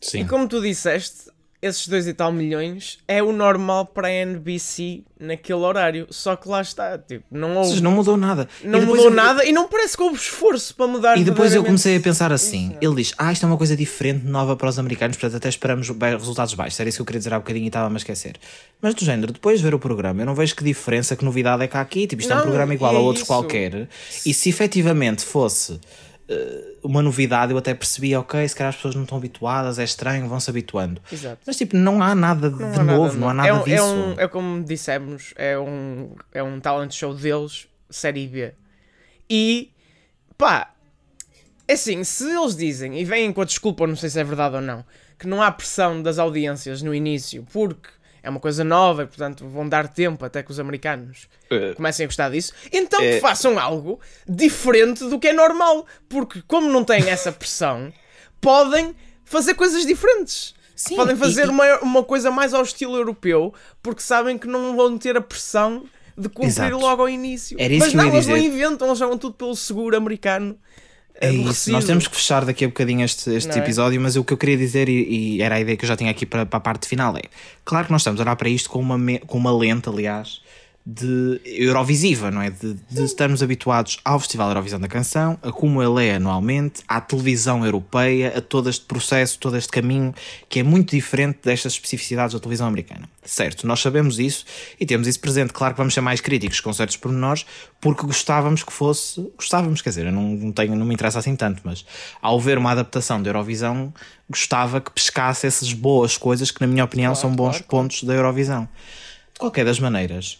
Sim. 0.00 0.20
E 0.20 0.24
como 0.26 0.48
tu 0.48 0.60
disseste, 0.60 1.30
esses 1.62 1.86
dois 1.88 2.06
e 2.08 2.14
tal 2.14 2.32
milhões 2.32 2.98
é 3.06 3.22
o 3.22 3.32
normal 3.32 3.84
para 3.86 4.08
a 4.08 4.10
NBC 4.10 5.02
naquele 5.18 5.58
horário. 5.60 6.06
Só 6.10 6.34
que 6.34 6.48
lá 6.48 6.62
está, 6.62 6.96
tipo, 6.98 7.24
não 7.30 7.56
houve. 7.56 7.80
não 7.82 7.90
mudou 7.92 8.16
nada. 8.16 8.48
Não 8.64 8.80
mudou 8.80 9.04
eu- 9.06 9.10
nada 9.10 9.44
e 9.44 9.52
não 9.52 9.68
parece 9.68 9.96
que 9.96 10.02
houve 10.02 10.16
esforço 10.16 10.74
para 10.74 10.86
mudar 10.86 11.18
E 11.18 11.24
depois 11.24 11.54
eu 11.54 11.62
comecei 11.62 11.96
a 11.96 12.00
pensar 12.00 12.32
assim: 12.32 12.74
ele 12.80 12.94
diz, 12.96 13.12
ah, 13.18 13.30
isto 13.32 13.44
é 13.44 13.46
uma 13.46 13.58
coisa 13.58 13.76
diferente, 13.76 14.24
nova 14.24 14.56
para 14.56 14.68
os 14.68 14.78
americanos, 14.78 15.16
portanto 15.16 15.36
até 15.36 15.48
esperamos 15.48 15.88
resultados 15.88 16.54
baixos. 16.54 16.80
Era 16.80 16.88
isso 16.88 16.96
que 16.98 17.02
eu 17.02 17.06
queria 17.06 17.18
dizer 17.20 17.34
há 17.34 17.38
bocadinho 17.38 17.64
e 17.64 17.68
estava-me 17.68 17.96
a 17.96 17.98
esquecer. 17.98 18.36
Mas 18.80 18.94
do 18.94 19.04
género, 19.04 19.32
depois 19.32 19.58
de 19.58 19.64
ver 19.64 19.74
o 19.74 19.78
programa, 19.78 20.22
eu 20.22 20.26
não 20.26 20.34
vejo 20.34 20.56
que 20.56 20.64
diferença, 20.64 21.14
que 21.14 21.24
novidade 21.24 21.62
é 21.62 21.68
há 21.70 21.80
aqui. 21.80 22.06
Tipo, 22.06 22.22
isto 22.22 22.30
é 22.32 22.34
um 22.34 22.38
Não, 22.38 22.44
programa 22.44 22.72
igual 22.72 22.92
a 22.92 22.98
é 22.98 23.00
outros 23.00 23.22
isso. 23.24 23.26
qualquer. 23.26 23.86
E 24.24 24.32
se 24.32 24.48
efetivamente 24.48 25.22
fosse 25.24 25.78
uma 26.82 27.02
novidade, 27.02 27.52
eu 27.52 27.58
até 27.58 27.74
percebia, 27.74 28.20
ok, 28.20 28.46
se 28.48 28.54
calhar 28.54 28.70
as 28.70 28.76
pessoas 28.76 28.94
não 28.94 29.02
estão 29.02 29.18
habituadas, 29.18 29.78
é 29.78 29.84
estranho, 29.84 30.28
vão 30.28 30.40
se 30.40 30.48
habituando. 30.48 31.00
Exato. 31.12 31.40
Mas 31.46 31.56
tipo, 31.56 31.76
não 31.76 32.02
há 32.02 32.14
nada 32.14 32.50
de 32.50 32.58
Não 32.58 32.72
há 32.72 32.84
novo, 32.84 33.18
não 33.18 33.28
há 33.28 33.34
nada 33.34 33.48
é 33.48 33.52
um, 33.52 33.64
disso. 33.64 33.82
É, 33.82 33.82
um, 33.82 34.20
é 34.20 34.28
como 34.28 34.64
dissemos, 34.64 35.34
é 35.36 35.58
um, 35.58 36.14
é 36.32 36.42
um 36.42 36.60
talent 36.60 36.92
show 36.92 37.14
deles, 37.14 37.68
série 37.88 38.26
B. 38.26 38.52
E 39.28 39.72
pá, 40.38 40.72
é 41.66 41.74
assim, 41.74 42.02
se 42.04 42.24
eles 42.24 42.56
dizem 42.56 42.98
e 42.98 43.04
vêm 43.04 43.32
com 43.32 43.42
a 43.42 43.44
desculpa, 43.44 43.86
não 43.86 43.96
sei 43.96 44.10
se 44.10 44.18
é 44.18 44.24
verdade 44.24 44.56
ou 44.56 44.60
não, 44.60 44.84
que 45.18 45.26
não 45.26 45.42
há 45.42 45.50
pressão 45.50 46.02
das 46.02 46.18
audiências 46.18 46.82
no 46.82 46.94
início 46.94 47.46
porque 47.52 47.88
é 48.22 48.28
uma 48.30 48.40
coisa 48.40 48.62
nova 48.64 49.02
e 49.02 49.06
portanto 49.06 49.48
vão 49.48 49.68
dar 49.68 49.88
tempo 49.88 50.24
até 50.24 50.42
que 50.42 50.50
os 50.50 50.58
americanos 50.60 51.28
comecem 51.76 52.04
a 52.04 52.06
gostar 52.06 52.30
disso, 52.30 52.52
então 52.72 53.00
que 53.00 53.20
façam 53.20 53.58
algo 53.58 54.00
diferente 54.28 55.04
do 55.08 55.18
que 55.18 55.28
é 55.28 55.32
normal, 55.32 55.86
porque 56.08 56.42
como 56.46 56.70
não 56.70 56.84
têm 56.84 57.08
essa 57.08 57.32
pressão, 57.32 57.92
podem 58.40 58.94
fazer 59.24 59.54
coisas 59.54 59.84
diferentes. 59.86 60.54
Sim, 60.74 60.96
podem 60.96 61.14
fazer 61.16 61.46
e- 61.46 61.50
uma, 61.50 61.78
uma 61.80 62.02
coisa 62.02 62.30
mais 62.30 62.54
ao 62.54 62.62
estilo 62.62 62.96
europeu, 62.96 63.52
porque 63.82 64.00
sabem 64.02 64.38
que 64.38 64.46
não 64.46 64.74
vão 64.76 64.96
ter 64.96 65.16
a 65.16 65.20
pressão 65.20 65.84
de 66.16 66.28
cumprir 66.28 66.48
Exato. 66.48 66.78
logo 66.78 67.02
ao 67.02 67.08
início. 67.08 67.56
Era 67.60 67.72
isso 67.72 67.80
Mas 67.84 67.92
que 67.92 67.96
eu 67.98 68.02
não, 68.02 68.12
eles 68.14 68.26
não 68.26 68.36
inventam, 68.36 68.88
eles 68.88 68.98
jogam 68.98 69.16
tudo 69.18 69.34
pelo 69.34 69.54
seguro 69.54 69.96
americano. 69.96 70.58
É 71.20 71.30
isso, 71.30 71.40
aborrecido. 71.40 71.72
nós 71.72 71.84
temos 71.84 72.08
que 72.08 72.16
fechar 72.16 72.44
daqui 72.44 72.64
a 72.64 72.68
bocadinho 72.68 73.04
este, 73.04 73.30
este 73.30 73.48
Não 73.50 73.56
é? 73.56 73.58
episódio, 73.58 74.00
mas 74.00 74.16
o 74.16 74.24
que 74.24 74.32
eu 74.32 74.38
queria 74.38 74.56
dizer, 74.56 74.88
e, 74.88 75.36
e 75.36 75.42
era 75.42 75.56
a 75.56 75.60
ideia 75.60 75.76
que 75.76 75.84
eu 75.84 75.88
já 75.88 75.96
tinha 75.96 76.10
aqui 76.10 76.24
para, 76.24 76.46
para 76.46 76.56
a 76.56 76.60
parte 76.60 76.88
final, 76.88 77.16
é 77.16 77.22
claro 77.64 77.86
que 77.86 77.92
nós 77.92 78.00
estamos 78.00 78.18
a 78.20 78.24
olhar 78.24 78.36
para 78.36 78.48
isto 78.48 78.70
com 78.70 78.78
uma, 78.80 78.96
me- 78.96 79.18
com 79.20 79.36
uma 79.36 79.54
lente, 79.56 79.88
aliás, 79.88 80.40
de 80.84 81.40
Eurovisiva, 81.44 82.30
não 82.30 82.40
é? 82.40 82.50
De, 82.50 82.74
de 82.74 83.04
estarmos 83.04 83.42
habituados 83.42 83.98
ao 84.02 84.18
Festival 84.18 84.48
Eurovisão 84.48 84.80
da 84.80 84.88
Canção, 84.88 85.38
a 85.42 85.52
como 85.52 85.82
ele 85.82 86.06
é 86.06 86.14
anualmente, 86.14 86.82
à 86.88 87.00
televisão 87.00 87.64
europeia, 87.64 88.38
a 88.38 88.40
todo 88.40 88.70
este 88.70 88.86
processo, 88.86 89.38
todo 89.38 89.56
este 89.56 89.70
caminho, 89.70 90.14
que 90.48 90.60
é 90.60 90.62
muito 90.62 90.90
diferente 90.90 91.40
destas 91.44 91.74
especificidades 91.74 92.32
da 92.32 92.40
televisão 92.40 92.66
americana. 92.66 93.08
Certo, 93.22 93.66
nós 93.66 93.80
sabemos 93.80 94.18
isso 94.18 94.46
e 94.80 94.86
temos 94.86 95.06
isso 95.06 95.20
presente. 95.20 95.52
Claro 95.52 95.74
que 95.74 95.78
vamos 95.78 95.92
ser 95.92 96.00
mais 96.00 96.20
críticos 96.20 96.60
com 96.60 96.72
certos 96.72 96.96
pormenores, 96.96 97.44
porque 97.78 98.06
gostávamos 98.06 98.62
que 98.62 98.72
fosse. 98.72 99.20
Gostávamos, 99.36 99.82
quer 99.82 99.90
dizer, 99.90 100.06
eu 100.06 100.12
não, 100.12 100.50
tenho, 100.50 100.74
não 100.74 100.86
me 100.86 100.94
interessa 100.94 101.18
assim 101.18 101.36
tanto, 101.36 101.60
mas 101.62 101.84
ao 102.22 102.40
ver 102.40 102.56
uma 102.56 102.72
adaptação 102.72 103.22
da 103.22 103.28
Eurovisão, 103.28 103.92
gostava 104.28 104.80
que 104.80 104.90
pescasse 104.90 105.46
essas 105.46 105.74
boas 105.74 106.16
coisas 106.16 106.50
que, 106.50 106.60
na 106.60 106.66
minha 106.66 106.84
opinião, 106.84 107.14
são 107.14 107.30
bons 107.30 107.58
claro, 107.58 107.64
claro. 107.64 107.84
pontos 107.84 108.02
da 108.02 108.14
Eurovisão. 108.14 108.66
De 109.34 109.40
qualquer 109.40 109.64
das 109.64 109.78
maneiras, 109.78 110.38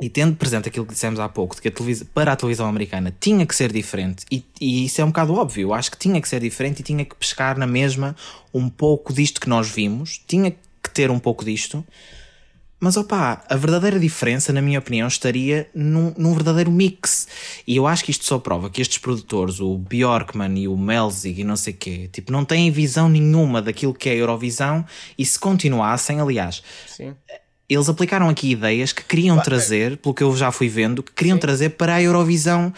e 0.00 0.08
tendo 0.08 0.36
presente 0.36 0.68
aquilo 0.68 0.84
que 0.84 0.92
dissemos 0.92 1.20
há 1.20 1.28
pouco, 1.28 1.54
de 1.54 1.62
que 1.62 1.68
a 1.68 1.70
televisão, 1.70 2.06
para 2.12 2.32
a 2.32 2.36
televisão 2.36 2.66
americana 2.66 3.14
tinha 3.18 3.46
que 3.46 3.54
ser 3.54 3.72
diferente, 3.72 4.24
e, 4.30 4.44
e 4.60 4.86
isso 4.86 5.00
é 5.00 5.04
um 5.04 5.08
bocado 5.08 5.34
óbvio, 5.34 5.72
acho 5.72 5.90
que 5.90 5.98
tinha 5.98 6.20
que 6.20 6.28
ser 6.28 6.40
diferente 6.40 6.80
e 6.80 6.82
tinha 6.82 7.04
que 7.04 7.14
pescar 7.14 7.56
na 7.56 7.66
mesma 7.66 8.16
um 8.52 8.68
pouco 8.68 9.12
disto 9.12 9.40
que 9.40 9.48
nós 9.48 9.70
vimos, 9.70 10.20
tinha 10.26 10.50
que 10.50 10.90
ter 10.92 11.10
um 11.10 11.18
pouco 11.18 11.44
disto, 11.44 11.84
mas 12.84 12.98
opá, 12.98 13.42
a 13.48 13.56
verdadeira 13.56 13.98
diferença, 13.98 14.52
na 14.52 14.60
minha 14.60 14.78
opinião, 14.78 15.08
estaria 15.08 15.70
num, 15.74 16.12
num 16.18 16.34
verdadeiro 16.34 16.70
mix. 16.70 17.26
E 17.66 17.76
eu 17.76 17.86
acho 17.86 18.04
que 18.04 18.10
isto 18.10 18.26
só 18.26 18.38
prova 18.38 18.68
que 18.68 18.82
estes 18.82 18.98
produtores, 18.98 19.58
o 19.58 19.78
Bjorkman 19.78 20.58
e 20.58 20.68
o 20.68 20.76
Melzig 20.76 21.40
e 21.40 21.44
não 21.44 21.56
sei 21.56 21.72
quê, 21.72 22.10
tipo, 22.12 22.30
não 22.30 22.44
têm 22.44 22.70
visão 22.70 23.08
nenhuma 23.08 23.62
daquilo 23.62 23.94
que 23.94 24.10
é 24.10 24.12
a 24.12 24.16
Eurovisão 24.16 24.84
e 25.16 25.24
se 25.24 25.38
continuassem, 25.38 26.20
aliás, 26.20 26.62
Sim. 26.86 27.14
Eles 27.68 27.88
aplicaram 27.88 28.28
aqui 28.28 28.50
ideias 28.50 28.92
que 28.92 29.02
queriam 29.02 29.40
trazer, 29.40 29.96
pelo 29.96 30.14
que 30.14 30.22
eu 30.22 30.36
já 30.36 30.52
fui 30.52 30.68
vendo, 30.68 31.02
que 31.02 31.12
queriam 31.12 31.38
trazer 31.38 31.70
para 31.70 31.94
a 31.94 32.02
Eurovisão 32.02 32.72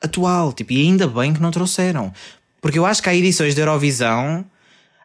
atual. 0.00 0.52
Tipo, 0.52 0.72
e 0.72 0.82
ainda 0.82 1.06
bem 1.06 1.34
que 1.34 1.42
não 1.42 1.50
trouxeram. 1.50 2.12
Porque 2.60 2.78
eu 2.78 2.86
acho 2.86 3.02
que 3.02 3.08
há 3.08 3.14
edições 3.14 3.54
de 3.54 3.60
Eurovisão. 3.60 4.44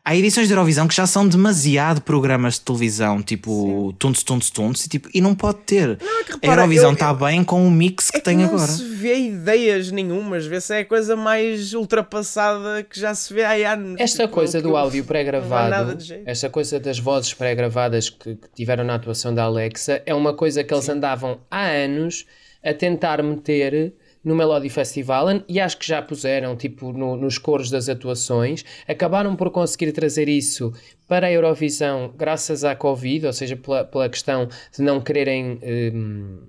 Há 0.07 0.15
edições 0.15 0.47
de 0.47 0.53
Eurovisão 0.53 0.87
que 0.87 0.93
já 0.95 1.07
são 1.07 1.27
demasiado 1.27 1.99
programas 1.99 2.53
de 2.55 2.61
televisão, 2.61 3.23
tipo 3.23 3.91
Tunts, 3.97 4.21
Tunts, 4.21 4.51
Tunts, 4.51 4.85
e, 4.85 4.89
tipo, 4.89 5.09
e 5.11 5.19
não 5.19 5.33
pode 5.33 5.57
ter. 5.65 5.97
que 5.97 6.03
a 6.05 6.33
repara, 6.35 6.61
Eurovisão 6.61 6.89
eu- 6.89 6.93
está 6.93 7.11
bem 7.11 7.43
com 7.43 7.67
o 7.67 7.71
mix 7.71 8.11
que 8.11 8.17
É 8.17 8.19
que 8.19 8.25
tem 8.25 8.37
não 8.37 8.45
agora. 8.45 8.67
se 8.67 8.83
vê 8.83 9.17
ideias 9.17 9.89
nenhumas, 9.89 10.45
vê-se 10.45 10.75
é 10.75 10.79
a 10.81 10.85
coisa 10.85 11.15
mais 11.15 11.73
ultrapassada 11.73 12.83
que 12.83 12.99
já 12.99 13.15
se 13.15 13.33
vê 13.33 13.43
há 13.43 13.73
anos. 13.73 13.99
Esta 13.99 14.23
Tipo, 14.25 14.33
coisa 14.35 14.61
que 14.61 14.67
do 14.67 14.77
áudio 14.77 14.99
não 15.01 15.07
pré-gravado, 15.07 15.95
de 15.95 16.03
jeito. 16.03 16.23
esta 16.27 16.49
coisa 16.51 16.79
das 16.79 16.99
vozes 16.99 17.33
pré-gravadas 17.33 18.07
que, 18.07 18.35
que 18.35 18.47
tiveram 18.55 18.83
na 18.83 18.93
atuação 18.95 19.33
da 19.33 19.43
Alexa, 19.45 20.03
é 20.05 20.13
uma 20.13 20.35
coisa 20.35 20.63
que 20.63 20.71
eles 20.71 20.87
andavam 20.87 21.39
há 21.49 21.65
anos 21.65 22.27
a 22.63 22.75
tentar 22.75 23.23
meter 23.23 23.93
no 24.25 24.35
Melody 24.35 24.67
Festival 24.69 25.27
e 25.47 25.59
acho 25.59 25.77
que 25.77 25.87
já 25.87 26.01
puseram 26.01 26.55
tipo 26.57 26.91
no- 26.91 27.15
nos 27.15 27.37
coros 27.37 27.69
das 27.69 27.87
atuações 27.87 28.65
acabaram 28.87 29.35
por 29.35 29.51
conseguir 29.51 29.91
trazer 29.91 30.27
isso 30.27 30.73
para 31.07 31.27
a 31.27 31.31
Eurovisão 31.31 32.11
graças 32.17 32.63
à 32.65 32.75
Covid, 32.75 33.27
ou 33.27 33.33
seja, 33.33 33.55
pela, 33.55 33.85
pela 33.85 34.09
questão 34.09 34.47
de 34.75 34.81
não 34.81 34.99
quererem 34.99 35.59
hum, 35.63 36.39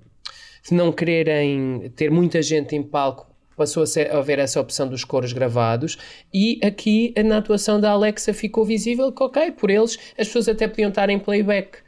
de 0.67 0.73
não 0.75 0.91
quererem 0.91 1.89
ter 1.95 2.11
muita 2.11 2.41
gente 2.41 2.75
em 2.75 2.83
palco 2.83 3.27
passou 3.55 3.81
a, 3.83 3.87
ser- 3.87 4.11
a 4.11 4.17
haver 4.19 4.37
essa 4.37 4.59
opção 4.61 4.87
dos 4.87 5.03
coros 5.03 5.33
gravados 5.33 5.97
e 6.33 6.59
aqui 6.63 7.13
na 7.25 7.37
atuação 7.37 7.79
da 7.79 7.89
Alexa 7.91 8.31
ficou 8.33 8.63
visível 8.65 9.11
que, 9.11 9.23
ok, 9.23 9.51
por 9.51 9.69
eles 9.71 9.97
as 10.17 10.27
pessoas 10.27 10.47
até 10.49 10.67
podiam 10.67 10.89
estar 10.89 11.09
em 11.09 11.17
playback. 11.17 11.79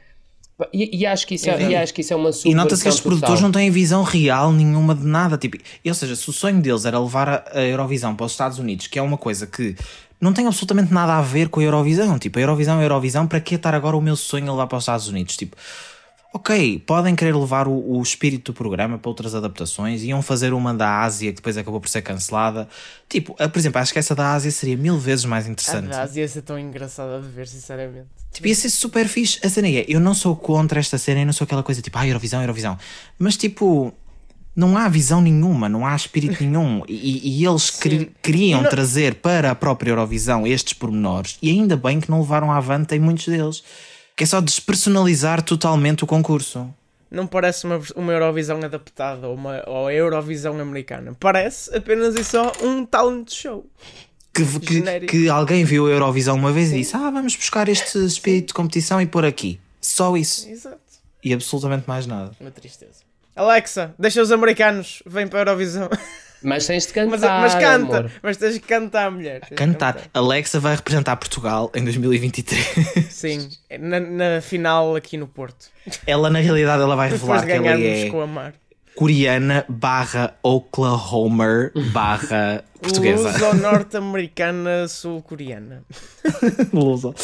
E, 0.72 0.98
e 1.00 1.06
acho, 1.06 1.26
que 1.26 1.34
isso 1.34 1.48
é, 1.48 1.70
e 1.70 1.76
acho 1.76 1.94
que 1.94 2.00
isso 2.00 2.12
é 2.12 2.16
uma 2.16 2.30
E 2.44 2.54
nota-se 2.54 2.82
que 2.82 2.88
estes 2.88 3.02
produtores 3.02 3.40
não 3.40 3.52
têm 3.52 3.70
visão 3.70 4.02
real 4.02 4.52
nenhuma 4.52 4.94
de 4.94 5.06
nada. 5.06 5.38
Tipo, 5.38 5.58
ou 5.84 5.94
seja, 5.94 6.16
se 6.16 6.28
o 6.28 6.32
sonho 6.32 6.60
deles 6.60 6.84
era 6.84 6.98
levar 6.98 7.28
a, 7.28 7.44
a 7.54 7.62
Eurovisão 7.62 8.14
para 8.14 8.26
os 8.26 8.32
Estados 8.32 8.58
Unidos, 8.58 8.86
que 8.86 8.98
é 8.98 9.02
uma 9.02 9.16
coisa 9.16 9.46
que 9.46 9.76
não 10.20 10.32
tem 10.32 10.46
absolutamente 10.46 10.92
nada 10.92 11.16
a 11.16 11.22
ver 11.22 11.48
com 11.48 11.60
a 11.60 11.62
Eurovisão. 11.62 12.18
Tipo, 12.18 12.38
a 12.38 12.42
Eurovisão 12.42 12.76
é 12.76 12.80
a 12.80 12.84
Eurovisão, 12.84 13.26
para 13.26 13.40
que 13.40 13.54
estar 13.54 13.74
agora 13.74 13.96
o 13.96 14.00
meu 14.00 14.16
sonho 14.16 14.48
a 14.48 14.52
levar 14.52 14.66
para 14.66 14.78
os 14.78 14.84
Estados 14.84 15.08
Unidos? 15.08 15.36
Tipo, 15.36 15.56
ok, 16.32 16.78
podem 16.86 17.16
querer 17.16 17.34
levar 17.34 17.66
o, 17.66 17.72
o 17.98 18.00
espírito 18.02 18.52
do 18.52 18.56
programa 18.56 18.96
para 18.98 19.08
outras 19.08 19.34
adaptações, 19.34 20.02
iam 20.02 20.22
fazer 20.22 20.52
uma 20.52 20.72
da 20.72 21.00
Ásia 21.02 21.30
que 21.30 21.36
depois 21.36 21.56
acabou 21.56 21.80
por 21.80 21.88
ser 21.88 22.02
cancelada. 22.02 22.68
Tipo, 23.08 23.34
a- 23.38 23.48
por 23.48 23.58
exemplo, 23.58 23.80
acho 23.80 23.92
que 23.92 23.98
essa 23.98 24.14
da 24.14 24.32
Ásia 24.32 24.50
seria 24.50 24.76
mil 24.76 24.96
vezes 24.96 25.24
mais 25.24 25.46
A 25.46 25.50
interessante. 25.50 25.88
da 25.88 26.02
Ásia 26.02 26.20
ia 26.20 26.28
ser 26.28 26.42
tão 26.42 26.58
engraçada 26.58 27.20
de 27.20 27.28
ver, 27.28 27.48
sinceramente. 27.48 28.06
Tipo, 28.32 28.46
ia 28.46 28.54
ser 28.54 28.70
super 28.70 29.08
fixe. 29.08 29.40
A 29.44 29.48
cena 29.48 29.66
é, 29.68 29.84
eu 29.88 29.98
não 29.98 30.14
sou 30.14 30.36
contra 30.36 30.78
esta 30.78 30.96
cena, 30.98 31.20
eu 31.20 31.26
não 31.26 31.32
sou 31.32 31.44
aquela 31.44 31.62
coisa 31.64 31.82
tipo, 31.82 31.98
ah, 31.98 32.06
Eurovisão, 32.06 32.40
Eurovisão. 32.40 32.78
Mas 33.18 33.36
tipo, 33.36 33.92
não 34.54 34.76
há 34.78 34.88
visão 34.88 35.20
nenhuma, 35.20 35.68
não 35.68 35.84
há 35.84 35.96
espírito 35.96 36.36
nenhum. 36.44 36.84
E, 36.88 37.40
e 37.40 37.44
eles 37.44 37.70
queri- 37.70 38.12
queriam 38.22 38.60
E 38.60 38.62
não- 38.62 38.70
trazer 38.70 39.16
para 39.16 39.50
a 39.50 39.54
própria 39.56 39.90
Eurovisão 39.90 40.46
estes 40.46 40.74
pormenores, 40.74 41.38
e 41.42 41.50
ainda 41.50 41.76
bem 41.76 41.98
que 42.00 42.08
não 42.08 42.20
levaram 42.20 42.52
avante 42.52 42.94
em 42.94 43.00
muitos 43.00 43.26
deles. 43.26 43.64
Que 44.20 44.24
é 44.24 44.26
só 44.26 44.38
despersonalizar 44.38 45.40
totalmente 45.40 46.04
o 46.04 46.06
concurso. 46.06 46.68
Não 47.10 47.26
parece 47.26 47.64
uma, 47.64 47.80
uma 47.96 48.12
Eurovisão 48.12 48.58
adaptada 48.62 49.26
ou 49.26 49.34
uma 49.34 49.64
ou 49.66 49.86
a 49.86 49.94
Eurovisão 49.94 50.60
americana. 50.60 51.16
Parece 51.18 51.74
apenas 51.74 52.14
e 52.16 52.22
só 52.22 52.52
um 52.62 52.84
talent 52.84 53.32
show. 53.32 53.64
Que, 54.34 54.44
que, 54.60 55.06
que 55.06 55.28
alguém 55.30 55.64
viu 55.64 55.86
a 55.86 55.90
Eurovisão 55.90 56.36
uma 56.36 56.52
vez 56.52 56.70
e 56.70 56.80
disse: 56.80 56.94
Ah, 56.94 57.10
vamos 57.10 57.34
buscar 57.34 57.66
este 57.70 57.96
espírito 58.04 58.48
de 58.48 58.52
competição 58.52 59.00
e 59.00 59.06
pôr 59.06 59.24
aqui. 59.24 59.58
Só 59.80 60.14
isso. 60.14 60.46
Exato. 60.46 60.78
E 61.24 61.32
absolutamente 61.32 61.88
mais 61.88 62.06
nada. 62.06 62.32
Uma 62.38 62.50
tristeza. 62.50 63.00
Alexa, 63.34 63.94
deixa 63.98 64.20
os 64.20 64.30
americanos, 64.30 65.02
vem 65.06 65.26
para 65.26 65.38
a 65.38 65.42
Eurovisão. 65.44 65.88
Mas 66.42 66.66
tens 66.66 66.86
de 66.86 66.92
cantar, 66.92 67.18
Mas, 67.18 67.22
mas 67.22 67.54
canta, 67.54 67.98
amor. 67.98 68.10
mas 68.22 68.36
tens 68.36 68.54
de 68.54 68.60
cantar, 68.60 69.10
mulher. 69.10 69.40
De 69.48 69.54
Cantar. 69.54 69.98
Alexa 70.14 70.58
vai 70.58 70.74
representar 70.74 71.16
Portugal 71.16 71.70
em 71.74 71.84
2023. 71.84 73.06
Sim, 73.10 73.48
na, 73.78 74.00
na 74.00 74.40
final 74.40 74.96
aqui 74.96 75.16
no 75.16 75.26
Porto. 75.26 75.66
ela, 76.06 76.30
na 76.30 76.38
realidade, 76.38 76.82
ela 76.82 76.96
vai 76.96 77.10
revelar 77.10 77.44
que 77.44 77.52
ela 77.52 77.70
é 77.70 78.52
coreana 78.94 79.64
barra 79.68 80.34
Oklahoma 80.42 81.70
barra 81.92 82.64
portuguesa. 82.80 83.30
Luso 83.30 83.54
norte-americana 83.54 84.88
sul-coreana. 84.88 85.84
Luso. 86.72 87.14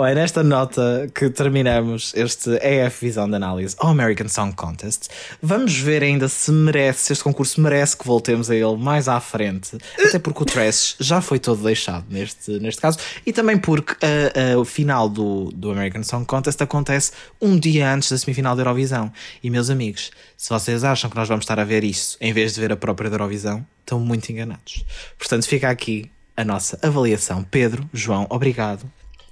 Olha, 0.00 0.14
nesta 0.14 0.44
nota 0.44 1.10
que 1.12 1.28
terminamos 1.28 2.12
este 2.14 2.50
EF 2.62 3.04
Visão 3.04 3.28
de 3.28 3.34
Análise 3.34 3.74
ao 3.80 3.88
American 3.88 4.28
Song 4.28 4.54
Contest, 4.54 5.08
vamos 5.42 5.76
ver 5.76 6.04
ainda 6.04 6.28
se 6.28 6.52
merece, 6.52 7.06
se 7.06 7.12
este 7.14 7.24
concurso 7.24 7.60
merece 7.60 7.96
que 7.96 8.06
voltemos 8.06 8.48
a 8.48 8.54
ele 8.54 8.76
mais 8.76 9.08
à 9.08 9.18
frente, 9.18 9.76
até 9.98 10.20
porque 10.20 10.44
o 10.44 10.46
Trash 10.46 10.94
já 11.00 11.20
foi 11.20 11.40
todo 11.40 11.64
deixado 11.64 12.04
neste, 12.08 12.60
neste 12.60 12.80
caso, 12.80 12.96
e 13.26 13.32
também 13.32 13.58
porque 13.58 13.94
ah, 13.94 14.52
ah, 14.54 14.58
o 14.60 14.64
final 14.64 15.08
do, 15.08 15.50
do 15.50 15.72
American 15.72 16.04
Song 16.04 16.24
Contest 16.24 16.62
acontece 16.62 17.10
um 17.42 17.58
dia 17.58 17.92
antes 17.92 18.08
da 18.08 18.18
semifinal 18.18 18.54
da 18.54 18.62
Eurovisão. 18.62 19.12
E 19.42 19.50
meus 19.50 19.68
amigos, 19.68 20.12
se 20.36 20.48
vocês 20.48 20.84
acham 20.84 21.10
que 21.10 21.16
nós 21.16 21.26
vamos 21.26 21.42
estar 21.42 21.58
a 21.58 21.64
ver 21.64 21.82
isso 21.82 22.16
em 22.20 22.32
vez 22.32 22.54
de 22.54 22.60
ver 22.60 22.70
a 22.70 22.76
própria 22.76 23.10
da 23.10 23.16
Eurovisão, 23.16 23.66
estão 23.80 23.98
muito 23.98 24.30
enganados. 24.30 24.84
Portanto, 25.18 25.44
fica 25.48 25.68
aqui 25.68 26.08
a 26.36 26.44
nossa 26.44 26.78
avaliação. 26.82 27.42
Pedro, 27.42 27.90
João, 27.92 28.28
obrigado 28.30 28.88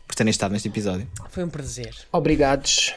por 0.06 0.14
terem 0.14 0.30
estado 0.30 0.52
neste 0.52 0.68
episódio. 0.68 1.06
Foi 1.30 1.44
um 1.44 1.48
prazer. 1.48 1.94
Obrigados. 2.12 2.94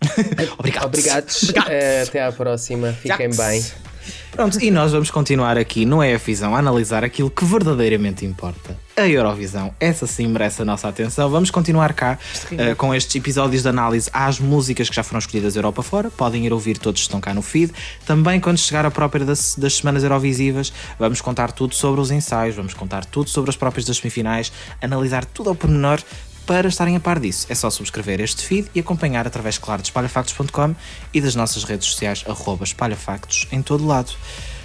Obrigado. 0.58 0.84
Obrigados. 0.86 1.52
Eh, 1.68 2.02
até 2.06 2.22
à 2.22 2.32
próxima. 2.32 2.92
Fiquem 2.92 3.32
Jax. 3.32 3.36
bem. 3.36 3.93
Pronto, 4.32 4.60
e 4.60 4.70
nós 4.70 4.92
vamos 4.92 5.10
continuar 5.10 5.56
aqui 5.56 5.86
no 5.86 6.02
EFvisão 6.02 6.56
a 6.56 6.58
analisar 6.58 7.04
aquilo 7.04 7.30
que 7.30 7.44
verdadeiramente 7.44 8.24
importa. 8.24 8.76
A 8.96 9.08
Eurovisão, 9.08 9.74
essa 9.80 10.06
sim 10.06 10.28
merece 10.28 10.62
a 10.62 10.64
nossa 10.64 10.88
atenção. 10.88 11.28
Vamos 11.28 11.50
continuar 11.50 11.92
cá 11.94 12.18
eh, 12.56 12.74
com 12.74 12.94
estes 12.94 13.16
episódios 13.16 13.62
de 13.62 13.68
análise 13.68 14.08
às 14.12 14.38
músicas 14.38 14.88
que 14.88 14.94
já 14.94 15.02
foram 15.02 15.18
escolhidas 15.18 15.56
Europa 15.56 15.82
fora. 15.82 16.10
Podem 16.10 16.46
ir 16.46 16.52
ouvir 16.52 16.78
todos 16.78 17.00
que 17.00 17.06
estão 17.06 17.20
cá 17.20 17.34
no 17.34 17.42
feed. 17.42 17.72
Também, 18.06 18.38
quando 18.38 18.58
chegar 18.58 18.86
a 18.86 18.90
própria 18.90 19.24
das, 19.24 19.56
das 19.56 19.74
semanas 19.74 20.04
Eurovisivas, 20.04 20.72
vamos 20.98 21.20
contar 21.20 21.50
tudo 21.50 21.74
sobre 21.74 22.00
os 22.00 22.10
ensaios, 22.10 22.54
vamos 22.54 22.74
contar 22.74 23.04
tudo 23.04 23.30
sobre 23.30 23.50
as 23.50 23.56
próprias 23.56 23.84
das 23.84 23.96
semifinais, 23.96 24.52
analisar 24.80 25.24
tudo 25.24 25.48
ao 25.48 25.56
pormenor 25.56 26.00
para 26.46 26.68
estarem 26.68 26.96
a 26.96 27.00
par 27.00 27.18
disso, 27.18 27.46
é 27.48 27.54
só 27.54 27.70
subscrever 27.70 28.20
este 28.20 28.44
feed 28.44 28.70
e 28.74 28.80
acompanhar 28.80 29.26
através, 29.26 29.58
claro, 29.58 29.82
de 29.82 29.88
espalhafactos.com 29.88 30.74
e 31.12 31.20
das 31.20 31.34
nossas 31.34 31.64
redes 31.64 31.88
sociais, 31.88 32.24
arroba 32.28 32.64
espalhafactos, 32.64 33.48
em 33.50 33.62
todo 33.62 33.86
lado. 33.86 34.12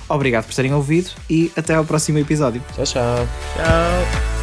Obrigado 0.07 0.45
por 0.45 0.53
terem 0.53 0.73
ouvido 0.73 1.11
e 1.29 1.51
até 1.55 1.75
ao 1.75 1.85
próximo 1.85 2.17
episódio. 2.17 2.63
Tchau, 2.75 2.85
tchau. 2.85 3.27
Tchau. 3.55 4.38